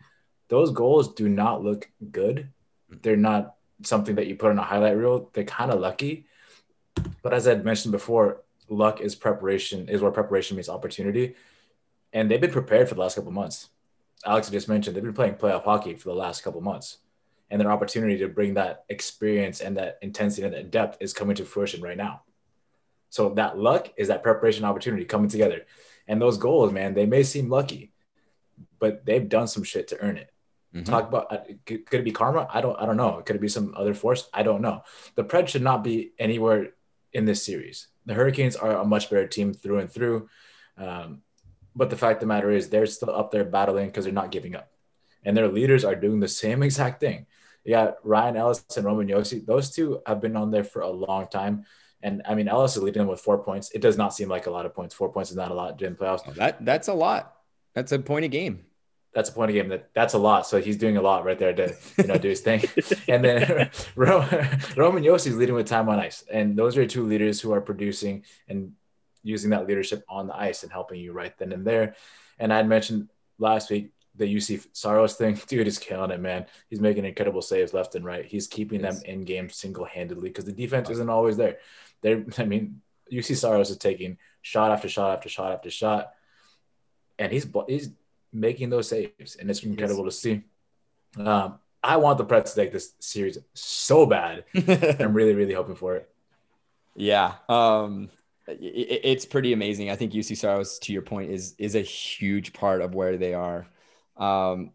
[0.53, 2.51] those goals do not look good.
[3.01, 3.55] They're not
[3.85, 5.31] something that you put on a highlight reel.
[5.33, 6.27] They're kind of lucky.
[7.23, 11.37] But as I had mentioned before, luck is preparation, is where preparation meets opportunity.
[12.13, 13.71] And they've been prepared for the last couple months.
[14.27, 16.99] Alex just mentioned they've been playing playoff hockey for the last couple months.
[17.49, 21.37] And their opportunity to bring that experience and that intensity and that depth is coming
[21.37, 22.25] to fruition right now.
[23.09, 25.63] So that luck is that preparation opportunity coming together.
[26.07, 27.95] And those goals, man, they may seem lucky,
[28.79, 30.29] but they've done some shit to earn it
[30.75, 30.85] Mhm.
[30.87, 32.49] talk about uh, could, could it be karma?
[32.51, 33.23] I don't i don't know.
[33.25, 34.29] Could it be some other force?
[34.33, 34.85] I don't know.
[35.17, 36.71] The pred should not be anywhere
[37.13, 37.89] in this series.
[38.07, 40.29] The hurricanes are a much better team through and through
[40.79, 41.23] um,
[41.75, 44.31] but the fact of the matter is they're still up there battling because they're not
[44.31, 44.71] giving up.
[45.25, 47.27] And their leaders are doing the same exact thing.
[47.65, 49.45] You got ryan ellis and roman josi.
[49.45, 51.65] Those two have been on there for a long time.
[52.03, 53.71] And i mean ellis is leading them with four points.
[53.71, 54.95] It does not seem like a lot of points.
[54.95, 56.23] Four points is not a lot in playoffs.
[56.27, 57.37] Oh, that that's a lot.
[57.75, 58.65] That's a point a game.
[59.15, 60.47] That's a point of game that that's a lot.
[60.47, 62.63] So he's doing a lot right there to you know do his thing.
[63.09, 67.41] and then Roman Josi is leading with time on ice, and those are two leaders
[67.41, 68.73] who are producing and
[69.23, 71.95] using that leadership on the ice and helping you right then and there.
[72.39, 73.09] And I had mentioned
[73.39, 75.39] last week the Juuse Saros thing.
[75.47, 76.47] Dude is killing it, man.
[76.69, 78.25] He's making incredible saves left and right.
[78.25, 79.03] He's keeping Yes.
[79.03, 81.59] them in game single handedly because the defense isn't always there.
[82.01, 82.81] They're, I mean,
[83.13, 86.13] Juuse Saros is taking shot after shot after shot after shot,
[87.19, 87.91] and he's he's
[88.33, 90.43] making those saves, and it's incredible to see.
[91.17, 94.45] Um, I want the Preds to take this series so bad.
[95.01, 96.09] I'm really, really hoping for it.
[96.95, 97.35] Yeah.
[97.49, 98.11] Um,
[98.49, 99.91] i- i- it's pretty amazing.
[99.91, 103.35] I think Juuse Saros, to your point, is is a huge part of where they
[103.35, 103.67] are.
[104.17, 104.73] Um,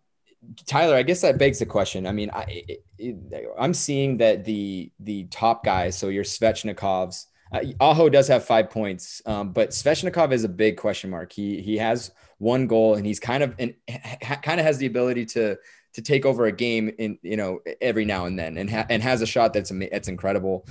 [0.66, 2.06] Tyler, I guess that begs the question.
[2.06, 2.64] I mean, I,
[3.00, 8.46] it, I'm seeing that the the top guys, so your Svechnikovs, uh, Aho does have
[8.46, 11.32] five points, um, but Svechnikov is a big question mark.
[11.32, 14.86] He he has one goal, and he's kind of and ha, kind of has the
[14.86, 15.58] ability to
[15.94, 19.02] to take over a game in you know every now and then, and ha, and
[19.02, 20.68] has a shot that's that's incredible.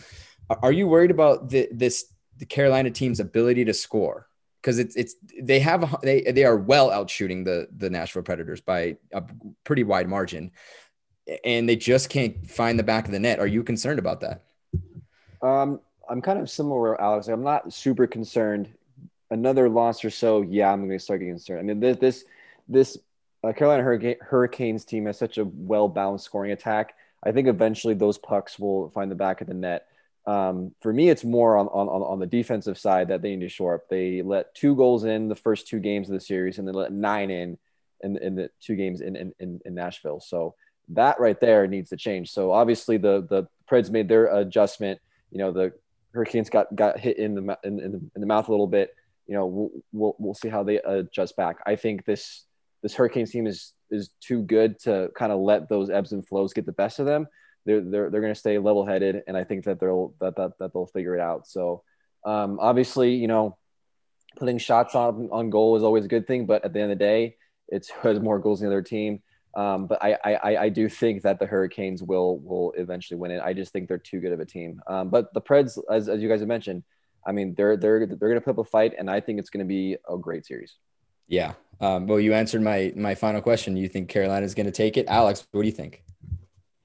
[0.62, 4.28] Are you worried about the, this the Carolina team's ability to score?
[4.60, 8.60] Because it's it's they have they they are well out shooting the the Nashville Predators
[8.60, 9.22] by a
[9.64, 10.52] pretty wide margin,
[11.44, 13.40] and they just can't find the back of the net.
[13.40, 14.44] Are you concerned about that?
[15.42, 17.28] Um, I'm kind of similar, Alex.
[17.28, 18.72] I'm not super concerned.
[19.30, 21.60] Another loss or so, yeah, I'm going to start getting concerned.
[21.60, 22.24] I mean, this this
[22.68, 22.98] this
[23.42, 26.94] uh, Carolina Hurricane, Hurricanes team has such a well balanced scoring attack.
[27.24, 29.86] I think eventually those pucks will find the back of the net.
[30.26, 33.48] Um, for me, it's more on, on, on the defensive side that they need to
[33.48, 33.88] shore up.
[33.88, 36.92] They let two goals in the first two games of the series, and they let
[36.92, 37.58] nine in
[38.02, 40.20] in, in the two games in, in, in Nashville.
[40.20, 40.54] So
[40.90, 42.32] that right there needs to change.
[42.32, 45.00] So obviously the the Preds made their adjustment.
[45.30, 45.72] You know the
[46.16, 48.94] Hurricanes got got hit in the in, in the, in the mouth a little bit.
[49.26, 51.58] You know we'll, we'll we'll see how they adjust back.
[51.66, 52.44] I think this
[52.82, 56.52] this Hurricanes team is is too good to kind of let those ebbs and flows
[56.52, 57.28] get the best of them
[57.66, 60.52] they're they're, they're going to stay level headed, and I think that they'll that, that
[60.58, 61.46] that they'll figure it out.
[61.46, 61.82] So
[62.24, 63.58] um, obviously, you know,
[64.36, 66.98] putting shots on on goal is always a good thing, but at the end of
[66.98, 67.36] the day,
[67.68, 69.20] it's has more goals than the other team.
[69.56, 73.40] Um, but I, I I do think that the Hurricanes will will eventually win it.
[73.42, 74.82] I just think they're too good of a team.
[74.86, 76.84] Um, but the Preds, as, as you guys have mentioned,
[77.26, 79.48] I mean they're they're they're going to put up a fight, and I think it's
[79.48, 80.76] going to be a great series.
[81.26, 81.54] Yeah.
[81.80, 83.78] Um, well, you answered my my final question.
[83.78, 85.46] You think Carolina is going to take it, Alex?
[85.52, 86.02] What do you think?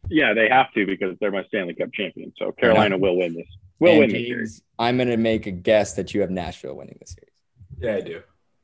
[0.09, 2.31] Yeah, they have to because they're my Stanley Cup champion.
[2.37, 3.47] So Carolina will win this.
[3.79, 4.61] Will and win James, this series.
[4.79, 7.35] I'm going to make a guess that you have Nashville winning this series.
[7.79, 8.21] Yeah, I do.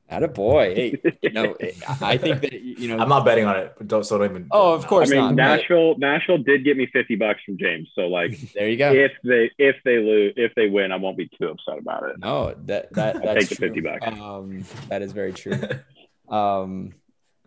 [0.10, 0.74] Not a boy.
[0.74, 1.56] Hey, you know,
[2.02, 2.98] I think that you know.
[2.98, 3.88] I'm not betting on it.
[3.88, 4.48] Don't so don't even.
[4.52, 5.36] Oh, of course I mean, not.
[5.36, 5.98] Nashville.
[5.98, 7.90] Nashville did get me 50 bucks from James.
[7.94, 8.94] So like, there you go.
[8.94, 12.20] If they if they lose if they win, I won't be too upset about it.
[12.20, 14.08] No, that that I'll take the 50 bucks.
[14.08, 15.60] Um, that is very true.
[16.30, 16.94] um,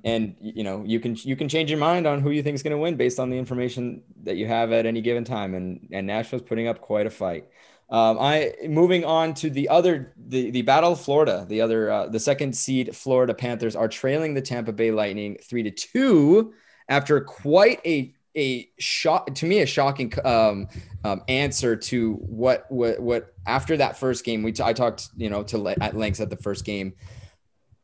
[0.05, 2.63] and you know you can you can change your mind on who you think is
[2.63, 5.89] going to win based on the information that you have at any given time and
[5.93, 7.49] and Nashville's putting up quite a fight
[7.91, 12.07] um, I moving on to the other the the battle of Florida the other uh,
[12.07, 16.53] the second seed Florida Panthers are trailing the Tampa Bay Lightning 3 to 2
[16.89, 20.69] after quite a a shock to me a shocking um,
[21.03, 25.29] um, answer to what what what after that first game we t- I talked you
[25.29, 26.95] know to at length at the first game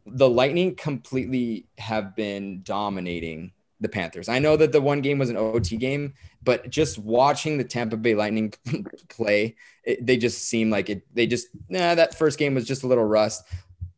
[0.07, 3.51] the Lightning completely have been dominating
[3.81, 4.29] the Panthers.
[4.29, 7.97] I know that the one game was an OT game, but just watching the Tampa
[7.97, 8.53] Bay Lightning
[9.09, 11.03] play, it, they just seem like it.
[11.15, 11.95] They just nah.
[11.95, 13.45] That first game was just a little rust.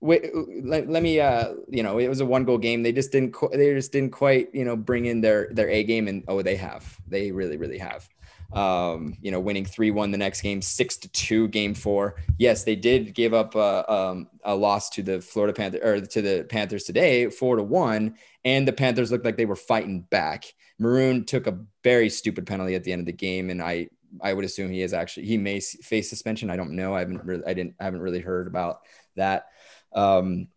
[0.00, 0.30] Wait,
[0.64, 3.34] let, let me uh you know it was a one goal game they just didn't
[3.52, 6.54] they just didn't quite you know bring in their their a game and oh they
[6.54, 8.08] have they really really have
[8.52, 12.16] um, you know, winning 3 1 the next game, 6 to 2 game four.
[12.38, 16.22] Yes, they did give up a, um, a loss to the Florida Panthers or to
[16.22, 18.14] the Panthers today, 4 to 1.
[18.44, 20.46] And the Panthers looked like they were fighting back.
[20.78, 23.50] Maroon took a very stupid penalty at the end of the game.
[23.50, 23.88] And I,
[24.22, 26.48] I would assume he is actually, he may face suspension.
[26.48, 26.94] I don't know.
[26.94, 28.80] I haven't really, I didn't, I haven't really heard about
[29.16, 29.48] that.
[29.92, 30.48] Um,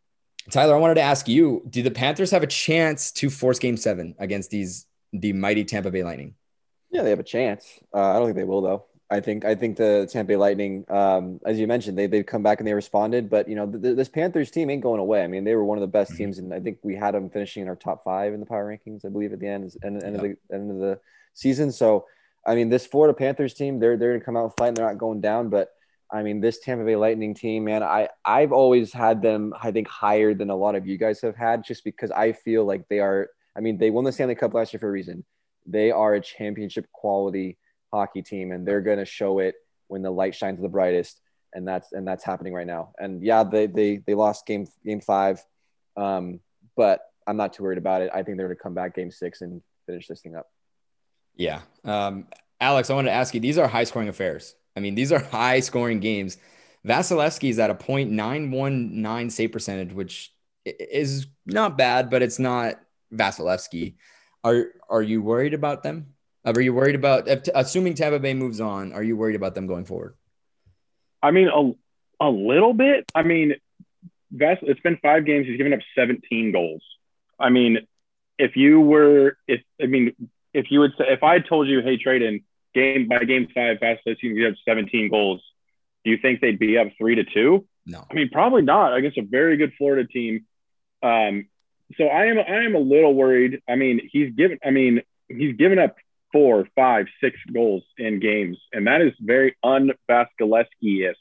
[0.50, 3.78] Tyler, I wanted to ask you, do the Panthers have a chance to force game
[3.78, 6.36] seven against these, the mighty Tampa Bay Lightning?
[6.92, 7.80] Yeah, they have a chance.
[7.94, 8.86] Uh, I don't think they will though.
[9.12, 12.44] I think I think the Tampa Bay Lightning, um, as you mentioned, they they've come
[12.44, 13.30] back and they responded.
[13.30, 15.22] But you know, th- this Panthers team ain't going away.
[15.22, 16.18] I mean, they were one of the best mm-hmm.
[16.18, 18.66] teams, and I think we had them finishing in our top five in the power
[18.66, 19.06] rankings.
[19.06, 21.00] I believe at the end end, end of the end of the
[21.34, 21.74] season.
[21.74, 22.06] So,
[22.48, 24.68] I mean, this Florida Panthers team, they're they're gonna come out and fight.
[24.70, 25.72] And they're not going down, but
[26.10, 29.90] I mean, this Tampa Bay Lightning team, man, I I've always had them, I think,
[29.90, 33.00] higher than a lot of you guys have had, just because I feel like they
[33.00, 33.30] are.
[33.58, 35.26] I mean, they won the Stanley Cup last year for a reason
[35.66, 37.58] they are a championship quality
[37.94, 39.56] hockey team, and they're going to show it
[39.88, 41.20] when the light shines the brightest.
[41.54, 42.94] And that's and that's happening right now.
[42.98, 45.44] And yeah, they they they lost game game five,
[45.98, 46.40] um,
[46.78, 48.10] but I'm not too worried about it.
[48.14, 50.48] I think they're going to come back game six and finish this thing up.
[51.36, 52.28] Yeah, um,
[52.62, 53.42] Alex, I wanted to ask you.
[53.42, 54.56] These are high scoring affairs.
[54.78, 56.38] I mean, these are high scoring games.
[56.88, 60.34] Vasilevskiy is at a .919 save percentage, which
[60.66, 62.80] is not bad, but it's not
[63.14, 63.96] Vasilevskiy.
[64.44, 66.14] Are are you worried about them?
[66.44, 68.94] Are you worried about assuming Tampa Bay moves on?
[68.94, 70.16] Are you worried about them going forward?
[71.22, 73.06] I mean, a, a little bit.
[73.14, 73.54] I mean,
[74.32, 75.46] Ves, it's been five games.
[75.46, 76.82] He's given up 17 goals.
[77.40, 77.86] I mean,
[78.40, 80.16] if you were, if I mean,
[80.54, 82.44] if you would say, if I told you, hey, Traden,
[82.74, 85.42] game by game five, Vasilevskiy you have 17 goals,
[86.04, 87.68] do you think they'd be up three to two?
[87.86, 88.04] No.
[88.10, 90.46] I mean, probably not against a very good Florida team.
[91.04, 91.48] Um,
[91.98, 93.62] so I am I am a little worried.
[93.68, 95.96] I mean, he's given I mean, he's given up
[96.32, 101.18] four, five, six goals in games, and that is very un Vasilevskiy esque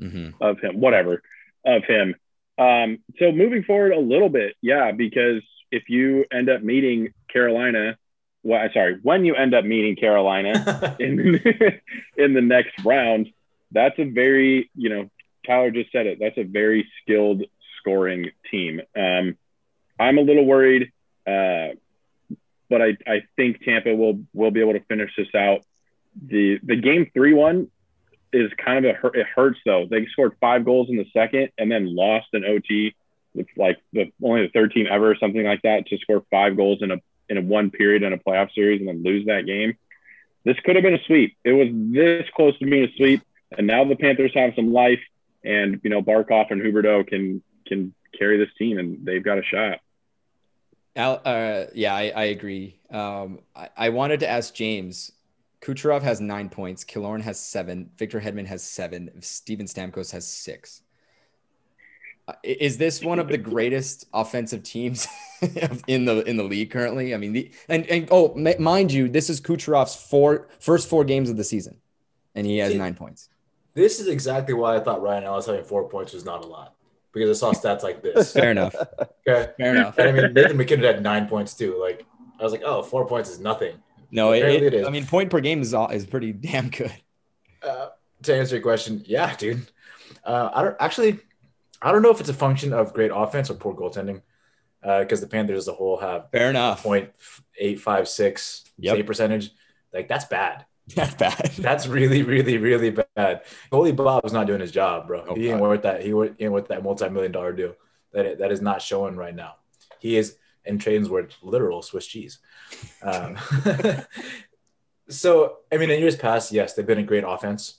[0.00, 0.42] Mm-hmm.
[0.42, 1.22] of him, whatever
[1.64, 2.16] of him.
[2.58, 7.96] Um, so moving forward a little bit, yeah, because if you end up meeting Carolina,
[8.42, 11.40] well, sorry, when you end up meeting Carolina in
[12.16, 13.28] in the next round,
[13.70, 15.10] that's a very, you know,
[15.46, 16.18] Tyler just said it.
[16.20, 17.42] That's a very skilled
[17.78, 18.80] scoring team.
[18.96, 19.36] Um,
[19.98, 20.92] I'm a little worried,
[21.26, 21.68] uh,
[22.68, 25.64] but I, I think Tampa will will be able to finish this out.
[26.26, 27.70] The the game three one
[28.32, 29.86] is kind of a it hurts though.
[29.88, 32.94] They scored five goals in the second and then lost an OT
[33.34, 36.56] It's like the only the third team ever, or something like that, to score five
[36.56, 36.96] goals in a
[37.28, 39.76] in a one period in a playoff series and then lose that game.
[40.44, 41.36] This could have been a sweep.
[41.42, 43.22] It was this close to being a sweep,
[43.56, 45.00] and now the Panthers have some life,
[45.42, 49.42] and you know Barkov and Huberdeau can can carry this team, and they've got a
[49.42, 49.80] shot.
[50.96, 52.78] Al, uh, yeah, I, I agree.
[52.90, 55.12] Um, I, I wanted to ask James.
[55.60, 56.84] Kucherov has nine points.
[56.84, 57.90] Killorn has seven.
[57.96, 59.10] Victor Hedman has seven.
[59.20, 60.82] Steven Stamkos has six.
[62.28, 65.06] Uh, is this one of the greatest offensive teams
[65.86, 67.12] in the in the league currently?
[67.14, 71.04] I mean, the and and oh, m- mind you, this is Kucherov's four first four
[71.04, 71.76] games of the season,
[72.34, 73.28] and he has See- nine points.
[73.74, 76.76] This is exactly why I thought Ryan Ellis having four points was not a lot
[77.14, 78.32] because I saw stats like this.
[78.34, 78.74] Fair enough.
[79.26, 79.52] Okay.
[79.56, 79.96] Fair enough.
[79.98, 81.80] And I mean, Nathan MacKinnon had nine points too.
[81.80, 82.04] Like,
[82.38, 83.76] I was like, oh, four points is nothing.
[84.10, 84.86] No, it, it- it is.
[84.86, 86.92] I mean, point per game is all, is pretty damn good.
[87.62, 87.88] Uh,
[88.24, 89.66] to answer your question, yeah, dude.
[90.24, 91.18] Uh, I don't actually,
[91.82, 94.22] I don't know if it's a function of great offense or poor goaltending,
[94.82, 96.82] because the Panthers as a whole have Fair enough.
[96.82, 97.10] point
[97.58, 98.96] eight five six Yep.
[98.96, 99.50] save percentage.
[99.92, 100.64] Like that's bad.
[100.96, 101.50] Not bad.
[101.58, 103.42] That's really, really, really bad.
[103.72, 105.24] Goalie was not doing his job, bro.
[105.28, 105.68] Oh, he ain't God.
[105.68, 106.02] worth that.
[106.02, 107.74] He ain't worth that multi-million dollar deal.
[108.12, 109.54] That that is not showing right now.
[109.98, 110.36] He is,
[110.66, 112.38] in Traden's word, literal Swiss cheese.
[113.02, 113.38] Um,
[115.08, 117.78] so, I mean, in years past, yes, they've been a great offense.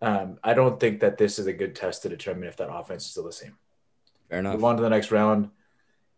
[0.00, 3.04] Um, I don't think that this is a good test to determine if that offense
[3.04, 3.56] is still the same.
[4.30, 4.54] Fair enough.
[4.54, 5.50] Move on to the next round,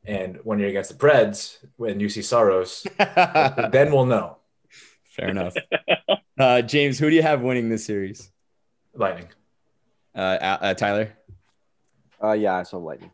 [0.05, 4.38] and when you're against the Preds, when you see Saros, then we'll know.
[5.19, 5.55] Fair enough.
[6.39, 8.31] Uh, James, who do you have winning this series?
[8.95, 9.27] Lightning.
[10.15, 11.13] Uh, uh, Tyler
[12.23, 13.11] Uh, yeah, I saw lightning.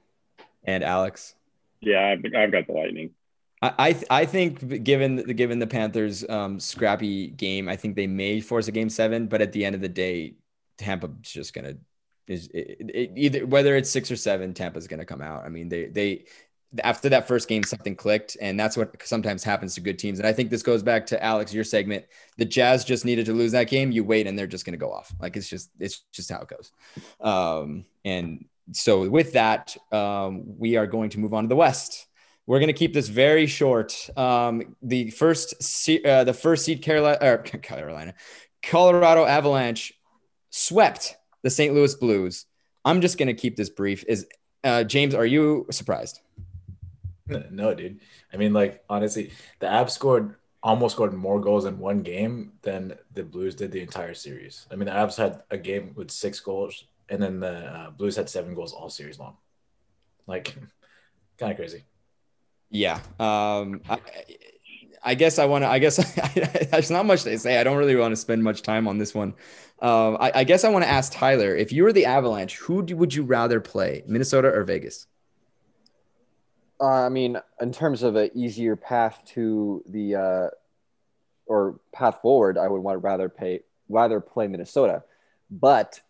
[0.65, 1.35] and Alex.
[1.81, 3.11] Yeah, I've, I've got the Lightning.
[3.61, 7.97] I I, th- I think given the given the Panthers' um, scrappy game, I think
[7.97, 9.27] they may force a game seven.
[9.27, 10.35] But at the end of the day,
[10.79, 11.75] Tampa's just gonna
[12.27, 15.45] is it, it, either whether it's six or seven, Tampa's gonna come out.
[15.45, 16.25] I mean, they they
[16.83, 20.19] after that first game, something clicked, and that's what sometimes happens to good teams.
[20.19, 22.05] And I think this goes back to Alex, your segment.
[22.37, 23.93] The Jazz just needed to lose that game.
[23.93, 25.13] You wait, and they're just gonna go off.
[25.21, 26.73] Like it's just it's just how it goes.
[27.21, 32.07] Um, and so with that, um, we are going to move on to the West.
[32.47, 34.09] We're going to keep this very short.
[34.17, 35.55] Um, the first,
[36.05, 38.15] uh, the first seed Carolina, or Carolina,
[38.63, 39.95] Colorado Avalanche
[40.51, 41.75] swept the St.
[41.75, 42.47] Louis Blues.
[42.85, 44.05] I'm just going to keep this brief.
[44.09, 44.27] Is
[44.63, 45.15] uh, James?
[45.15, 46.21] Are you surprised?
[47.27, 48.01] No, dude.
[48.33, 52.97] I mean, like honestly, the Avs scored almost scored more goals in one game than
[53.13, 54.67] the Blues did the entire series.
[54.71, 58.17] I mean, the Avs had a game with six goals, and then the uh, Blues
[58.17, 59.37] had seven goals all series long.
[60.27, 60.55] Like,
[61.39, 61.85] kind of crazy.
[62.71, 62.99] Yeah.
[63.21, 63.99] Um, I,
[65.03, 65.69] I guess I want to.
[65.69, 65.97] I guess
[66.71, 67.59] there's not much to say.
[67.59, 69.35] I don't really want to spend much time on this one.
[69.81, 72.83] Um, I, I guess I want to ask Tyler if you were the Avalanche, who
[72.83, 75.07] do, would you rather play, Minnesota or Vegas?
[76.81, 80.49] Uh, I mean, in terms of an easier path to the uh,
[81.47, 85.05] or path forward, I would want to rather pay rather play Minnesota,
[85.51, 86.01] but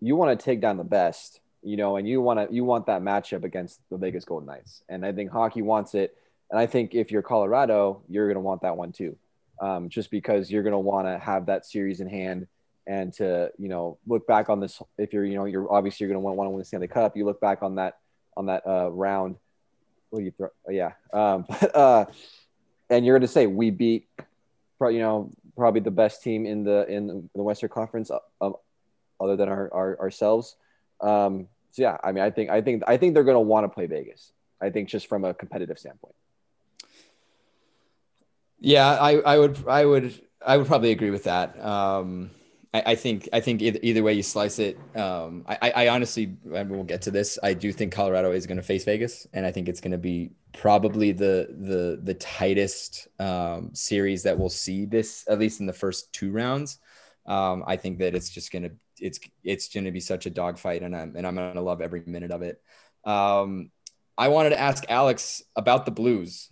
[0.00, 2.86] you want to take down the best, you know, and you want to you want
[2.86, 6.14] that matchup against the Vegas Golden Knights, and I think hockey wants it,
[6.50, 9.16] and I think if you're Colorado, you're going to want that one too,
[9.62, 12.48] um, just because you're going to want to have that series in hand
[12.86, 14.82] and to you know look back on this.
[14.98, 17.16] If you're you know you're obviously you're going to want to win the Stanley Cup,
[17.16, 17.98] you look back on that
[18.36, 19.36] on that uh, round
[20.18, 20.48] do you throw?
[20.68, 20.92] Yeah.
[21.12, 22.06] Um, but, uh,
[22.90, 24.08] and you're going to say we beat,
[24.80, 28.54] you know, probably the best team in the in the Western Conference, uh, um,
[29.20, 30.56] other than our, our ourselves.
[31.00, 33.64] Um, so yeah, I mean, I think I think I think they're going to want
[33.64, 34.32] to play Vegas.
[34.60, 36.14] I think just from a competitive standpoint.
[38.60, 41.60] Yeah, I, I would, I would, I would probably agree with that.
[41.60, 42.30] Um,
[42.74, 46.36] I, I think, I think either, either way you slice it, um, I, I honestly,
[46.54, 47.38] and we'll get to this.
[47.42, 49.98] I do think Colorado is going to face Vegas, and I think it's going to
[49.98, 55.66] be probably the the the tightest um, series that we'll see this, at least in
[55.66, 56.78] the first two rounds.
[57.26, 60.96] Um, I think that it's just gonna, it's it's gonna be such a dogfight, and
[60.96, 62.60] I'm and I'm gonna love every minute of it.
[63.04, 63.70] Um,
[64.16, 66.48] I wanted to ask Alex about the Blues.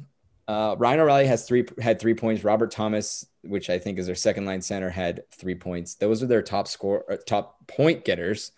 [0.51, 2.43] Uh, Ryan O'Reilly has three had three points.
[2.43, 5.95] Robert Thomas, which I think is their second line center, had three points.
[5.95, 8.51] Those are their top score, uh, top point getters,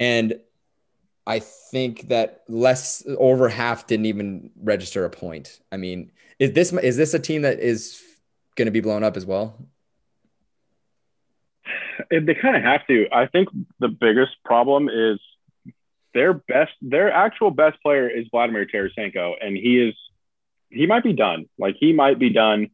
[0.00, 0.40] and
[1.28, 5.60] I think that less over half didn't even register a point.
[5.70, 6.10] I mean,
[6.40, 8.02] is this is this a team that is
[8.56, 9.54] going to be blown up as well?
[12.10, 13.06] They kind of have to.
[13.12, 13.48] I think
[13.78, 15.20] the biggest problem is
[16.14, 19.94] their best, their actual best player is Vladimir Tarasenko, and he is
[20.70, 21.46] he might be done.
[21.58, 22.70] Like he might be done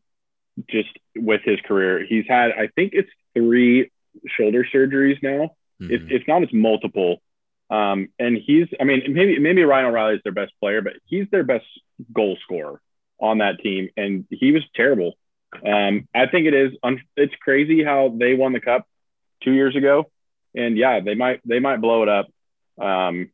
[0.69, 2.05] just with his career.
[2.05, 3.91] He's had, I think it's three
[4.37, 5.51] shoulder surgeries now.
[5.81, 5.95] Mm-hmm.
[5.95, 7.21] It's, it's not as multiple.
[7.71, 11.27] Um, and he's, I mean, maybe maybe Ryan O'Reilly is their best player, but he's
[11.31, 11.65] their best
[12.13, 12.81] goal scorer
[13.19, 15.15] on that team, and he was terrible.
[15.67, 16.73] Um, I think it is.
[17.17, 18.87] It's crazy how they won the cup
[19.43, 20.11] two years ago,
[20.55, 22.29] and yeah, they might they might blow it up.
[22.79, 23.31] Um,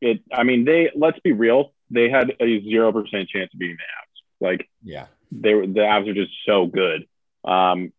[0.00, 0.20] it.
[0.32, 0.90] I mean, they.
[0.94, 1.72] Let's be real.
[1.92, 4.50] They had a zero percent chance of beating the Avs.
[4.50, 7.06] Like, yeah, they the Avs are just so good.
[7.44, 7.92] Um,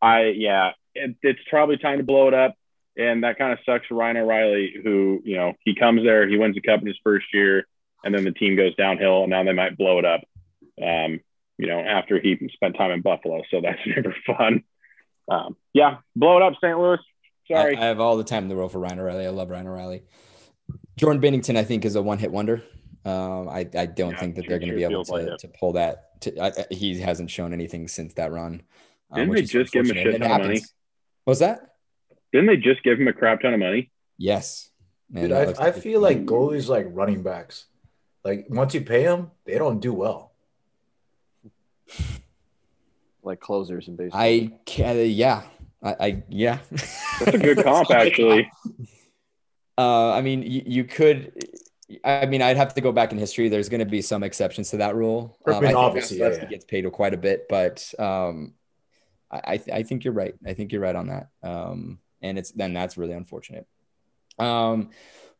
[0.00, 2.54] I yeah, it, it's probably time to blow it up.
[2.96, 6.36] And that kind of sucks for Ryan O'Reilly, who, you know, he comes there, he
[6.36, 7.64] wins the cup in his first year,
[8.04, 10.22] and then the team goes downhill, and now they might blow it up,
[10.82, 11.20] um,
[11.58, 13.42] you know, after he spent time in Buffalo.
[13.52, 14.64] So that's never fun.
[15.30, 16.76] Um, yeah, blow it up, St.
[16.76, 16.98] Louis.
[17.48, 17.76] Sorry.
[17.76, 19.26] I, I, have all the time in the world for Ryan O'Reilly.
[19.26, 20.02] I love Ryan O'Reilly.
[20.96, 22.62] Jordan Binnington, I think, is a one hit wonder.
[23.08, 25.48] Um, I, I don't yeah, think that they're going to be able to, like to
[25.48, 26.20] pull that.
[26.22, 28.62] To, I, he hasn't shown anything since that run.
[29.10, 30.62] Um, Didn't they just give him a shit ton of money?
[31.24, 31.76] What's that?
[32.32, 33.90] Didn't they just give him a crap ton of money?
[34.18, 34.70] Yes.
[35.10, 37.66] Man, Dude, I, I feel like goalies like running backs.
[38.24, 40.32] Like once you pay them, they don't do well.
[43.22, 44.20] Like closers in baseball.
[44.20, 45.44] I can, yeah,
[45.82, 46.58] I, I yeah.
[47.20, 48.50] That's a good comp, actually.
[49.78, 51.32] Uh, I mean, you, you, could.
[52.04, 53.48] I mean, I'd have to go back in history.
[53.48, 55.36] There's going to be some exceptions to that rule.
[55.46, 56.44] Um, I mean, obviously, yeah, yeah.
[56.44, 58.54] gets paid quite a bit, but um,
[59.30, 60.34] I, I think you're right.
[60.46, 61.28] I think you're right on that.
[61.42, 63.66] Um, and it's then that's really unfortunate.
[64.38, 64.90] Um,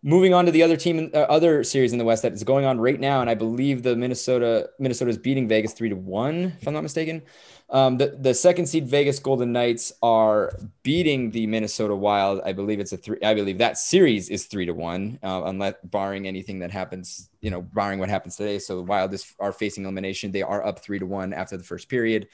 [0.03, 2.65] moving on to the other team, uh, other series in the West that is going
[2.65, 6.57] on right now, and I believe the Minnesota Minnesota is beating Vegas three to one,
[6.61, 7.23] if I'm not mistaken.
[7.71, 10.53] Um, the the second seed Vegas Golden Knights are
[10.83, 12.41] beating the Minnesota Wild.
[12.45, 13.19] I believe it's a three.
[13.23, 17.51] I believe that series is three to one, uh, unless barring anything that happens, you
[17.51, 18.59] know, barring what happens today.
[18.59, 20.33] So the Wild is, are facing elimination.
[20.33, 22.29] They are up three to one after the first period.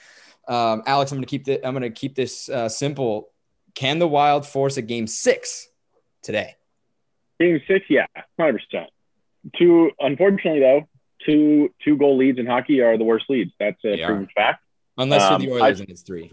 [0.47, 3.31] Um, Alex, I'm going to keep the, I'm to keep this uh, simple.
[3.75, 5.69] Can the Wild force a game six
[6.23, 6.55] today?
[7.41, 8.07] Game six, yeah,
[8.39, 8.91] hundred percent.
[9.59, 10.89] Two, unfortunately though,
[11.27, 13.53] two two goal leads in hockey are the worst leads.
[13.59, 14.29] That's a they proven are.
[14.35, 14.65] fact.
[14.97, 16.33] Unless um, you're the Oilers I, and it's three.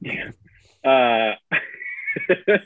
[0.00, 0.30] Yeah.
[0.82, 1.32] Uh,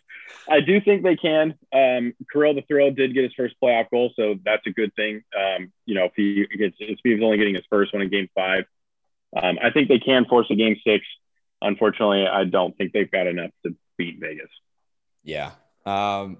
[0.48, 1.54] I do think they can.
[1.72, 5.22] Um, Kirill the Thrill did get his first playoff goal, so that's a good thing.
[5.36, 8.28] Um, you know, if he gets, if he's only getting his first one in Game
[8.34, 8.66] Five,
[9.36, 11.04] um, I think they can force a Game Six.
[11.60, 14.50] Unfortunately, I don't think they've got enough to beat Vegas.
[15.22, 15.50] Yeah.
[15.86, 16.38] Um,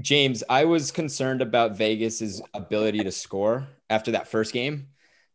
[0.00, 4.88] James, I was concerned about Vegas's ability to score after that first game.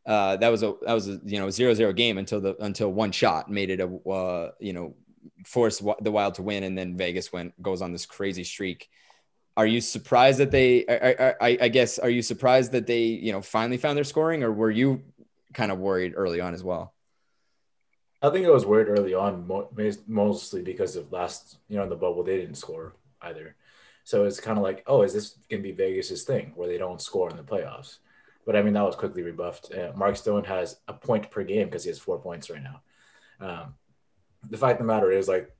[0.05, 2.91] Uh, that was a that was a you know zero zero game until the until
[2.91, 4.95] one shot made it a uh, you know
[5.45, 8.89] forced the Wild to win, and then Vegas went goes on this crazy streak.
[9.57, 10.85] Are you surprised that they?
[10.87, 14.43] I, I, I guess are you surprised that they you know finally found their scoring,
[14.43, 15.01] or were you
[15.53, 16.93] kind of worried early on as well?
[18.21, 19.47] I think I was worried early on,
[20.07, 23.55] mostly because of last, you know, in the bubble they didn't score either.
[24.05, 26.77] So it's kind of like, oh, is this going to be Vegas's thing where they
[26.77, 27.97] don't score in the playoffs?
[28.45, 29.73] But I mean, that was quickly rebuffed.
[29.73, 32.81] Uh, Mark Stone has a point per game because he has four points right now.
[33.39, 33.73] Um,
[34.47, 35.51] the fact of the matter is, like,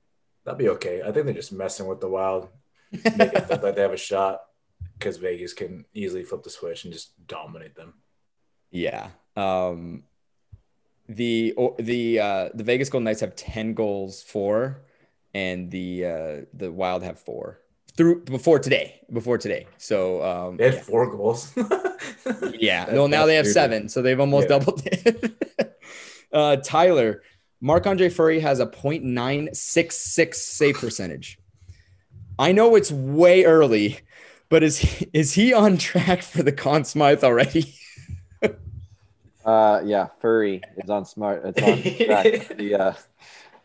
[0.44, 1.02] that'd be okay.
[1.02, 2.48] I think they're just messing with the Wild,
[2.92, 4.42] make it like they have a shot
[4.96, 7.94] because Vegas can easily flip the switch and just dominate them.
[8.70, 9.08] Yeah.
[9.34, 10.04] Um,
[11.08, 14.82] the the uh, the Vegas Golden Knights have ten goals for,
[15.34, 17.60] and the uh, the Wild have four
[17.96, 19.00] through before today.
[19.12, 20.80] Before today, so um, they had yeah.
[20.80, 21.52] four goals.
[22.58, 24.58] yeah, well now they have seven, so they've almost yeah.
[24.58, 25.78] doubled it.
[26.32, 27.22] uh, Tyler,
[27.60, 31.38] Marc Andre Fleury has a .966 save percentage.
[32.38, 34.00] I know it's way early,
[34.48, 37.74] but is is he on track for the Conn Smythe already?
[39.44, 41.42] uh, yeah, Fleury is on smart.
[41.44, 42.56] It's on track.
[42.56, 42.92] the uh,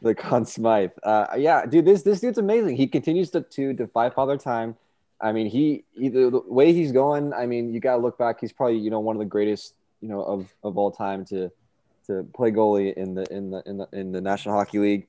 [0.01, 0.91] the Conn Smythe.
[1.03, 2.75] Uh, yeah, dude, this this dude's amazing.
[2.75, 4.75] He continues to to defy father time.
[5.19, 7.33] I mean, he, he the, the way he's going.
[7.33, 8.41] I mean, you gotta look back.
[8.41, 11.51] He's probably you know one of the greatest you know of of all time to
[12.07, 15.07] to play goalie in the in the in the in the National Hockey League.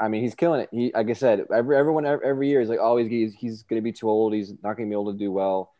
[0.00, 0.68] I mean, he's killing it.
[0.72, 3.84] He, like I said, every everyone every year is like, oh, he's he's, going to
[3.84, 4.34] be too old.
[4.34, 5.72] He's not going to be able to do well.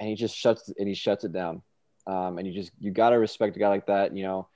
[0.00, 1.62] and he just shuts and he shuts it down.
[2.08, 4.16] Um, and you just you gotta respect a guy like that.
[4.16, 4.48] You know,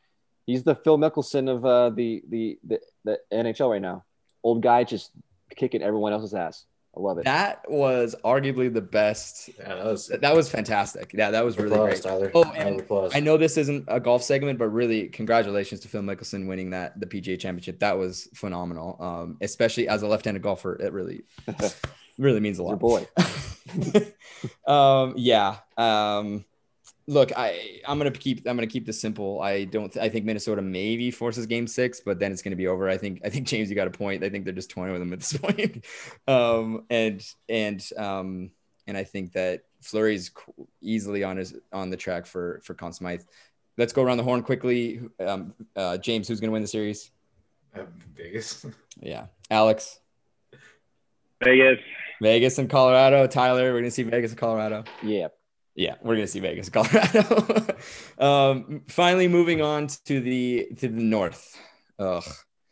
[0.46, 4.04] he's the Phil Mickelson of uh, the, the the the NHL right now.
[4.42, 5.10] Old guy just
[5.54, 6.64] kicking everyone else's ass.
[6.96, 7.24] I love it.
[7.24, 9.50] That was arguably the best.
[9.58, 11.10] Yeah, that was That was fantastic.
[11.12, 12.02] Yeah, that was really applause, great.
[12.02, 12.30] Tyler.
[12.34, 13.12] Oh, and applause.
[13.14, 16.98] I know this isn't a golf segment, but really, congratulations to Phil Mickelson winning that
[16.98, 17.80] the PGA Championship.
[17.80, 18.96] That was phenomenal.
[18.98, 21.24] Um, especially as a left-handed golfer, it really,
[22.18, 22.80] really means a lot.
[22.80, 23.08] Your lot.
[23.86, 24.12] boy.
[24.72, 25.56] um, yeah.
[25.76, 26.46] Um,
[27.06, 29.40] look, I I'm gonna keep I'm gonna keep this simple.
[29.40, 32.66] I don't th- I think Minnesota maybe forces Game Six, but then it's gonna be
[32.66, 32.88] over.
[32.88, 34.22] I think I think James, you got a point.
[34.24, 35.84] I think they're just toying with them at this point.
[36.26, 38.50] um, and and um,
[38.86, 40.30] and I think that Fleury's
[40.80, 43.22] easily on his on the track for for Conn Smythe.
[43.78, 45.00] Let's go around the horn quickly.
[45.20, 47.10] Um, uh, James, who's gonna win the series?
[47.74, 47.82] Uh,
[48.16, 48.64] Vegas.
[48.98, 50.00] Yeah, Alex.
[51.44, 51.78] Vegas.
[52.22, 53.26] Vegas and Colorado.
[53.26, 54.84] Tyler, we're gonna see Vegas and Colorado.
[55.02, 55.28] Yeah.
[55.76, 57.76] Yeah, we're gonna see Vegas, Colorado.
[58.18, 61.56] um, finally, moving on to the to the north.
[61.98, 62.24] Ugh.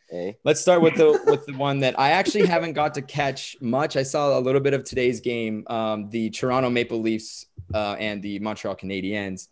[0.09, 0.37] Hey.
[0.43, 3.95] Let's start with the with the one that I actually haven't got to catch much.
[3.95, 8.21] I saw a little bit of today's game, um, the Toronto Maple Leafs uh, and
[8.23, 9.49] the Montreal Canadiens.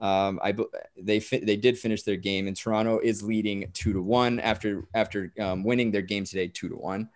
[0.00, 0.54] Um, I
[0.96, 4.86] they fi- they did finish their game, and Toronto is leading two to one after
[4.94, 7.10] after um, winning their game today, two to one.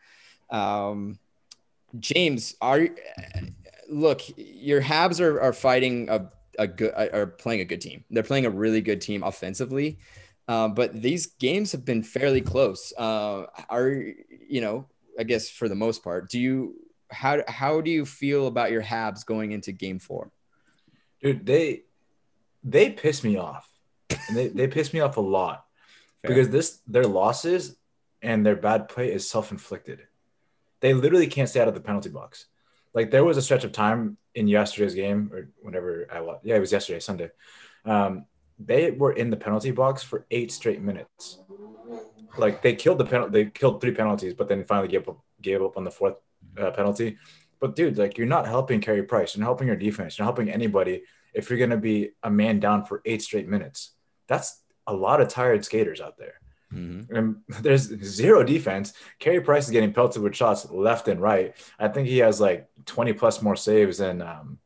[0.51, 1.19] Um,
[1.99, 2.89] James, are
[3.89, 6.29] look, your Habs are, are fighting a,
[6.59, 8.05] a good are playing a good team.
[8.11, 9.99] They're playing a really good team offensively.
[10.47, 12.93] Uh, but these games have been fairly close.
[12.97, 14.87] Uh, are you know,
[15.19, 16.75] I guess for the most part, do you
[17.11, 20.31] how how do you feel about your Habs going into game four?
[21.23, 21.83] Dude, they
[22.65, 23.69] they piss me off.
[24.29, 25.65] And they, they piss me off a lot.
[26.23, 26.31] Fair.
[26.31, 27.77] Because this their losses
[28.23, 30.03] and their bad play is self-inflicted.
[30.81, 32.47] They literally can't stay out of the penalty box.
[32.95, 36.57] Like there was a stretch of time in yesterday's game or whenever I was yeah,
[36.57, 37.31] it was yesterday, Sunday.
[37.85, 38.27] Um,
[38.59, 41.39] they were in the penalty box for eight straight minutes.
[42.37, 45.63] Like they killed the penalty, they killed three penalties, but then finally gave up gave
[45.63, 46.21] up on the fourth
[46.59, 47.19] uh, penalty.
[47.61, 51.03] But dude, like you're not helping Carey Price, you're helping your defense, you're helping anybody
[51.35, 53.93] if you're gonna be a man down for eight straight minutes.
[54.29, 56.41] That's a lot of tired skaters out there.
[56.73, 57.09] Mhm.
[57.11, 58.93] And there's zero defense.
[59.19, 61.55] Carey Price is getting pelted with shots left and right.
[61.79, 64.59] I think he has like 20 plus more saves than um,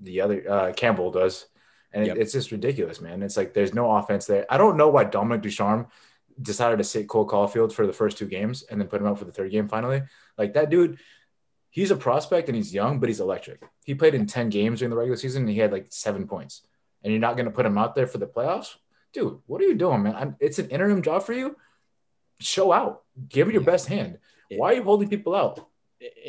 [0.00, 1.46] the other uh, Campbell does.
[1.92, 2.16] And Yep.
[2.16, 3.22] it's just ridiculous, man.
[3.22, 4.44] It's like there's no offense there.
[4.50, 5.86] I don't know why Dominic Ducharme
[6.42, 9.18] decided to sit Cole Caufield for the first two games and then put him out
[9.18, 10.02] for the third game finally.
[10.36, 10.98] Like that dude,
[11.70, 13.62] he's a prospect and he's young, but he's electric.
[13.84, 16.62] He played in 10 games during the regular season and he had like seven points.
[17.04, 18.74] And you're not going to put him out there for the playoffs?
[19.14, 20.14] Dude, what are you doing, man?
[20.14, 21.56] I'm, it's an interim job for you.
[22.40, 23.02] Show out.
[23.28, 23.66] Give your Yeah.
[23.66, 24.18] best hand.
[24.50, 25.66] Why are you holding people out?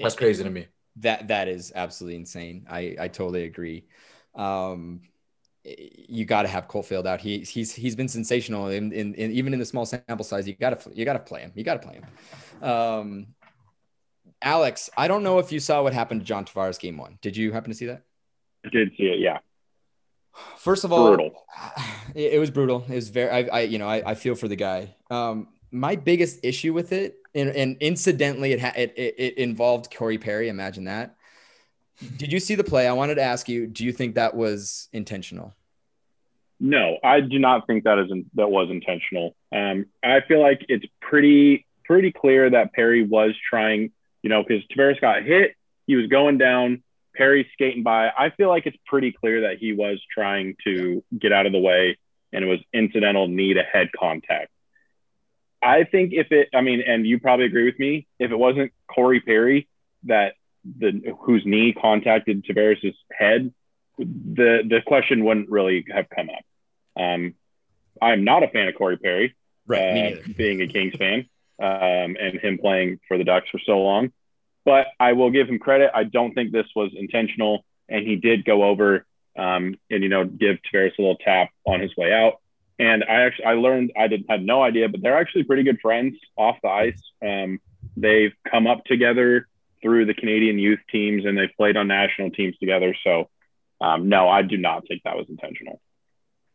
[0.01, 0.67] That's crazy to me.
[0.97, 2.65] That that is absolutely insane.
[2.69, 3.85] I I totally agree.
[4.35, 5.01] Um,
[5.65, 7.19] you got to have Caufield out.
[7.19, 10.47] He he's he's been sensational in, in, in even in the small sample size.
[10.47, 11.51] You got to you got to play him.
[11.55, 12.69] You got to play him.
[12.69, 13.27] Um,
[14.41, 17.17] Alex, I don't know if you saw what happened to John Tavares game one.
[17.21, 18.03] Did you happen to see that?
[18.65, 19.19] I did see it.
[19.19, 19.39] Yeah.
[20.57, 21.43] First of all, Brutal.
[22.13, 22.85] It, it was brutal.
[22.87, 24.95] It was very, I, I you know, I, I feel for the guy.
[25.09, 29.93] Um, my biggest issue with it, and, and incidentally, it, ha- it, it it involved
[29.93, 30.47] Corey Perry.
[30.47, 31.15] Imagine that.
[32.17, 32.87] Did you see the play?
[32.87, 33.67] I wanted to ask you.
[33.67, 35.53] Do you think that was intentional?
[36.59, 39.35] No, I do not think that is that was intentional.
[39.51, 43.91] Um, I feel like it's pretty pretty clear that Perry was trying,
[44.21, 45.55] you know, because Tavares got hit,
[45.85, 46.81] he was going down,
[47.15, 48.09] Perry skating by.
[48.09, 51.59] I feel like it's pretty clear that he was trying to get out of the
[51.59, 51.97] way,
[52.33, 54.49] and it was incidental knee to head contact.
[55.61, 58.71] I think if it, I mean, and you probably agree with me, if it wasn't
[58.87, 59.67] Corey Perry
[60.03, 60.33] that
[60.63, 63.53] the whose knee contacted Tavares' head,
[63.97, 67.01] the the question wouldn't really have come up.
[67.01, 67.35] Um,
[68.01, 69.35] I'm not a fan of Corey Perry,
[69.67, 71.27] me uh, being a Kings fan,
[71.61, 74.11] um, and him playing for the Ducks for so long.
[74.65, 75.91] But I will give him credit.
[75.93, 79.05] I don't think this was intentional, and he did go over
[79.37, 82.41] um, and you know give Tavares a little tap on his way out.
[82.77, 85.79] And I actually I learned I didn't had no idea, but they're actually pretty good
[85.81, 87.01] friends off the ice.
[87.25, 87.59] Um,
[87.95, 89.47] they've come up together
[89.81, 92.95] through the Canadian youth teams, and they've played on national teams together.
[93.03, 93.29] So
[93.81, 95.79] um, no, I do not think that was intentional.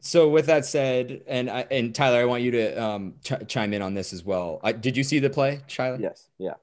[0.00, 3.74] So with that said, and I, and Tyler, I want you to um, ch- chime
[3.74, 4.58] in on this as well.
[4.62, 5.98] I, did you see the play, Tyler?
[6.00, 6.28] Yes.
[6.38, 6.54] Yeah.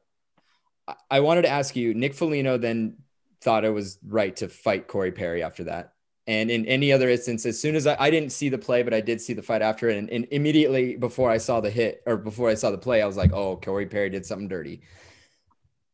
[1.10, 1.94] I- wanted to ask you.
[1.94, 2.98] Nick Foligno then
[3.42, 5.94] thought it was right to fight Corey Perry after that.
[6.26, 8.94] And in any other instance, as soon as I, I didn't see the play, but
[8.94, 12.04] I did see the fight after it, and, and immediately before I saw the hit
[12.06, 14.82] or before I saw the play, I was like, "Oh, Corey Perry did something dirty."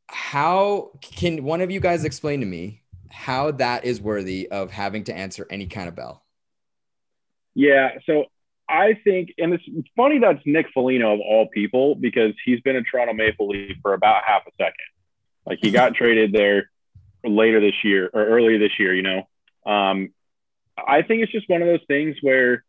[0.08, 2.84] How can one of you guys explain to me
[3.14, 6.26] how that is worthy of having to answer any kind of bell.
[7.54, 7.92] Yeah.
[8.08, 8.26] So
[8.70, 9.64] I think, and it's
[9.96, 13.94] funny that's Nick Foligno of all people because he's been a Toronto Maple Leaf for
[13.94, 14.74] about half a second.
[15.46, 16.70] Like he got traded there
[17.24, 19.24] later this year or earlier this year, you know.
[19.66, 20.10] Um,
[20.78, 22.64] I think it's just one of those things where,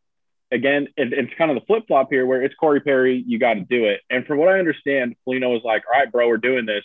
[0.50, 3.54] again, it, it's kind of the flip flop here where it's Corey Perry, you got
[3.54, 4.00] to do it.
[4.10, 6.84] And from what I understand, Foligno was like, all right, bro, we're doing this.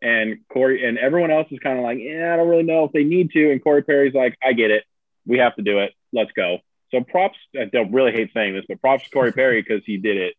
[0.00, 2.92] And Corey and everyone else is kind of like, yeah, I don't really know if
[2.92, 3.50] they need to.
[3.50, 4.84] And Corey Perry's like, I get it.
[5.26, 5.92] We have to do it.
[6.12, 6.58] Let's go.
[6.94, 9.96] So props, I don't really hate saying this, but props to Corey Perry because he
[9.96, 10.34] did it.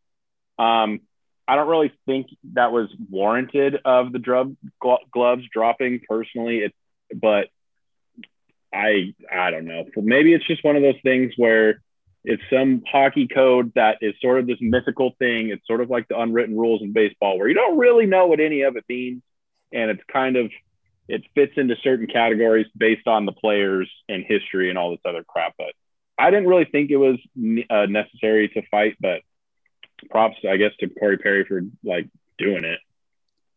[0.57, 1.01] Um,
[1.47, 4.55] I don't really think that was warranted of the drug
[5.11, 6.59] gloves dropping personally.
[6.59, 6.73] It,
[7.13, 7.49] but
[8.73, 9.85] I I don't know.
[9.97, 11.81] Maybe it's just one of those things where
[12.23, 15.49] it's some hockey code that is sort of this mythical thing.
[15.49, 18.39] It's sort of like the unwritten rules in baseball where you don't really know what
[18.39, 19.21] any of it means,
[19.71, 20.49] and it's kind of
[21.07, 25.23] it fits into certain categories based on the players and history and all this other
[25.23, 25.53] crap.
[25.57, 25.73] But
[26.17, 27.17] I didn't really think it was
[27.69, 29.21] uh, necessary to fight, but
[30.09, 32.79] props, I guess, to Corey Perry for like doing it.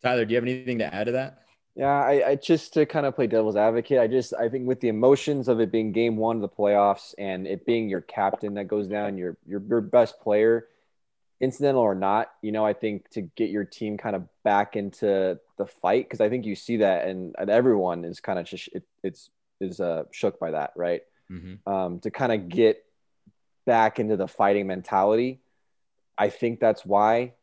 [0.03, 1.43] Tyler, do you have anything to add to that?
[1.75, 4.01] Yeah, I, I, just to kind of play devil's advocate.
[4.01, 7.15] I just I think with the emotions of it being game one of the playoffs
[7.19, 10.67] and it being your captain that goes down, your your your best player,
[11.41, 15.39] incidental or not, you know, I think to get your team kind of back into
[15.57, 18.69] the fight because I think you see that and, and everyone is kind of just
[18.73, 19.31] it, it's
[19.61, 21.03] is uh, shook by that, right?
[21.31, 21.71] Mm-hmm.
[21.71, 22.85] Um, to kind of get
[23.67, 25.41] back into the fighting mentality
[26.19, 27.35] I think that's why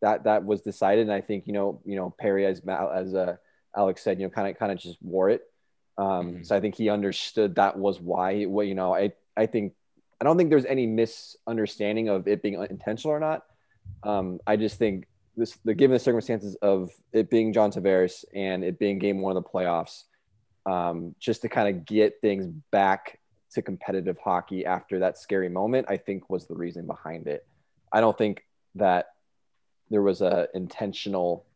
[0.00, 1.02] that that was decided.
[1.02, 3.36] And I think you know you know Perry as as uh,
[3.76, 5.42] Alex said, you know, kind of kind of just wore it.
[5.98, 6.42] Um, mm-hmm.
[6.44, 8.46] So I think he understood that was why.
[8.46, 9.74] Well, you know, I I think
[10.20, 13.44] I don't think there's any misunderstanding of it being intentional or not.
[14.02, 15.06] Um, I just think
[15.36, 19.36] this, the given the circumstances of it being John Tavares and it being game one
[19.36, 20.04] of the playoffs,
[20.66, 23.18] um, just to kind of get things back
[23.52, 27.46] to competitive hockey after that scary moment, I think was the reason behind it.
[27.92, 28.44] I don't think
[28.74, 29.12] that
[29.88, 31.46] there was a intentional.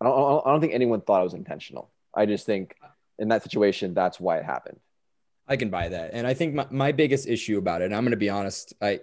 [0.00, 1.88] I don't, I don't think anyone thought it was intentional.
[2.14, 2.76] I just think
[3.18, 4.80] in that situation, that's why it happened.
[5.46, 6.10] I can buy that.
[6.12, 8.74] And I think my, my biggest issue about it, and I'm going to be honest,
[8.82, 9.00] I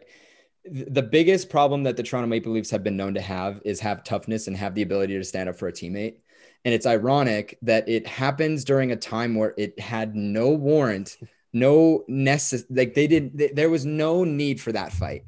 [0.65, 4.03] the biggest problem that the Toronto Maple Leafs have been known to have is have
[4.03, 6.15] toughness and have the ability to stand up for a teammate.
[6.65, 11.17] And it's ironic that it happens during a time where it had no warrant,
[11.53, 15.23] no necess like they did there was no need for that fight.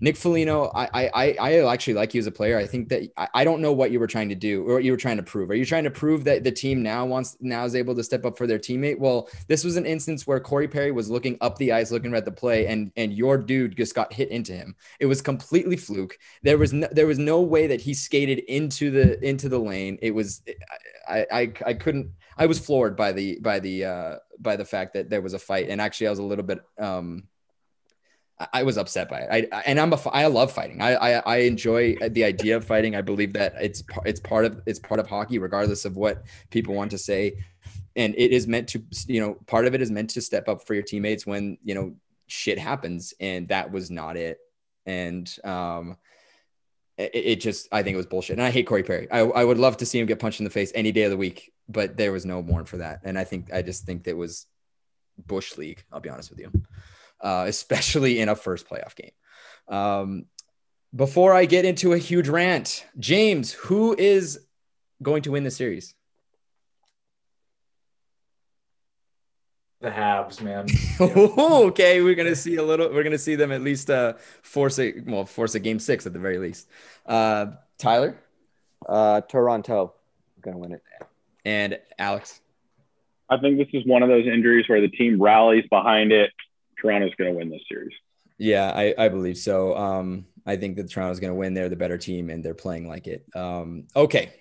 [0.00, 2.58] Nick Foligno, I, I, I actually like you as a player.
[2.58, 4.84] I think that I, I don't know what you were trying to do or what
[4.84, 5.50] you were trying to prove.
[5.50, 8.24] Are you trying to prove that the team now wants now is able to step
[8.24, 8.98] up for their teammate?
[8.98, 12.24] Well, this was an instance where Corey Perry was looking up the ice, looking at
[12.24, 14.74] the play, and and your dude just got hit into him.
[15.00, 16.18] It was completely fluke.
[16.42, 19.98] There was no, there was no way that he skated into the into the lane.
[20.02, 20.42] It was
[21.08, 22.10] I I, I couldn't.
[22.36, 25.38] I was floored by the by the uh, by the fact that there was a
[25.38, 27.24] fight, and actually I was a little bit um,
[28.52, 29.48] I was upset by it.
[29.52, 30.80] I, and I'm a I love fighting.
[30.80, 32.96] I, I, I enjoy the idea of fighting.
[32.96, 36.74] I believe that it's it's part of it's part of hockey, regardless of what people
[36.74, 37.38] want to say.
[37.96, 40.66] And it is meant to you know part of it is meant to step up
[40.66, 41.94] for your teammates when you know
[42.26, 44.38] shit happens, and that was not it.
[44.86, 45.96] And um,
[46.98, 48.38] it, it just I think it was bullshit.
[48.38, 49.10] And I hate Corey Perry.
[49.10, 51.10] I I would love to see him get punched in the face any day of
[51.10, 53.00] the week, but there was no warrant for that.
[53.04, 54.46] And I think I just think that was
[55.26, 55.84] bush league.
[55.92, 56.50] I'll be honest with you
[57.24, 59.10] uh, especially in a first playoff game.
[59.66, 60.26] Um,
[60.94, 64.38] before I get into a huge rant, James, who is
[65.02, 65.94] going to win the series?
[69.80, 70.66] The Habs, man.
[71.68, 72.90] okay, we're gonna see a little.
[72.90, 76.14] We're gonna see them at least uh, force a well, force a game six at
[76.14, 76.68] the very least.
[77.04, 77.46] Uh,
[77.76, 78.16] Tyler,
[78.88, 79.92] uh, Toronto,
[80.40, 80.82] gonna win it.
[81.44, 82.40] And Alex,
[83.28, 86.30] I think this is one of those injuries where the team rallies behind it
[86.84, 87.92] Toronto's going to win this series.
[88.36, 89.76] Yeah, I, I believe so.
[89.76, 91.54] Um, I think that Toronto's going to win.
[91.54, 93.24] They're the better team and they're playing like it.
[93.34, 94.32] Um, okay.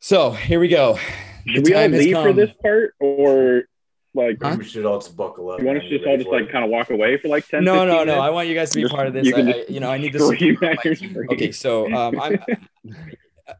[0.00, 0.98] So here we go.
[1.46, 3.64] Should we all leave for this part or
[4.12, 4.56] like huh?
[4.58, 5.60] we should all just buckle up?
[5.60, 7.64] You want us to just all just like kind of walk away for like 10
[7.64, 8.06] No, no, minutes?
[8.06, 8.20] no.
[8.20, 9.26] I want you guys to be just, part of this.
[9.26, 10.22] You, I, I, you know, I need this.
[11.32, 12.38] Okay, so um, I'm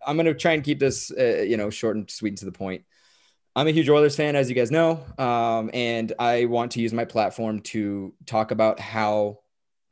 [0.07, 2.45] I'm going to try and keep this uh, you know short and sweet and to
[2.45, 2.85] the point.
[3.57, 6.93] I'm a huge Oilers fan, as you guys know, um, and I want to use
[6.93, 9.41] my platform to talk about how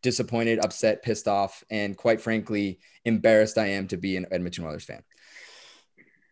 [0.01, 4.85] disappointed, upset, pissed off, and quite frankly, embarrassed I am to be an Edmonton Oilers
[4.85, 5.03] fan.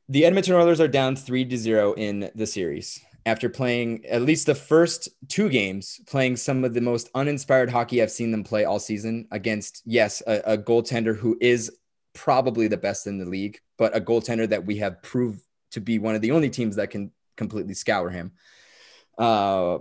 [0.08, 4.46] The Edmonton Oilers are down three to zero in the series after playing at least
[4.46, 8.64] the first two games, playing some of the most uninspired hockey I've seen them play
[8.64, 11.76] all season against, yes, a, a goaltender who is
[12.14, 15.40] probably the best in the league, but a goaltender that we have proved
[15.72, 18.32] to be one of the only teams that can completely scour him.
[19.18, 19.78] Uh,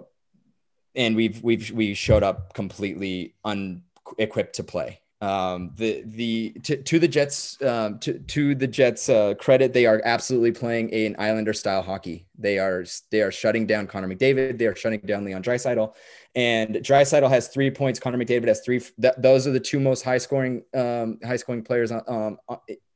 [0.95, 5.01] and we've we've we showed up completely unequipped to play.
[5.21, 9.85] Um, the the to, to the Jets um, to to the Jets uh, credit, they
[9.85, 12.27] are absolutely playing an Islander style hockey.
[12.37, 14.57] They are they are shutting down Connor McDavid.
[14.57, 15.95] They are shutting down Leon Draisaitl,
[16.35, 17.99] and Draisaitl has three points.
[17.99, 18.79] Connor McDavid has three.
[18.79, 21.91] Th- those are the two most high scoring um, high scoring players.
[21.91, 22.37] on, Um,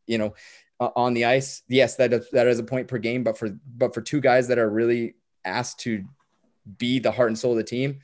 [0.06, 0.34] you know,
[0.80, 1.64] on the ice.
[1.68, 4.47] Yes, that is, that is a point per game, but for but for two guys
[4.47, 5.15] that are really
[5.45, 6.06] asked to
[6.77, 7.99] be the heart and soul of the team,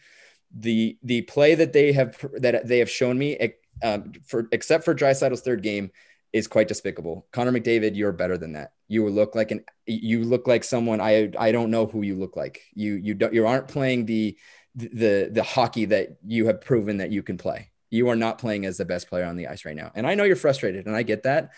[0.54, 3.54] the the play that they have that they have shown me
[3.84, 5.92] um, for except for Draisaitl's third game
[6.34, 7.28] is quite despicable.
[7.32, 8.74] Connor McDavid, you're better than that.
[8.88, 12.36] You look like an you look like someone I I don't know who you look
[12.36, 12.62] like.
[12.74, 14.38] You you don't you aren't playing the
[14.76, 17.72] the the hockey that you have proven that you can play.
[17.90, 19.92] You are not playing as the best player on the ice right now.
[19.96, 21.52] And I know you're frustrated and I get that.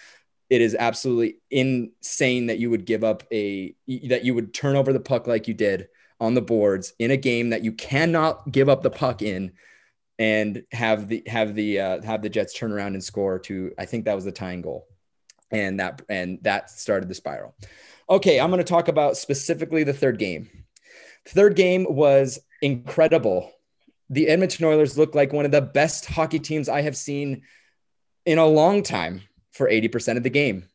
[0.49, 3.75] It is absolutely insane that you would give up a
[4.07, 5.87] that you would turn over the puck like you did
[6.19, 9.51] on the boards in a game that you cannot give up the puck in
[10.19, 13.85] and have the have the uh, have the Jets turn around and score to I
[13.85, 14.87] think that was the tying goal,
[15.51, 17.55] and that and that started the spiral.
[18.09, 20.49] Okay, I'm going to talk about specifically the third game.
[21.25, 23.51] Third game was incredible.
[24.09, 27.41] The Edmonton Oilers looked like one of the best hockey teams I have seen
[28.25, 29.23] in a long time
[29.57, 30.69] for 80% of the game.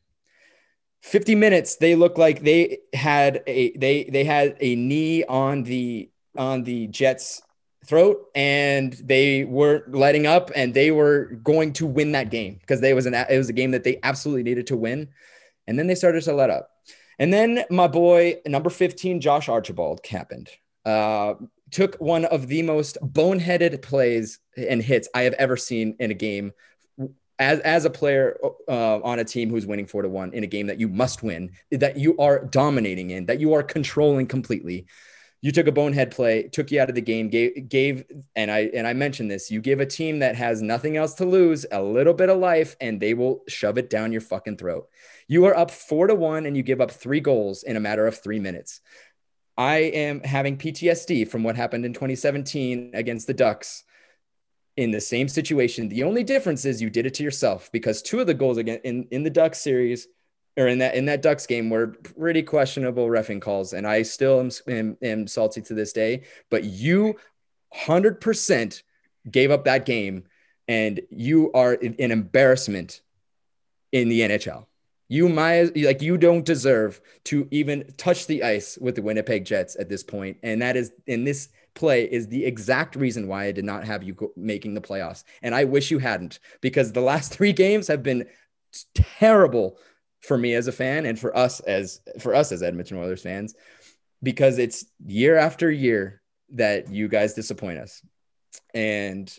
[1.01, 6.09] 50 minutes they looked like they had a they they had a knee on the
[6.37, 7.41] on the Jets
[7.85, 12.79] throat and they weren't letting up and they were going to win that game because
[12.79, 15.09] they was an it was a game that they absolutely needed to win
[15.67, 16.69] and then they started to let up
[17.19, 20.49] and then my boy number 15 josh archibald happened
[20.85, 21.33] uh,
[21.71, 26.15] took one of the most boneheaded plays and hits i have ever seen in a
[26.15, 26.53] game
[27.39, 28.37] as, as a player
[28.67, 31.23] uh, on a team who's winning four to one in a game that you must
[31.23, 34.85] win that you are dominating in that you are controlling completely
[35.43, 38.71] you took a bonehead play, took you out of the game, gave gave and I
[38.73, 41.83] and I mentioned this, you give a team that has nothing else to lose a
[41.83, 44.87] little bit of life and they will shove it down your fucking throat.
[45.27, 48.07] You are up 4 to 1 and you give up 3 goals in a matter
[48.07, 48.79] of 3 minutes.
[49.57, 53.83] I am having PTSD from what happened in 2017 against the Ducks
[54.77, 55.89] in the same situation.
[55.89, 58.79] The only difference is you did it to yourself because two of the goals again
[58.83, 60.07] in, in the Ducks series
[60.57, 64.39] or in that in that Ducks game were pretty questionable refing calls, and I still
[64.39, 66.23] am, am, am salty to this day.
[66.49, 67.15] But you,
[67.73, 68.83] hundred percent,
[69.29, 70.25] gave up that game,
[70.67, 73.01] and you are an embarrassment
[73.91, 74.67] in the NHL.
[75.09, 79.75] You might like you don't deserve to even touch the ice with the Winnipeg Jets
[79.79, 83.51] at this point, and that is in this play is the exact reason why I
[83.51, 85.23] did not have you making the playoffs.
[85.41, 88.25] And I wish you hadn't because the last three games have been
[88.93, 89.77] terrible
[90.21, 93.55] for me as a fan and for us as for us as Edmonton Oilers fans
[94.21, 96.21] because it's year after year
[96.53, 98.01] that you guys disappoint us.
[98.73, 99.31] And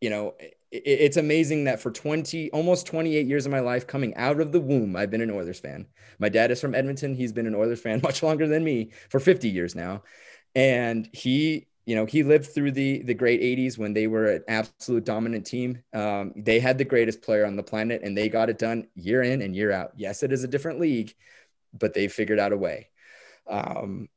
[0.00, 4.14] you know, it, it's amazing that for 20 almost 28 years of my life coming
[4.14, 5.86] out of the womb, I've been an Oilers fan.
[6.18, 7.14] My dad is from Edmonton.
[7.14, 10.04] He's been an Oilers fan much longer than me for 50 years now.
[10.54, 14.44] And he you know, he lived through the the great 80s when they were an
[14.46, 15.82] absolute dominant team.
[15.92, 19.24] Um, they had the greatest player on the planet and they got it done year
[19.24, 19.90] in and year out.
[19.96, 21.12] Yes, it is a different league,
[21.74, 22.90] but they figured out a way.
[23.48, 24.08] Um,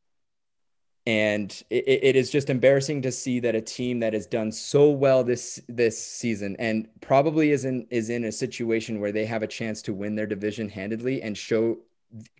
[1.07, 4.91] and it, it is just embarrassing to see that a team that has done so
[4.91, 9.41] well this this season and probably is in is in a situation where they have
[9.41, 11.79] a chance to win their division handedly and show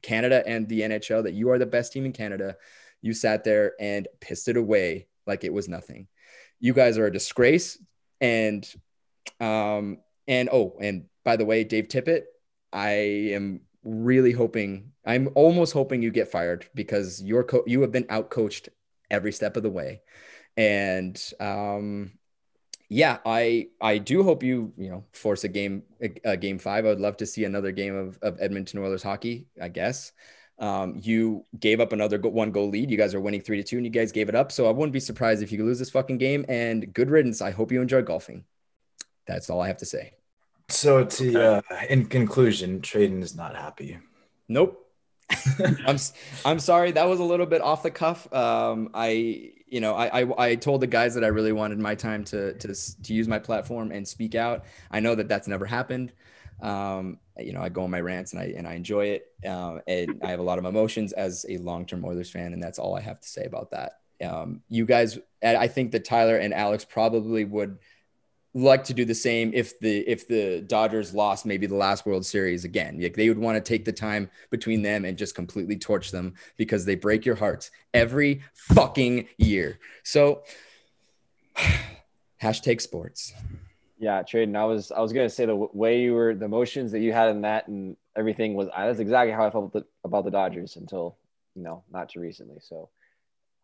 [0.04, 2.56] Canada and the NHL that you are the best team in Canada.
[3.02, 6.08] You sat there and pissed it away like it was nothing.
[6.60, 7.78] You guys are a disgrace.
[8.22, 8.68] And,
[9.40, 12.24] um, and oh, and by the way, Dave Tippett,
[12.72, 12.90] I
[13.34, 18.06] am really hoping, I'm almost hoping you get fired because you're co- you have been
[18.06, 18.70] outcoached
[19.12, 20.02] every step of the way.
[20.56, 22.12] And, um,
[22.90, 26.86] yeah, I I do hope you you know force a game a, a game five.
[26.86, 29.48] I would love to see another game of, of Edmonton Oilers hockey.
[29.60, 30.12] I guess,
[30.64, 32.90] um, you gave up another go- one goal lead.
[32.90, 34.50] You guys are winning three to two, and you guys gave it up.
[34.50, 36.46] So I wouldn't be surprised if you lose this fucking game.
[36.48, 37.42] And good riddance.
[37.42, 38.46] I hope you enjoy golfing.
[39.28, 40.14] That's all I have to say.
[40.70, 43.98] So to uh, in conclusion, Traden is not happy.
[44.48, 44.80] Nope.
[45.86, 45.98] I'm
[46.46, 46.94] I'm sorry.
[46.94, 48.32] That was a little bit off the cuff.
[48.34, 51.96] Um, I you know I, I, I told the guys that I really wanted my
[51.96, 52.74] time to to
[53.04, 54.64] to use my platform and speak out.
[54.92, 56.14] I know that that's never happened.
[56.62, 59.26] Um, you know, I go on my rants and I and I enjoy it.
[59.48, 62.80] Um, and I have a lot of emotions as a long-term Oilers fan, and that's
[62.80, 64.00] all I have to say about that.
[64.24, 67.78] Um, you guys, I think that Tyler and Alex probably would
[68.54, 72.26] like to do the same if the if the Dodgers lost maybe the last World
[72.26, 73.00] Series again.
[73.02, 76.36] Like they would want to take the time between them and just completely torch them
[76.58, 79.80] because they break your hearts every fucking year.
[80.04, 80.44] So
[82.42, 83.34] hashtag sports.
[84.04, 84.58] Yeah, Traden.
[84.58, 87.30] I was I was gonna say the way you were, the emotions that you had
[87.30, 88.68] in that, and everything was.
[88.76, 89.74] That's exactly how I felt
[90.04, 91.16] about the Dodgers until
[91.56, 92.58] you know not too recently.
[92.60, 92.90] So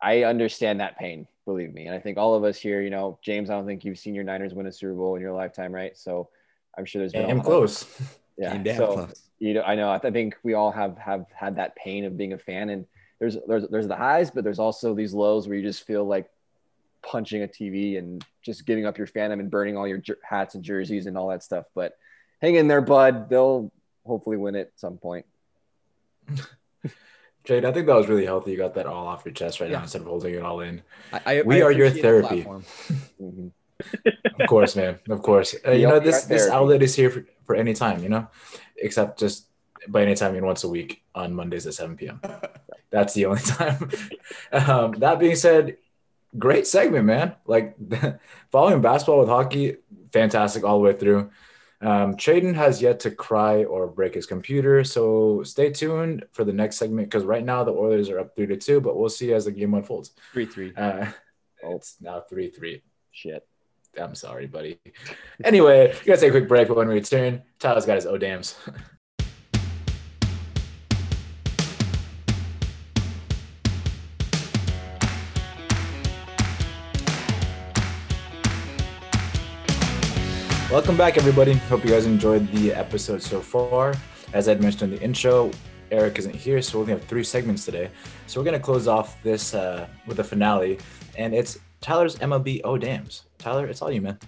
[0.02, 1.88] I understand that pain, believe me.
[1.88, 4.16] And I think all of us here, you know, James, I don't think you've seen
[4.16, 5.98] your Niners win a Super Bowl in your lifetime, right?
[5.98, 6.30] So
[6.78, 7.82] I'm sure there's been damn close.
[7.82, 8.78] Of, yeah.
[8.78, 9.24] So close.
[9.40, 9.92] you know, I know.
[9.92, 12.86] I think we all have have had that pain of being a fan, and
[13.20, 16.30] there's there's there's the highs, but there's also these lows where you just feel like
[17.02, 20.56] punching a TV and just giving up your fandom and burning all your jer- hats
[20.56, 21.66] and jerseys and all that stuff.
[21.76, 21.94] But
[22.42, 23.30] hang in there, bud.
[23.30, 23.72] They'll
[24.06, 25.26] hopefully win it at some point.
[27.46, 28.52] Jade, I think that was really healthy.
[28.52, 29.78] You got that all off your chest right yeah.
[29.78, 30.82] now instead of holding it all in.
[31.14, 32.44] I, I, we I are your therapy.
[32.44, 33.48] mm-hmm.
[34.40, 35.00] of course, man.
[35.10, 35.56] Of course.
[35.66, 38.04] Uh, you know this this outlet is here for, for any time.
[38.04, 38.28] You know,
[38.76, 39.48] except just
[39.88, 42.22] by any time, you know, once a week on Mondays at 7 p.m.
[42.92, 43.90] That's the only time.
[44.52, 45.78] um, that being said,
[46.38, 47.36] great segment, man.
[47.46, 47.76] Like
[48.52, 49.78] following basketball with hockey,
[50.12, 51.32] fantastic all the way through.
[51.82, 56.52] Um, Traden has yet to cry or break his computer, so stay tuned for the
[56.52, 59.34] next segment because right now the Oilers are up three to two, but we'll see
[59.34, 60.12] as the game unfolds.
[60.34, 60.74] Three three.
[60.76, 61.06] Uh,
[61.64, 61.76] oh.
[61.76, 62.84] It's now three three.
[63.12, 63.48] Shit.
[63.98, 64.80] I'm sorry, buddy.
[65.44, 68.18] Anyway, we gotta take a quick break, but when we return, Tyler's got his oh
[68.18, 68.56] dams.
[80.72, 81.54] Welcome back, everybody.
[81.54, 83.96] Hope you guys enjoyed the episode so far.
[84.34, 85.50] As I'd mentioned in the intro,
[85.90, 87.90] Eric isn't here, so we only have three segments today.
[88.28, 90.78] So we're going to close off this uh, with a finale,
[91.18, 93.24] and it's Tyler's MLB O Dams.
[93.40, 94.20] Tyler, it's all you, man.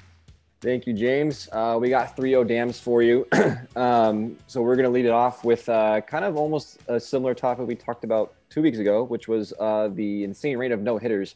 [0.61, 1.47] Thank you, James.
[1.51, 3.27] Uh, we got three O Dams for you.
[3.75, 7.35] um, so we're going to lead it off with uh, kind of almost a similar
[7.35, 10.97] topic we talked about two weeks ago, which was uh, the insane rate of no
[10.97, 11.35] hitters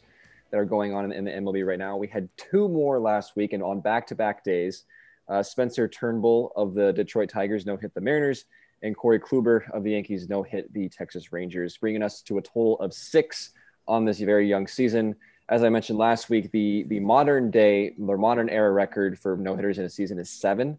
[0.50, 1.96] that are going on in, in the MLB right now.
[1.96, 4.84] We had two more last week and on back to back days.
[5.28, 8.44] Uh, Spencer Turnbull of the Detroit Tigers no hit the Mariners,
[8.82, 12.42] and Corey Kluber of the Yankees no hit the Texas Rangers, bringing us to a
[12.42, 13.50] total of six
[13.88, 15.16] on this very young season.
[15.48, 19.54] As I mentioned last week, the the modern day, the modern era record for no
[19.54, 20.78] hitters in a season is seven,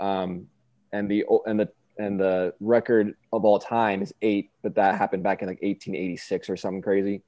[0.00, 0.46] um,
[0.92, 1.68] and the and the
[1.98, 6.48] and the record of all time is eight, but that happened back in like 1886
[6.48, 7.22] or something crazy.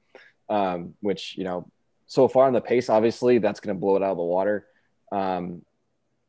[0.49, 1.69] Um, which you know,
[2.07, 4.67] so far in the pace, obviously that's going to blow it out of the water.
[5.11, 5.61] Um,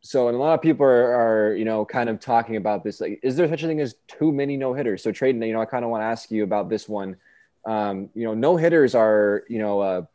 [0.07, 3.01] so and a lot of people are, are, you know kind of talking about this
[3.01, 5.03] like is there such a thing as too many no hitters?
[5.03, 7.17] So Traden you know i kind of want to ask you about this one.
[7.65, 10.07] Um, you know no hitters are you know a,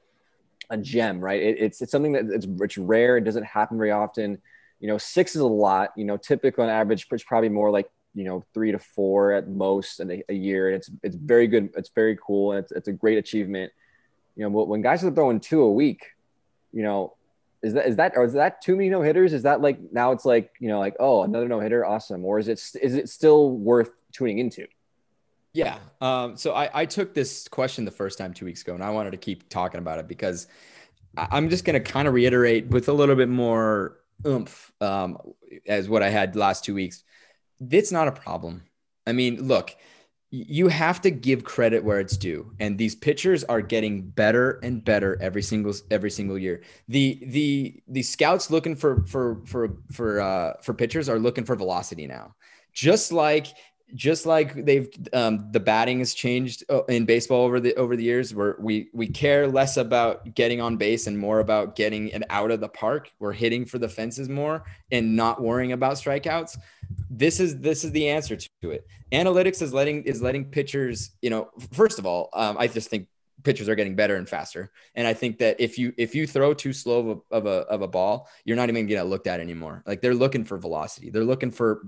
[0.69, 1.41] a gem right?
[1.41, 3.17] It, it's it's something that it's, it's rare.
[3.17, 4.39] It doesn't happen very often.
[4.79, 5.91] You know six is a lot.
[5.97, 9.49] You know typically on average it's probably more like you know three to four at
[9.49, 10.67] most in a, a year.
[10.67, 11.69] And it's it's very good.
[11.75, 12.51] It's very cool.
[12.51, 13.73] And it's, it's a great achievement.
[14.35, 16.05] You know when guys are throwing two a week
[16.71, 17.15] you know
[17.61, 19.33] is that is that or is that too many no hitters?
[19.33, 22.39] Is that like now it's like you know like oh another no hitter awesome or
[22.39, 24.67] is it is it still worth tuning into?
[25.53, 25.77] Yeah.
[25.99, 28.91] Um, so I, I took this question the first time two weeks ago and I
[28.91, 30.47] wanted to keep talking about it because
[31.17, 35.17] I'm just going to kind of reiterate with a little bit more oomph um,
[35.67, 37.03] as what I had last two weeks.
[37.71, 38.63] It's not a problem.
[39.07, 39.75] I mean, look,
[40.31, 42.53] you have to give credit where it's due.
[42.59, 46.61] And these pitchers are getting better and better every single every single year.
[46.87, 51.55] The the the scouts looking for for for for uh for pitchers are looking for
[51.55, 52.35] velocity now.
[52.73, 53.47] Just like
[53.95, 58.03] just like they've um, the batting has changed uh, in baseball over the over the
[58.03, 62.23] years where we we care less about getting on base and more about getting it
[62.29, 63.11] out of the park.
[63.19, 66.57] We're hitting for the fences more and not worrying about strikeouts.
[67.09, 68.87] This is this is the answer to it.
[69.11, 73.07] Analytics is letting is letting pitchers you know first of all um, i just think
[73.43, 74.71] pitchers are getting better and faster.
[74.95, 77.59] And i think that if you if you throw too slow of a, of a,
[77.67, 79.83] of a ball you're not even going to looked at anymore.
[79.85, 81.09] Like they're looking for velocity.
[81.09, 81.81] They're looking for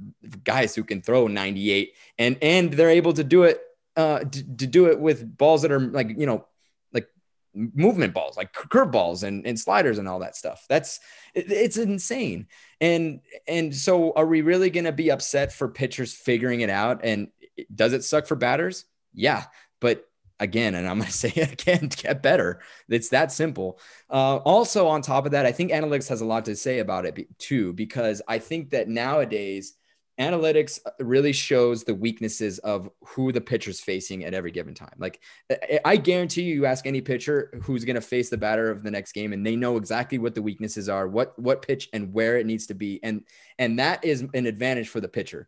[0.43, 3.61] guys who can throw 98 and and they're able to do it
[3.95, 6.45] uh to, to do it with balls that are like you know
[6.93, 7.07] like
[7.53, 10.65] movement balls like curve balls and, and sliders and all that stuff.
[10.69, 10.99] That's
[11.33, 12.47] it, it's insane.
[12.79, 17.01] And and so are we really going to be upset for pitchers figuring it out?
[17.03, 17.29] And
[17.73, 18.85] does it suck for batters?
[19.13, 19.43] Yeah.
[19.79, 20.07] But
[20.41, 22.59] again, and I'm going to say it again, get better.
[22.89, 23.79] It's that simple.
[24.09, 27.05] Uh, also, on top of that, I think analytics has a lot to say about
[27.05, 29.75] it too, because I think that nowadays
[30.21, 34.93] analytics uh, really shows the weaknesses of who the pitcher's facing at every given time.
[34.97, 35.19] Like
[35.49, 38.69] uh, uh, I guarantee you, you ask any pitcher who's going to face the batter
[38.69, 41.89] of the next game, and they know exactly what the weaknesses are, what what pitch
[41.93, 43.23] and where it needs to be, and
[43.59, 45.47] and that is an advantage for the pitcher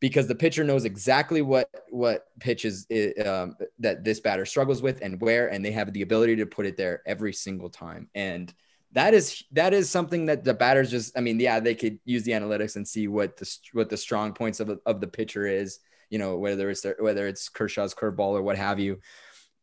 [0.00, 2.86] because the pitcher knows exactly what what pitches
[3.24, 6.66] um, that this batter struggles with and where, and they have the ability to put
[6.66, 8.08] it there every single time.
[8.14, 8.52] And
[8.92, 11.16] that is that is something that the batters just.
[11.16, 14.32] I mean, yeah, they could use the analytics and see what the what the strong
[14.32, 15.78] points of of the pitcher is.
[16.10, 19.00] You know, whether it's whether it's Kershaw's curveball or what have you,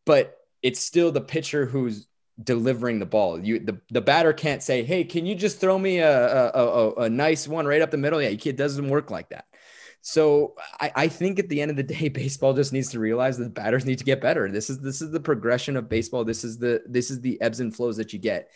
[0.05, 2.07] but it's still the pitcher who's
[2.41, 3.39] delivering the ball.
[3.39, 6.93] You the, the batter can't say, "Hey, can you just throw me a a, a,
[7.03, 9.45] a nice one right up the middle?" Yeah, it doesn't work like that.
[10.01, 13.37] So I, I think at the end of the day, baseball just needs to realize
[13.37, 14.49] that the batters need to get better.
[14.49, 16.23] This is this is the progression of baseball.
[16.23, 18.49] This is the this is the ebbs and flows that you get.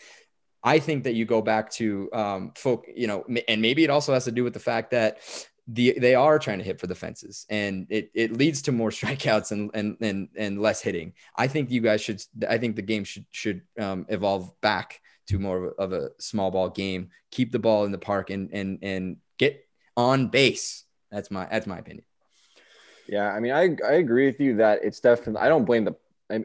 [0.63, 4.13] I think that you go back to um, folk, you know, and maybe it also
[4.13, 5.19] has to do with the fact that
[5.67, 8.89] the they are trying to hit for the fences, and it it leads to more
[8.99, 11.13] strikeouts and and and and less hitting.
[11.35, 12.21] I think you guys should.
[12.47, 16.69] I think the game should should um, evolve back to more of a, small ball
[16.69, 17.09] game.
[17.31, 19.65] Keep the ball in the park and and and get
[19.95, 20.83] on base.
[21.11, 22.05] That's my that's my opinion.
[23.07, 25.41] Yeah, I mean, I I agree with you that it's definitely.
[25.41, 25.95] I don't blame the.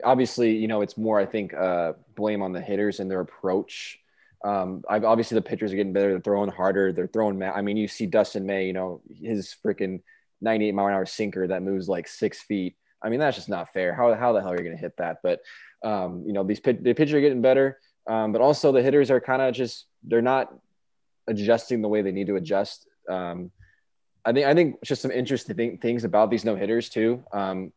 [0.05, 1.19] Obviously, you know, it's more.
[1.19, 4.01] I think uh, blame on the hitters and their approach
[4.44, 6.10] um, I've obviously the pitchers are getting better.
[6.10, 6.93] They're throwing harder.
[6.93, 7.43] They're throwing.
[7.43, 8.66] I mean, you see Dustin May.
[8.66, 10.01] You know his freaking
[10.40, 12.77] 98 mile an hour sinker that moves like six feet.
[13.02, 13.94] I mean, that's just not fair.
[13.94, 15.19] How how the hell are you going to hit that?
[15.23, 15.40] But
[15.85, 19.20] um, you know these the pitchers are getting better, um, but also the hitters are
[19.20, 20.52] kind of just they're not
[21.27, 22.86] adjusting the way they need to adjust.
[23.09, 23.51] Um,
[24.24, 27.24] I think I think just some interesting things about these no hitters too.
[27.32, 27.73] Um,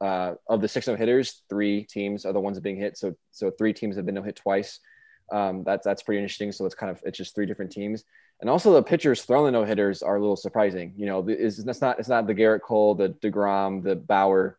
[0.00, 2.98] uh, of the six no hitters, three teams are the ones being hit.
[2.98, 4.80] So so three teams have been no hit twice.
[5.32, 6.52] Um, that's that's pretty interesting.
[6.52, 8.04] So it's kind of it's just three different teams,
[8.40, 10.92] and also the pitchers throwing the no hitters are a little surprising.
[10.96, 14.58] You know, it's, it's not it's not the Gerrit Cole, the Degrom, the Bauer.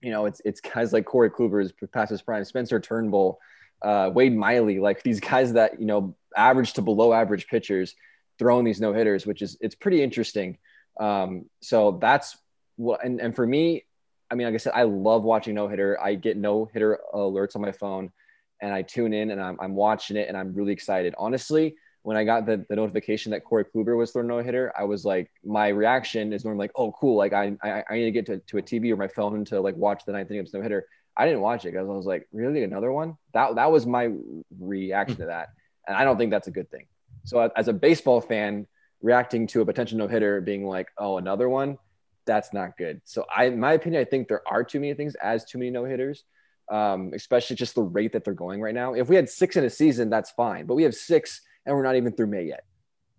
[0.00, 3.40] You know, it's it's guys like Corey Kluber's past his prime, Spencer Turnbull,
[3.82, 7.94] uh, Wade Miley, like these guys that you know average to below average pitchers
[8.38, 10.56] throwing these no hitters, which is it's pretty interesting.
[11.00, 12.36] Um, so that's
[12.76, 13.84] what and and for me,
[14.30, 16.00] I mean, like I said, I love watching no hitter.
[16.00, 18.12] I get no hitter alerts on my phone
[18.60, 21.14] and I tune in and I'm, I'm watching it and I'm really excited.
[21.18, 24.84] Honestly, when I got the, the notification that Corey Kluber was throwing no hitter, I
[24.84, 27.16] was like, my reaction is normally like, oh, cool.
[27.16, 29.60] Like I, I, I need to get to, to a TV or my phone to
[29.60, 30.86] like watch the ninth inning of no hitter.
[31.16, 33.16] I didn't watch it because I was like, really another one?
[33.34, 34.10] That, that was my
[34.58, 35.50] reaction to that.
[35.86, 36.86] And I don't think that's a good thing.
[37.24, 38.66] So as a baseball fan
[39.02, 41.78] reacting to a potential no hitter being like, oh, another one,
[42.26, 43.00] that's not good.
[43.04, 45.70] So I, in my opinion, I think there are too many things as too many
[45.70, 46.24] no hitters
[46.70, 48.94] um, especially just the rate that they're going right now.
[48.94, 51.82] If we had six in a season, that's fine, but we have six and we're
[51.82, 52.64] not even through May yet.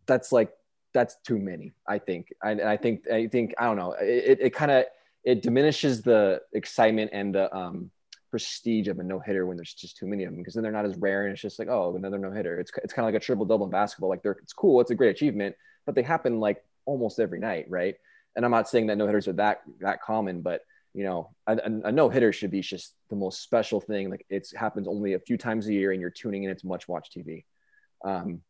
[0.08, 0.52] That's like
[0.94, 1.74] that's too many.
[1.88, 2.34] I think.
[2.44, 3.10] I, I think.
[3.10, 3.54] I think.
[3.58, 3.94] I don't know.
[4.00, 4.86] It, it kind of
[5.24, 7.92] it diminishes the excitement and the um,
[8.30, 10.72] prestige of a no hitter when there's just too many of them because then they're
[10.72, 12.60] not as rare and it's just like oh another no hitter.
[12.60, 14.10] It's it's kind of like a triple double in basketball.
[14.10, 14.82] Like they're it's cool.
[14.82, 15.56] It's a great achievement,
[15.86, 17.96] but they happen like almost every night, right?
[18.36, 20.62] And I'm not saying that no hitters are that that common, but
[20.94, 24.10] you know, a, a no hitter should be just the most special thing.
[24.10, 26.88] Like it happens only a few times a year, and you're tuning in It's much
[26.88, 27.46] watch TV.
[28.04, 28.42] Um,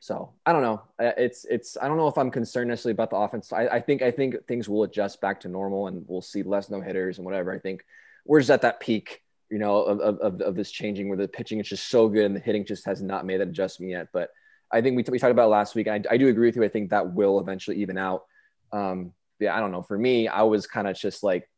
[0.00, 0.82] so I don't know.
[0.98, 3.52] It's it's I don't know if I'm concerned necessarily about the offense.
[3.52, 6.68] I, I think I think things will adjust back to normal, and we'll see less
[6.68, 7.52] no hitters and whatever.
[7.52, 7.84] I think
[8.26, 11.60] we're just at that peak, you know, of, of, of this changing where the pitching
[11.60, 14.08] is just so good and the hitting just has not made that adjustment yet.
[14.12, 14.30] But
[14.72, 15.88] I think we, t- we talked about last week.
[15.88, 16.64] I, I do agree with you.
[16.64, 18.24] I think that will eventually even out.
[18.72, 19.82] Um, yeah, I don't know.
[19.82, 21.48] For me, I was kind of just like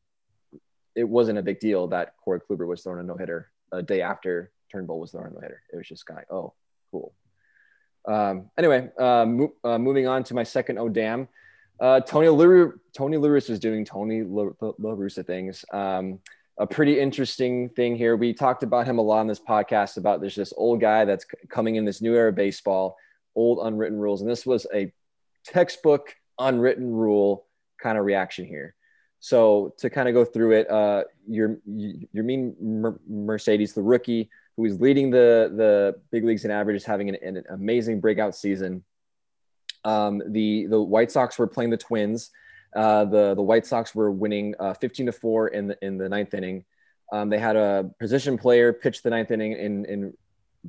[0.97, 4.01] it wasn't a big deal that Corey Kluber was throwing a no hitter a day
[4.01, 5.62] after Turnbull was throwing a no hitter.
[5.73, 6.55] It was just kind of oh
[6.90, 7.12] cool.
[8.09, 11.28] Um, anyway, uh, mo- uh, moving on to my second oh damn.
[11.78, 15.64] Uh, Tony Lur- Tony was doing Tony La Russa things.
[15.73, 16.20] Um,
[16.59, 18.16] a pretty interesting thing here.
[18.16, 21.24] We talked about him a lot on this podcast about there's this old guy that's
[21.24, 22.97] c- coming in this new era of baseball,
[23.35, 24.90] old unwritten rules, and this was a
[25.44, 27.47] textbook unwritten rule
[27.82, 28.74] kind of reaction here.
[29.20, 34.80] So to kind of go through it, uh, your Yermin Mercedes, the rookie who is
[34.80, 38.84] leading the the big leagues in average, is having an, an amazing breakout season.
[39.84, 42.30] Um, the the White Sox were playing the Twins.
[42.74, 46.09] Uh, the the White Sox were winning uh, 15 to four in the in the
[46.09, 46.64] ninth inning.
[47.12, 50.14] Um, they had a position player pitch the ninth inning in in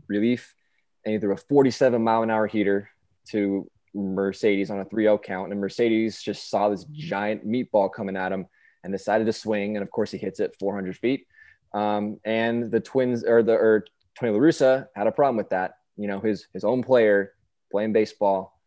[0.07, 0.53] relief,
[1.03, 2.89] and he threw a 47 mile an hour heater
[3.29, 8.31] to Mercedes on a 3-0 count, and Mercedes just saw this giant meatball coming at
[8.31, 8.45] him
[8.83, 9.75] and decided to swing.
[9.75, 11.27] And of course, he hits it 400 feet.
[11.73, 13.85] Um, and the Twins or the or
[14.17, 15.73] Tony La Russa had a problem with that.
[15.97, 17.33] You know, his his own player
[17.71, 18.57] playing baseball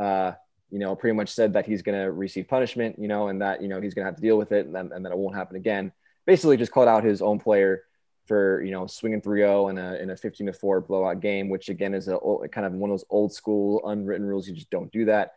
[0.00, 0.32] uh,
[0.70, 3.60] you know, pretty much said that he's going to receive punishment, you know, and that,
[3.60, 5.18] you know, he's going to have to deal with it and then, and then it
[5.18, 5.92] won't happen again.
[6.26, 7.82] Basically just called out his own player
[8.26, 11.68] for, you know, swinging 3-0 in a, in a 15 to 4 blowout game, which
[11.68, 12.18] again is a
[12.52, 14.48] kind of one of those old school unwritten rules.
[14.48, 15.32] You just don't do that.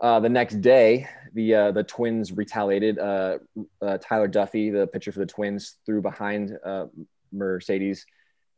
[0.00, 2.98] Uh, the next day, the uh, the Twins retaliated.
[2.98, 3.38] Uh,
[3.82, 6.86] uh Tyler Duffey, the pitcher for the Twins, threw behind uh,
[7.32, 8.06] Mercedes.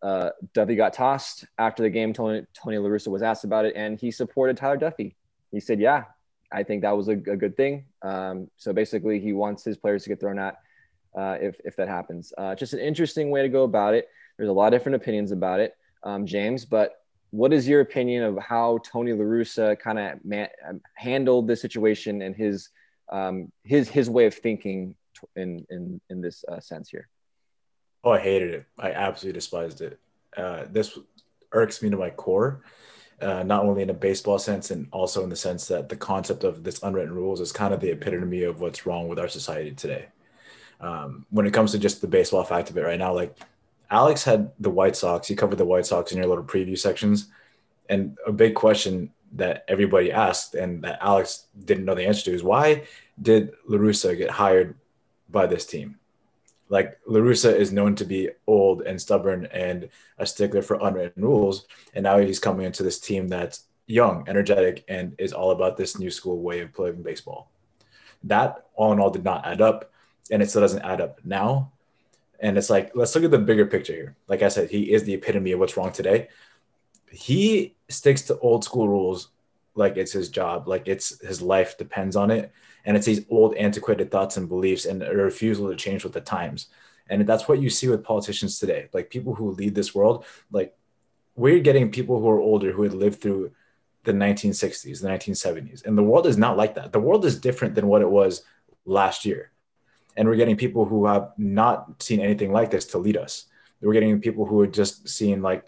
[0.02, 2.12] Uh, Duffey got tossed after the game.
[2.12, 5.14] Tony Tony La Russa was asked about it, and he supported Tyler Duffey.
[5.50, 6.04] he said, "Yeah,
[6.52, 10.02] I think that was a, a good thing." Um, so basically, he wants his players
[10.02, 10.56] to get thrown at
[11.16, 12.32] uh, if if that happens.
[12.36, 14.08] Uh, just an interesting way to go about it.
[14.36, 16.64] There's a lot of different opinions about it, um, James.
[16.64, 16.96] But
[17.30, 20.18] what is your opinion of how Tony La Russa kind of
[20.68, 22.70] um, handled the situation and his
[23.10, 24.94] um, his his way of thinking
[25.36, 27.08] in in in this uh, sense here?
[28.02, 28.66] Oh, I hated it.
[28.78, 29.98] I absolutely despised it.
[30.36, 30.98] Uh, this
[31.52, 32.62] irks me to my core
[33.20, 36.44] uh, not only in a baseball sense and also in the sense that the concept
[36.44, 39.72] of this unwritten rules is kind of the epitome of what's wrong with our society
[39.72, 40.06] today.
[40.80, 43.36] Um, when it comes to just the baseball fact of it right now, like
[43.90, 47.28] Alex had the White Sox, he covered the White Sox in your little preview sections.
[47.88, 52.34] And a big question that everybody asked and that Alex didn't know the answer to
[52.34, 52.84] is why
[53.20, 54.76] did La Russa get hired
[55.28, 56.00] by this team?
[56.70, 59.88] like La Russa is known to be old and stubborn and
[60.18, 61.66] a stickler for unwritten rules.
[61.94, 65.98] And now he's coming into this team that's young, energetic, and is all about this
[65.98, 67.50] new school way of playing baseball.
[68.22, 69.89] That all in all did not add up.
[70.30, 71.72] And it still doesn't add up now.
[72.40, 74.16] And it's like, let's look at the bigger picture here.
[74.28, 76.28] Like I said, he is the epitome of what's wrong today.
[77.10, 79.28] He sticks to old school rules
[79.74, 82.52] like it's his job, like it's his life depends on it
[82.84, 86.20] and it's these old antiquated thoughts and beliefs and a refusal to change with the
[86.20, 86.68] times
[87.08, 90.76] and that's what you see with politicians today like people who lead this world like
[91.36, 93.50] we're getting people who are older who had lived through
[94.04, 97.74] the 1960s the 1970s and the world is not like that the world is different
[97.74, 98.42] than what it was
[98.84, 99.49] last year
[100.20, 103.46] and we're getting people who have not seen anything like this to lead us.
[103.80, 105.64] We're getting people who are just seeing like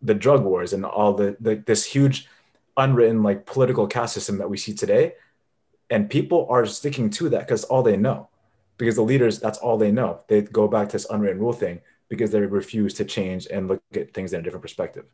[0.00, 2.28] the drug wars and all the, the this huge
[2.76, 5.14] unwritten like political caste system that we see today.
[5.90, 8.28] And people are sticking to that because all they know.
[8.78, 10.20] Because the leaders that's all they know.
[10.28, 13.82] They go back to this unwritten rule thing because they refuse to change and look
[13.92, 15.06] at things in a different perspective.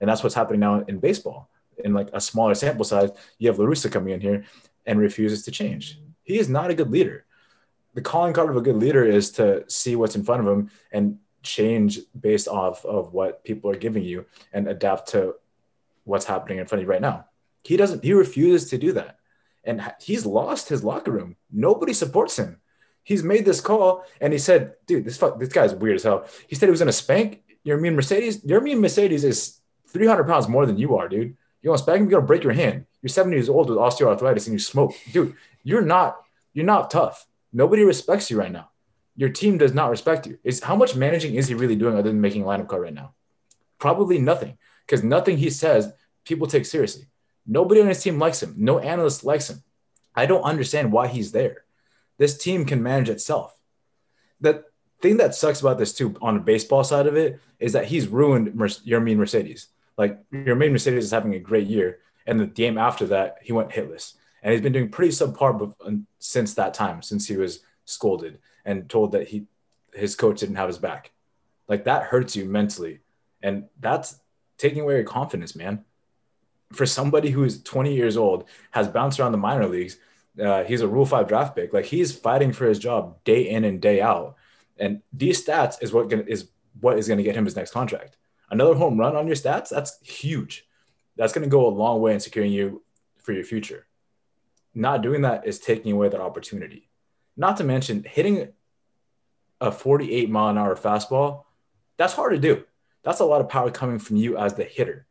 [0.00, 1.48] And that's what's happening now in baseball.
[1.84, 4.44] In like a smaller sample size you have La Russa coming in here
[4.86, 6.00] and refuses to change.
[6.24, 7.26] He is not a good leader
[7.94, 10.70] the calling card of a good leader is to see what's in front of him
[10.92, 15.34] and change based off of what people are giving you and adapt to
[16.04, 17.24] what's happening in front of you right now
[17.62, 19.18] he doesn't he refuses to do that
[19.64, 21.36] and he's lost his locker room.
[21.52, 22.60] Nobody supports him.
[23.02, 26.26] He's made this call and he said, dude, this fuck, this guy's weird as hell.
[26.46, 28.42] He said he was gonna spank Yermin Mercedes.
[28.44, 31.36] Yermin Mercedes is 300 pounds more than you are, dude.
[31.62, 32.04] You want to spank him?
[32.08, 32.86] You're gonna break your hand.
[33.02, 35.34] You're 70 years old with osteoarthritis and you smoke, dude.
[35.62, 36.16] You're not.
[36.52, 37.26] You're not tough.
[37.52, 38.70] Nobody respects you right now.
[39.16, 40.38] Your team does not respect you.
[40.44, 43.14] Is how much managing is he really doing other than making lineup card right now?
[43.78, 45.92] Probably nothing, because nothing he says
[46.24, 47.06] people take seriously.
[47.46, 48.54] Nobody on his team likes him.
[48.56, 49.62] No analyst likes him.
[50.14, 51.64] I don't understand why he's there.
[52.18, 53.56] This team can manage itself.
[54.40, 54.64] The
[55.00, 58.08] thing that sucks about this too, on the baseball side of it, is that he's
[58.08, 59.68] ruined Mer- Yermin Mercedes.
[59.96, 63.70] Like Yermin Mercedes is having a great year, and the game after that, he went
[63.70, 68.88] hitless, and he's been doing pretty subpar since that time, since he was scolded and
[68.88, 69.46] told that he
[69.92, 71.10] his coach didn't have his back.
[71.68, 73.00] Like that hurts you mentally,
[73.42, 74.20] and that's
[74.58, 75.84] taking away your confidence, man
[76.72, 79.98] for somebody who's 20 years old, has bounced around the minor leagues,
[80.40, 81.72] uh, he's a Rule Five draft pick.
[81.72, 84.36] Like he's fighting for his job day in and day out,
[84.78, 86.48] and these stats is what gonna, is
[86.80, 88.16] what is going to get him his next contract.
[88.50, 90.66] Another home run on your stats, that's huge.
[91.16, 92.82] That's going to go a long way in securing you
[93.18, 93.86] for your future.
[94.74, 96.88] Not doing that is taking away that opportunity.
[97.36, 98.48] Not to mention hitting
[99.60, 101.44] a 48 mile an hour fastball.
[101.96, 102.64] That's hard to do.
[103.02, 105.06] That's a lot of power coming from you as the hitter.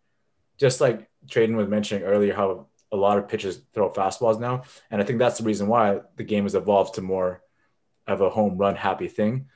[0.57, 5.02] Just like Traden was mentioning earlier how a lot of pitchers throw fastballs now, and
[5.02, 7.41] I think that's the reason why the game has evolved to more
[8.07, 9.48] of a home run happy thing,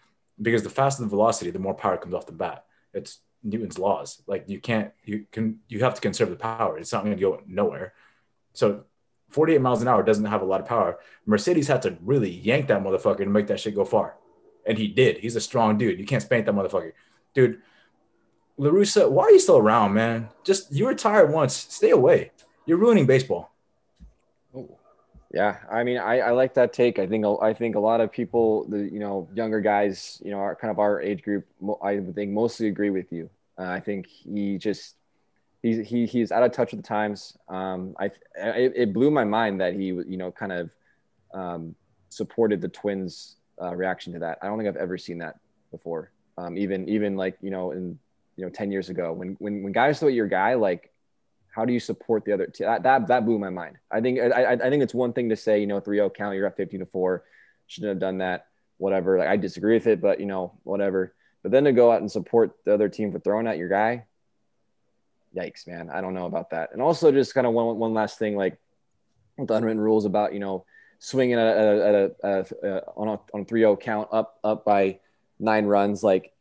[0.41, 2.65] because the faster the velocity, the more power comes off the bat.
[2.93, 4.21] It's Newton's laws.
[4.27, 6.77] Like you can't, you can, you have to conserve the power.
[6.77, 7.93] It's not going to go nowhere.
[8.53, 8.83] So
[9.33, 10.99] 48 miles an hour doesn't have a lot of power.
[11.25, 14.15] Mercedes had to really yank that motherfucker to make that shit go far.
[14.65, 15.17] And he did.
[15.17, 15.99] He's a strong dude.
[15.99, 16.93] You can't spank that motherfucker.
[17.33, 17.61] Dude,
[18.57, 20.29] La Russa, why are you still around, man?
[20.43, 21.55] Just you retired once.
[21.55, 22.31] Stay away.
[22.65, 23.51] You're ruining baseball.
[24.55, 24.77] Oh,
[25.33, 25.57] yeah.
[25.71, 26.99] I mean, I, I like that take.
[26.99, 30.37] I think I think a lot of people, the you know younger guys, you know,
[30.37, 31.45] are kind of our age group.
[31.81, 33.29] I think mostly agree with you.
[33.57, 34.95] Uh, I think he just
[35.63, 37.35] he's he, he's out of touch with the times.
[37.49, 40.69] Um, I it, it blew my mind that he you know kind of
[41.33, 41.75] um,
[42.09, 44.37] supported the Twins' uh, reaction to that.
[44.43, 45.39] I don't think I've ever seen that
[45.71, 46.11] before.
[46.37, 47.97] Um, even even like you know in
[48.35, 50.91] you know ten years ago when when when guys thought your guy like
[51.49, 53.77] how do you support the other t- that, that that blew my mind.
[53.89, 56.47] I think I, I think it's one thing to say you know 3-0 count you're
[56.47, 57.23] up 15 to four
[57.67, 61.13] shouldn't have done that whatever like I disagree with it but you know whatever
[61.43, 64.05] but then to go out and support the other team for throwing at your guy
[65.35, 68.19] yikes man I don't know about that and also just kind of one one last
[68.19, 68.57] thing like
[69.37, 70.65] the unwritten rules about you know
[70.99, 74.63] swinging at a, at a, a, uh, on a on a 3-0 count up up
[74.63, 74.99] by
[75.39, 76.33] nine runs like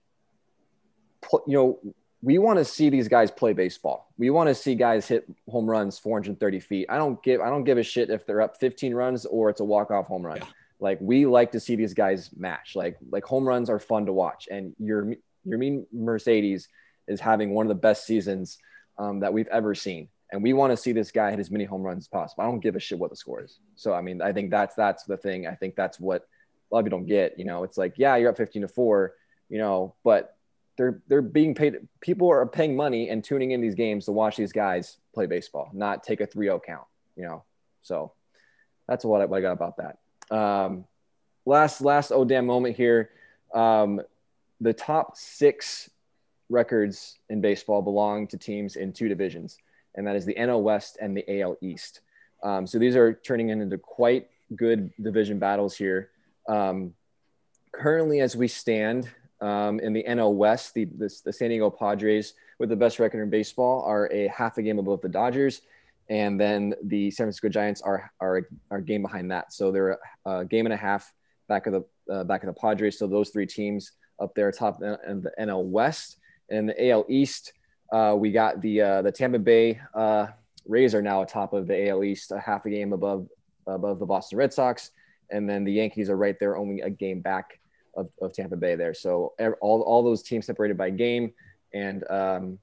[1.47, 1.79] you know
[2.23, 4.13] we want to see these guys play baseball.
[4.17, 6.87] We want to see guys hit home runs 430 feet.
[6.89, 9.61] I don't give I don't give a shit if they're up 15 runs or it's
[9.61, 10.37] a walk off home run.
[10.37, 10.47] Yeah.
[10.79, 12.77] Like we like to see these guys match.
[12.77, 14.49] Like like home runs are fun to watch.
[14.51, 15.15] And your
[15.47, 16.69] Yermin Mercedes
[17.09, 18.59] is having one of the best seasons
[18.99, 20.09] um, that we've ever seen.
[20.31, 22.43] And we want to see this guy hit as many home runs as possible.
[22.43, 23.59] I don't give a shit what the score is.
[23.75, 25.47] So I mean, I think that's that's the thing.
[25.47, 27.39] I think that's what a lot of you don't get.
[27.39, 29.15] You know, it's like yeah, you're up 15 to four.
[29.51, 30.37] You know, but
[30.77, 34.37] they're they're being paid people are paying money and tuning in these games to watch
[34.37, 36.87] these guys play baseball not take a 3-0 count
[37.17, 37.45] you know
[37.83, 38.13] so
[38.89, 40.87] that's what I, what I got about that um,
[41.45, 43.11] last last oh damn moment here
[43.55, 44.01] um,
[44.61, 45.91] the top six
[46.53, 49.59] records in baseball belong to teams in two divisions
[49.95, 52.01] and that is the NL West and the AL East
[52.43, 56.11] um, so these are turning into quite good division battles here
[56.49, 56.95] um,
[57.73, 59.09] currently as we stand
[59.43, 63.23] um, in the NL West, the, the, the, San Diego Padres, with the best record
[63.23, 65.63] in baseball, are a half a game above the Dodgers.
[66.09, 69.53] And then the San Francisco Giants are, are, are a game behind that.
[69.53, 71.13] So they're a game and a half
[71.49, 72.99] back of the, uh, back of the Padres.
[72.99, 76.19] So those three teams up there top in the NL West.
[76.51, 77.53] And the AL East,
[77.93, 80.29] uh, we got the, uh, the Tampa Bay uh,
[80.67, 83.27] Rays are now atop of the AL East, a half a game above,
[83.67, 84.91] above the Boston Red Sox.
[85.31, 87.59] And then the Yankees are right there, only a game back
[87.97, 88.95] of, of Tampa Bay there.
[88.95, 91.33] So all, all those teams separated by game
[91.75, 92.59] and um,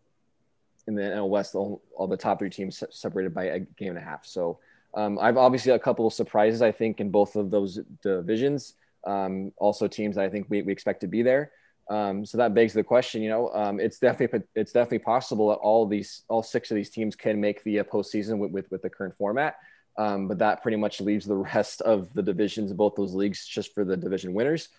[0.88, 3.97] in the NL West, all, all, the top three teams separated by a game and
[3.97, 4.26] a half.
[4.26, 4.60] So
[4.93, 8.76] um, I've obviously a couple of surprises, I think, in both of those divisions.
[9.06, 11.51] Um, also teams that I think we, we expect to be there.
[11.90, 15.56] Um, so that begs the question, you know, um, it's definitely it's definitely possible that
[15.56, 18.84] all these all six of these teams can make the uh, postseason with, with, with
[18.84, 19.56] the current format.
[19.98, 23.74] Um, but that pretty much leaves the rest of the divisions both those leagues just
[23.74, 24.70] for the division winners.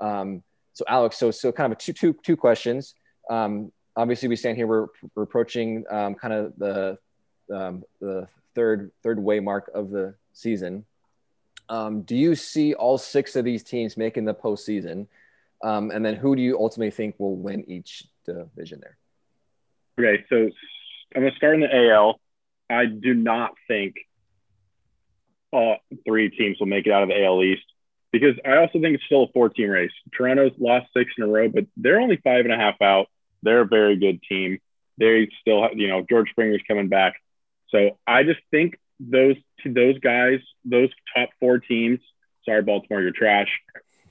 [0.00, 2.94] Um, so Alex, so so kind of two two two questions.
[3.28, 4.68] Um, obviously, we stand here.
[4.68, 4.86] We're,
[5.16, 6.98] we're approaching um, kind of the
[7.48, 10.84] the third third way mark of the season.
[11.68, 15.08] Do you see all six of these teams making the postseason?
[15.62, 18.96] Um, and then who do you ultimately think will win each division there?
[19.98, 20.50] Okay, so
[21.14, 22.20] I'm going to start in the AL.
[22.70, 23.96] I do not think
[25.52, 27.64] all three teams will make it out of the AL East
[28.12, 29.90] because I also think it's still a 14 race.
[30.16, 33.06] Toronto's lost six in a row, but they're only five and a half out.
[33.42, 34.58] They're a very good team.
[34.98, 37.14] They still, have, you know, George Springer's coming back.
[37.68, 42.00] So I just think those those guys, those top four teams,
[42.44, 43.48] sorry, Baltimore, you're trash,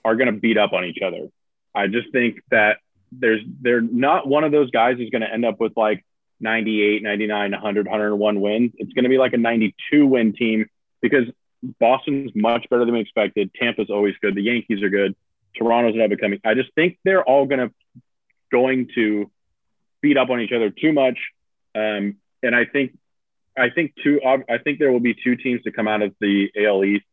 [0.04, 1.28] are going to beat up on each other.
[1.74, 2.78] I just think that
[3.12, 6.06] there's they're not one of those guys is going to end up with like
[6.40, 8.72] 98, 99, 100, 101 wins.
[8.78, 10.68] It's going to be like a 92 win team
[11.02, 11.26] because
[11.80, 13.52] Boston's much better than we expected.
[13.54, 14.36] Tampa's always good.
[14.36, 15.16] The Yankees are good.
[15.58, 16.40] Toronto's now becoming.
[16.46, 17.72] I just think they're all gonna
[18.52, 19.30] going to
[20.02, 21.18] beat up on each other too much.
[21.76, 22.98] Um, and I think
[23.58, 24.22] I think two.
[24.24, 27.06] I think there will be two teams to come out of the AL East,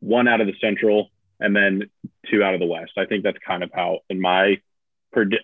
[0.00, 1.10] one out of the Central,
[1.42, 1.90] and then
[2.30, 2.92] two out of the West.
[2.96, 4.60] I think that's kind of how, in my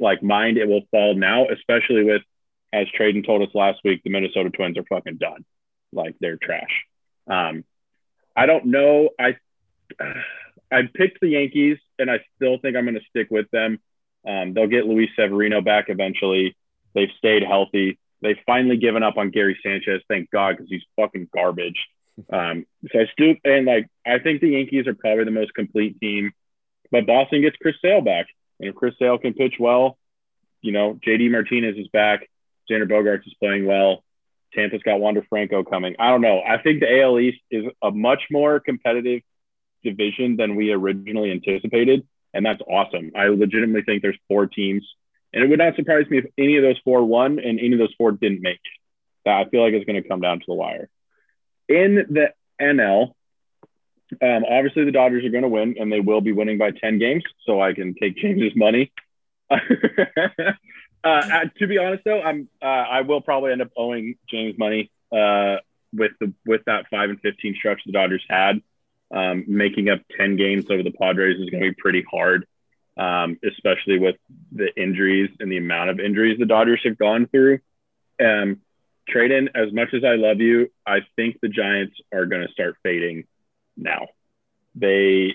[0.00, 2.22] like mind, it will fall now, especially with
[2.72, 5.44] as Traden told us last week, the Minnesota Twins are fucking done.
[5.92, 6.84] Like they're trash.
[7.26, 7.64] Um,
[8.36, 9.10] I don't know.
[9.18, 9.36] I
[10.70, 13.80] I picked the Yankees, and I still think I'm going to stick with them.
[14.26, 16.56] Um, they'll get Luis Severino back eventually.
[16.94, 17.98] They've stayed healthy.
[18.20, 21.86] They've finally given up on Gary Sanchez, thank God, because he's fucking garbage.
[22.32, 26.00] Um, so I still and like I think the Yankees are probably the most complete
[26.00, 26.32] team,
[26.90, 28.26] but Boston gets Chris Sale back,
[28.60, 29.98] and if Chris Sale can pitch well,
[30.60, 32.28] you know JD Martinez is back.
[32.70, 34.04] Xander Bogaerts is playing well.
[34.54, 35.96] Tampa's got Wander Franco coming.
[35.98, 36.40] I don't know.
[36.40, 39.22] I think the AL East is a much more competitive
[39.84, 43.12] division than we originally anticipated, and that's awesome.
[43.14, 44.86] I legitimately think there's four teams,
[45.32, 47.78] and it would not surprise me if any of those four won and any of
[47.78, 49.30] those four didn't make it.
[49.30, 50.88] I feel like it's going to come down to the wire.
[51.68, 53.12] In the NL,
[54.22, 56.98] um, obviously the Dodgers are going to win, and they will be winning by 10
[56.98, 58.92] games, so I can take James's money.
[61.04, 64.58] Uh, uh, to be honest, though, I'm uh, I will probably end up owing James
[64.58, 65.56] money uh,
[65.92, 68.60] with the with that five and fifteen stretch the Dodgers had.
[69.10, 72.46] Um, making up ten games over the Padres is going to be pretty hard,
[72.96, 74.16] um, especially with
[74.52, 77.60] the injuries and the amount of injuries the Dodgers have gone through.
[78.20, 78.60] Um,
[79.08, 82.76] Traden, as much as I love you, I think the Giants are going to start
[82.82, 83.24] fading
[83.76, 84.08] now.
[84.74, 85.34] They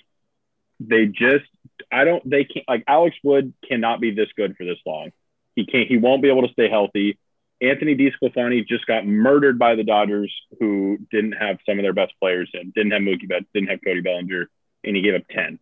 [0.79, 1.45] they just
[1.91, 5.11] I don't they can't like Alex Wood cannot be this good for this long.
[5.55, 7.17] He can't he won't be able to stay healthy.
[7.61, 12.13] Anthony DeSclafani just got murdered by the Dodgers, who didn't have some of their best
[12.19, 14.49] players in, didn't have Mookie Betts, didn't have Cody Bellinger,
[14.83, 15.59] and he gave up 10,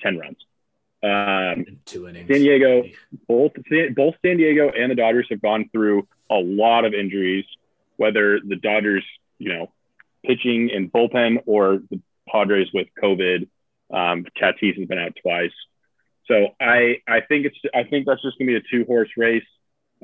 [0.00, 0.38] 10 runs.
[1.02, 2.28] Um, Two innings.
[2.28, 2.84] San Diego,
[3.28, 3.52] both
[3.94, 7.44] both San Diego and the Dodgers have gone through a lot of injuries.
[7.96, 9.04] Whether the Dodgers,
[9.38, 9.72] you know,
[10.24, 13.48] pitching and bullpen, or the Padres with COVID.
[13.92, 15.52] Um, Tatis has been out twice,
[16.26, 19.44] so I I think it's I think that's just gonna be a two horse race.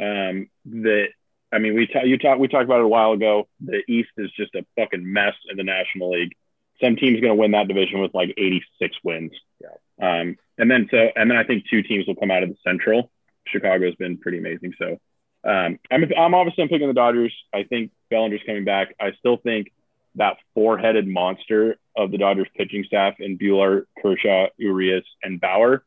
[0.01, 1.09] Um, that
[1.53, 3.49] I mean we ta- you talk we talked about it a while ago.
[3.61, 6.37] The East is just a fucking mess in the National League.
[6.81, 9.33] Some team's gonna win that division with like 86 wins.
[9.61, 10.21] Yeah.
[10.21, 12.57] Um, and then so and then I think two teams will come out of the
[12.65, 13.11] Central.
[13.47, 14.75] Chicago's been pretty amazing.
[14.79, 14.99] So
[15.45, 17.35] um, I'm I'm obviously I'm picking the Dodgers.
[17.53, 18.95] I think Bellinger's coming back.
[19.01, 19.73] I still think
[20.17, 25.85] that four-headed monster of the Dodgers pitching staff in Buehler, Kershaw, Urias, and Bauer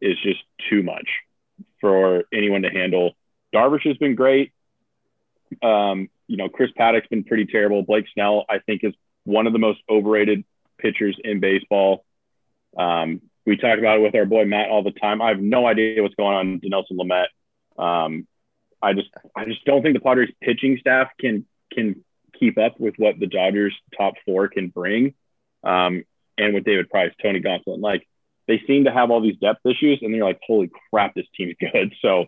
[0.00, 1.08] is just too much
[1.80, 3.12] for anyone to handle.
[3.54, 4.52] Darvish has been great.
[5.62, 7.82] Um, you know, Chris Paddack's been pretty terrible.
[7.82, 10.44] Blake Snell, I think, is one of the most overrated
[10.78, 12.04] pitchers in baseball.
[12.76, 15.22] Um, we talk about it with our boy Matt all the time.
[15.22, 17.26] I have no idea what's going on to Nelson Lamet.
[17.78, 18.26] Um,
[18.82, 22.04] I just, I just don't think the Padres pitching staff can can
[22.38, 25.14] keep up with what the Dodgers top four can bring.
[25.64, 26.04] Um,
[26.38, 28.06] and with David Price, Tony Gonsolin, like
[28.46, 31.56] they seem to have all these depth issues, and you're like, holy crap, this team's
[31.60, 31.94] good.
[32.00, 32.26] So,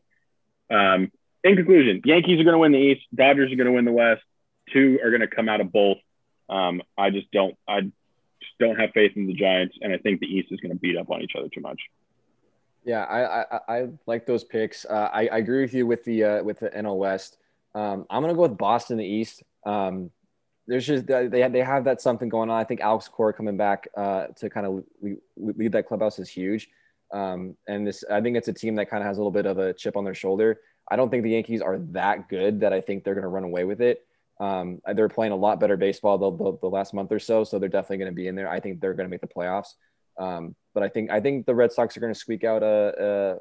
[0.71, 1.13] um,
[1.45, 3.93] in conclusion, Yankees are going to win the East, Dodgers are going to win the
[3.93, 4.23] West.
[4.73, 5.97] Two are going to come out of both.
[6.49, 10.21] Um, I just don't, I just don't have faith in the Giants, and I think
[10.21, 11.81] the East is going to beat up on each other too much.
[12.89, 14.87] Yeah, I I, I like those picks.
[14.87, 17.37] Uh, I, I agree with you with the uh, with the NL West.
[17.75, 19.43] Um, I'm gonna go with Boston the East.
[19.67, 20.11] Um,
[20.67, 22.59] there's just they they have that something going on.
[22.59, 26.31] I think Alex Cora coming back uh, to kind of lead, lead that clubhouse is
[26.31, 26.71] huge.
[27.13, 29.45] Um, and this I think it's a team that kind of has a little bit
[29.45, 30.59] of a chip on their shoulder.
[30.91, 33.45] I don't think the Yankees are that good that I think they're going to run
[33.45, 34.07] away with it.
[34.41, 37.59] Um, they're playing a lot better baseball the, the, the last month or so, so
[37.59, 38.49] they're definitely going to be in there.
[38.49, 39.75] I think they're going to make the playoffs.
[40.19, 43.39] Um, but I think I think the Red Sox are going to squeak out a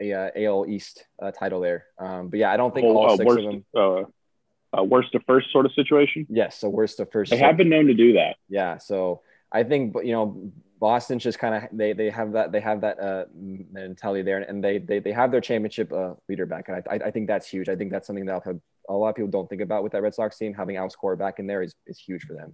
[0.00, 1.86] a, a, a AL East uh, title there.
[1.98, 3.64] Um, but yeah, I don't think Oh, all uh, six worst, of them.
[3.76, 6.26] uh, uh, worst to first sort of situation.
[6.28, 7.30] Yes, so worst to first.
[7.30, 8.36] They have been known to do that.
[8.48, 9.22] Yeah, so
[9.52, 12.98] I think you know Boston's just kind of they they have that they have that
[13.00, 17.06] uh, mentality there, and they they, they have their championship uh, leader back, and I,
[17.06, 17.68] I think that's huge.
[17.68, 18.58] I think that's something that have,
[18.88, 20.54] a lot of people don't think about with that Red Sox team.
[20.54, 22.52] Having Alex Cora back in there is is huge for them.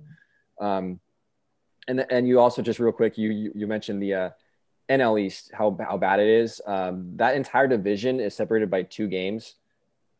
[0.60, 1.00] Um,
[1.88, 4.30] and and you also just real quick you you, you mentioned the uh,
[4.90, 6.60] NL East how how bad it is.
[6.66, 9.54] Um, that entire division is separated by two games,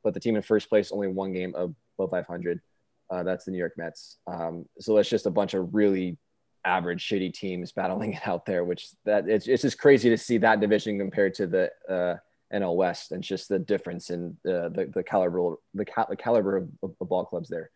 [0.02, 2.60] but the team in first place only one game above 500.
[3.09, 4.18] Uh, that's the New York Mets.
[4.26, 6.18] Um, so it's just a bunch of really
[6.64, 8.64] average, shitty teams battling it out there.
[8.64, 12.16] Which that it's, it's just crazy to see that division compared to the uh,
[12.52, 16.68] NL West, and just the difference in uh, the the caliber the, the caliber of,
[16.82, 17.70] of the ball clubs there.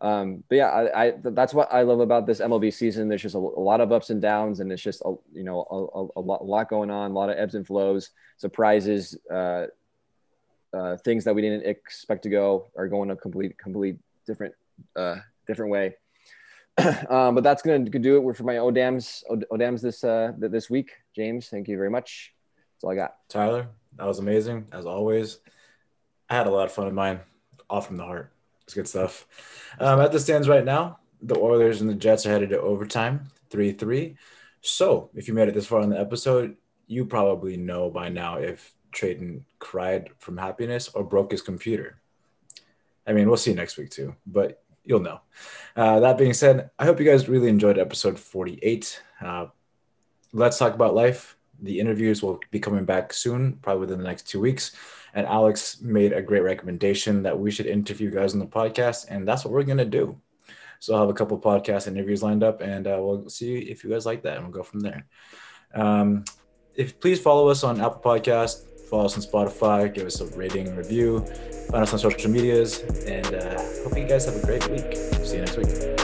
[0.00, 3.08] Um, but yeah, I, I, that's what I love about this MLB season.
[3.08, 5.66] There's just a, a lot of ups and downs, and it's just a, you know
[5.70, 9.66] a, a, lot, a lot going on, a lot of ebbs and flows, surprises, uh,
[10.74, 13.96] uh, things that we didn't expect to go are going a complete complete
[14.26, 14.54] different
[14.96, 15.16] uh,
[15.46, 15.94] different way.
[17.08, 20.92] um, but that's gonna do it for my ODAMs ODAMs this uh, this week.
[21.14, 22.34] James, thank you very much.
[22.74, 23.14] That's all I got.
[23.28, 25.38] Tyler, that was amazing as always.
[26.28, 27.20] I had a lot of fun in mine,
[27.70, 28.32] all from the heart.
[28.66, 29.26] It's good stuff.
[29.78, 33.28] Um, at the stands right now, the Oilers and the Jets are headed to overtime,
[33.50, 34.16] 3 3.
[34.60, 36.56] So if you made it this far in the episode,
[36.88, 42.00] you probably know by now if Traden cried from happiness or broke his computer.
[43.06, 45.20] I mean, we'll see next week too, but you'll know.
[45.76, 49.02] Uh, that being said, I hope you guys really enjoyed episode 48.
[49.20, 49.46] Uh,
[50.32, 51.35] let's talk about life.
[51.62, 54.72] The interviews will be coming back soon, probably within the next two weeks.
[55.14, 59.26] And Alex made a great recommendation that we should interview guys on the podcast, and
[59.26, 60.20] that's what we're gonna do.
[60.80, 63.90] So I'll have a couple podcast interviews lined up, and uh, we'll see if you
[63.90, 65.06] guys like that, and we'll go from there.
[65.74, 66.24] Um,
[66.74, 70.68] if please follow us on Apple Podcast, follow us on Spotify, give us a rating
[70.68, 71.20] and review,
[71.70, 74.94] find us on social medias, and uh, hope you guys have a great week.
[75.24, 75.95] See you next week.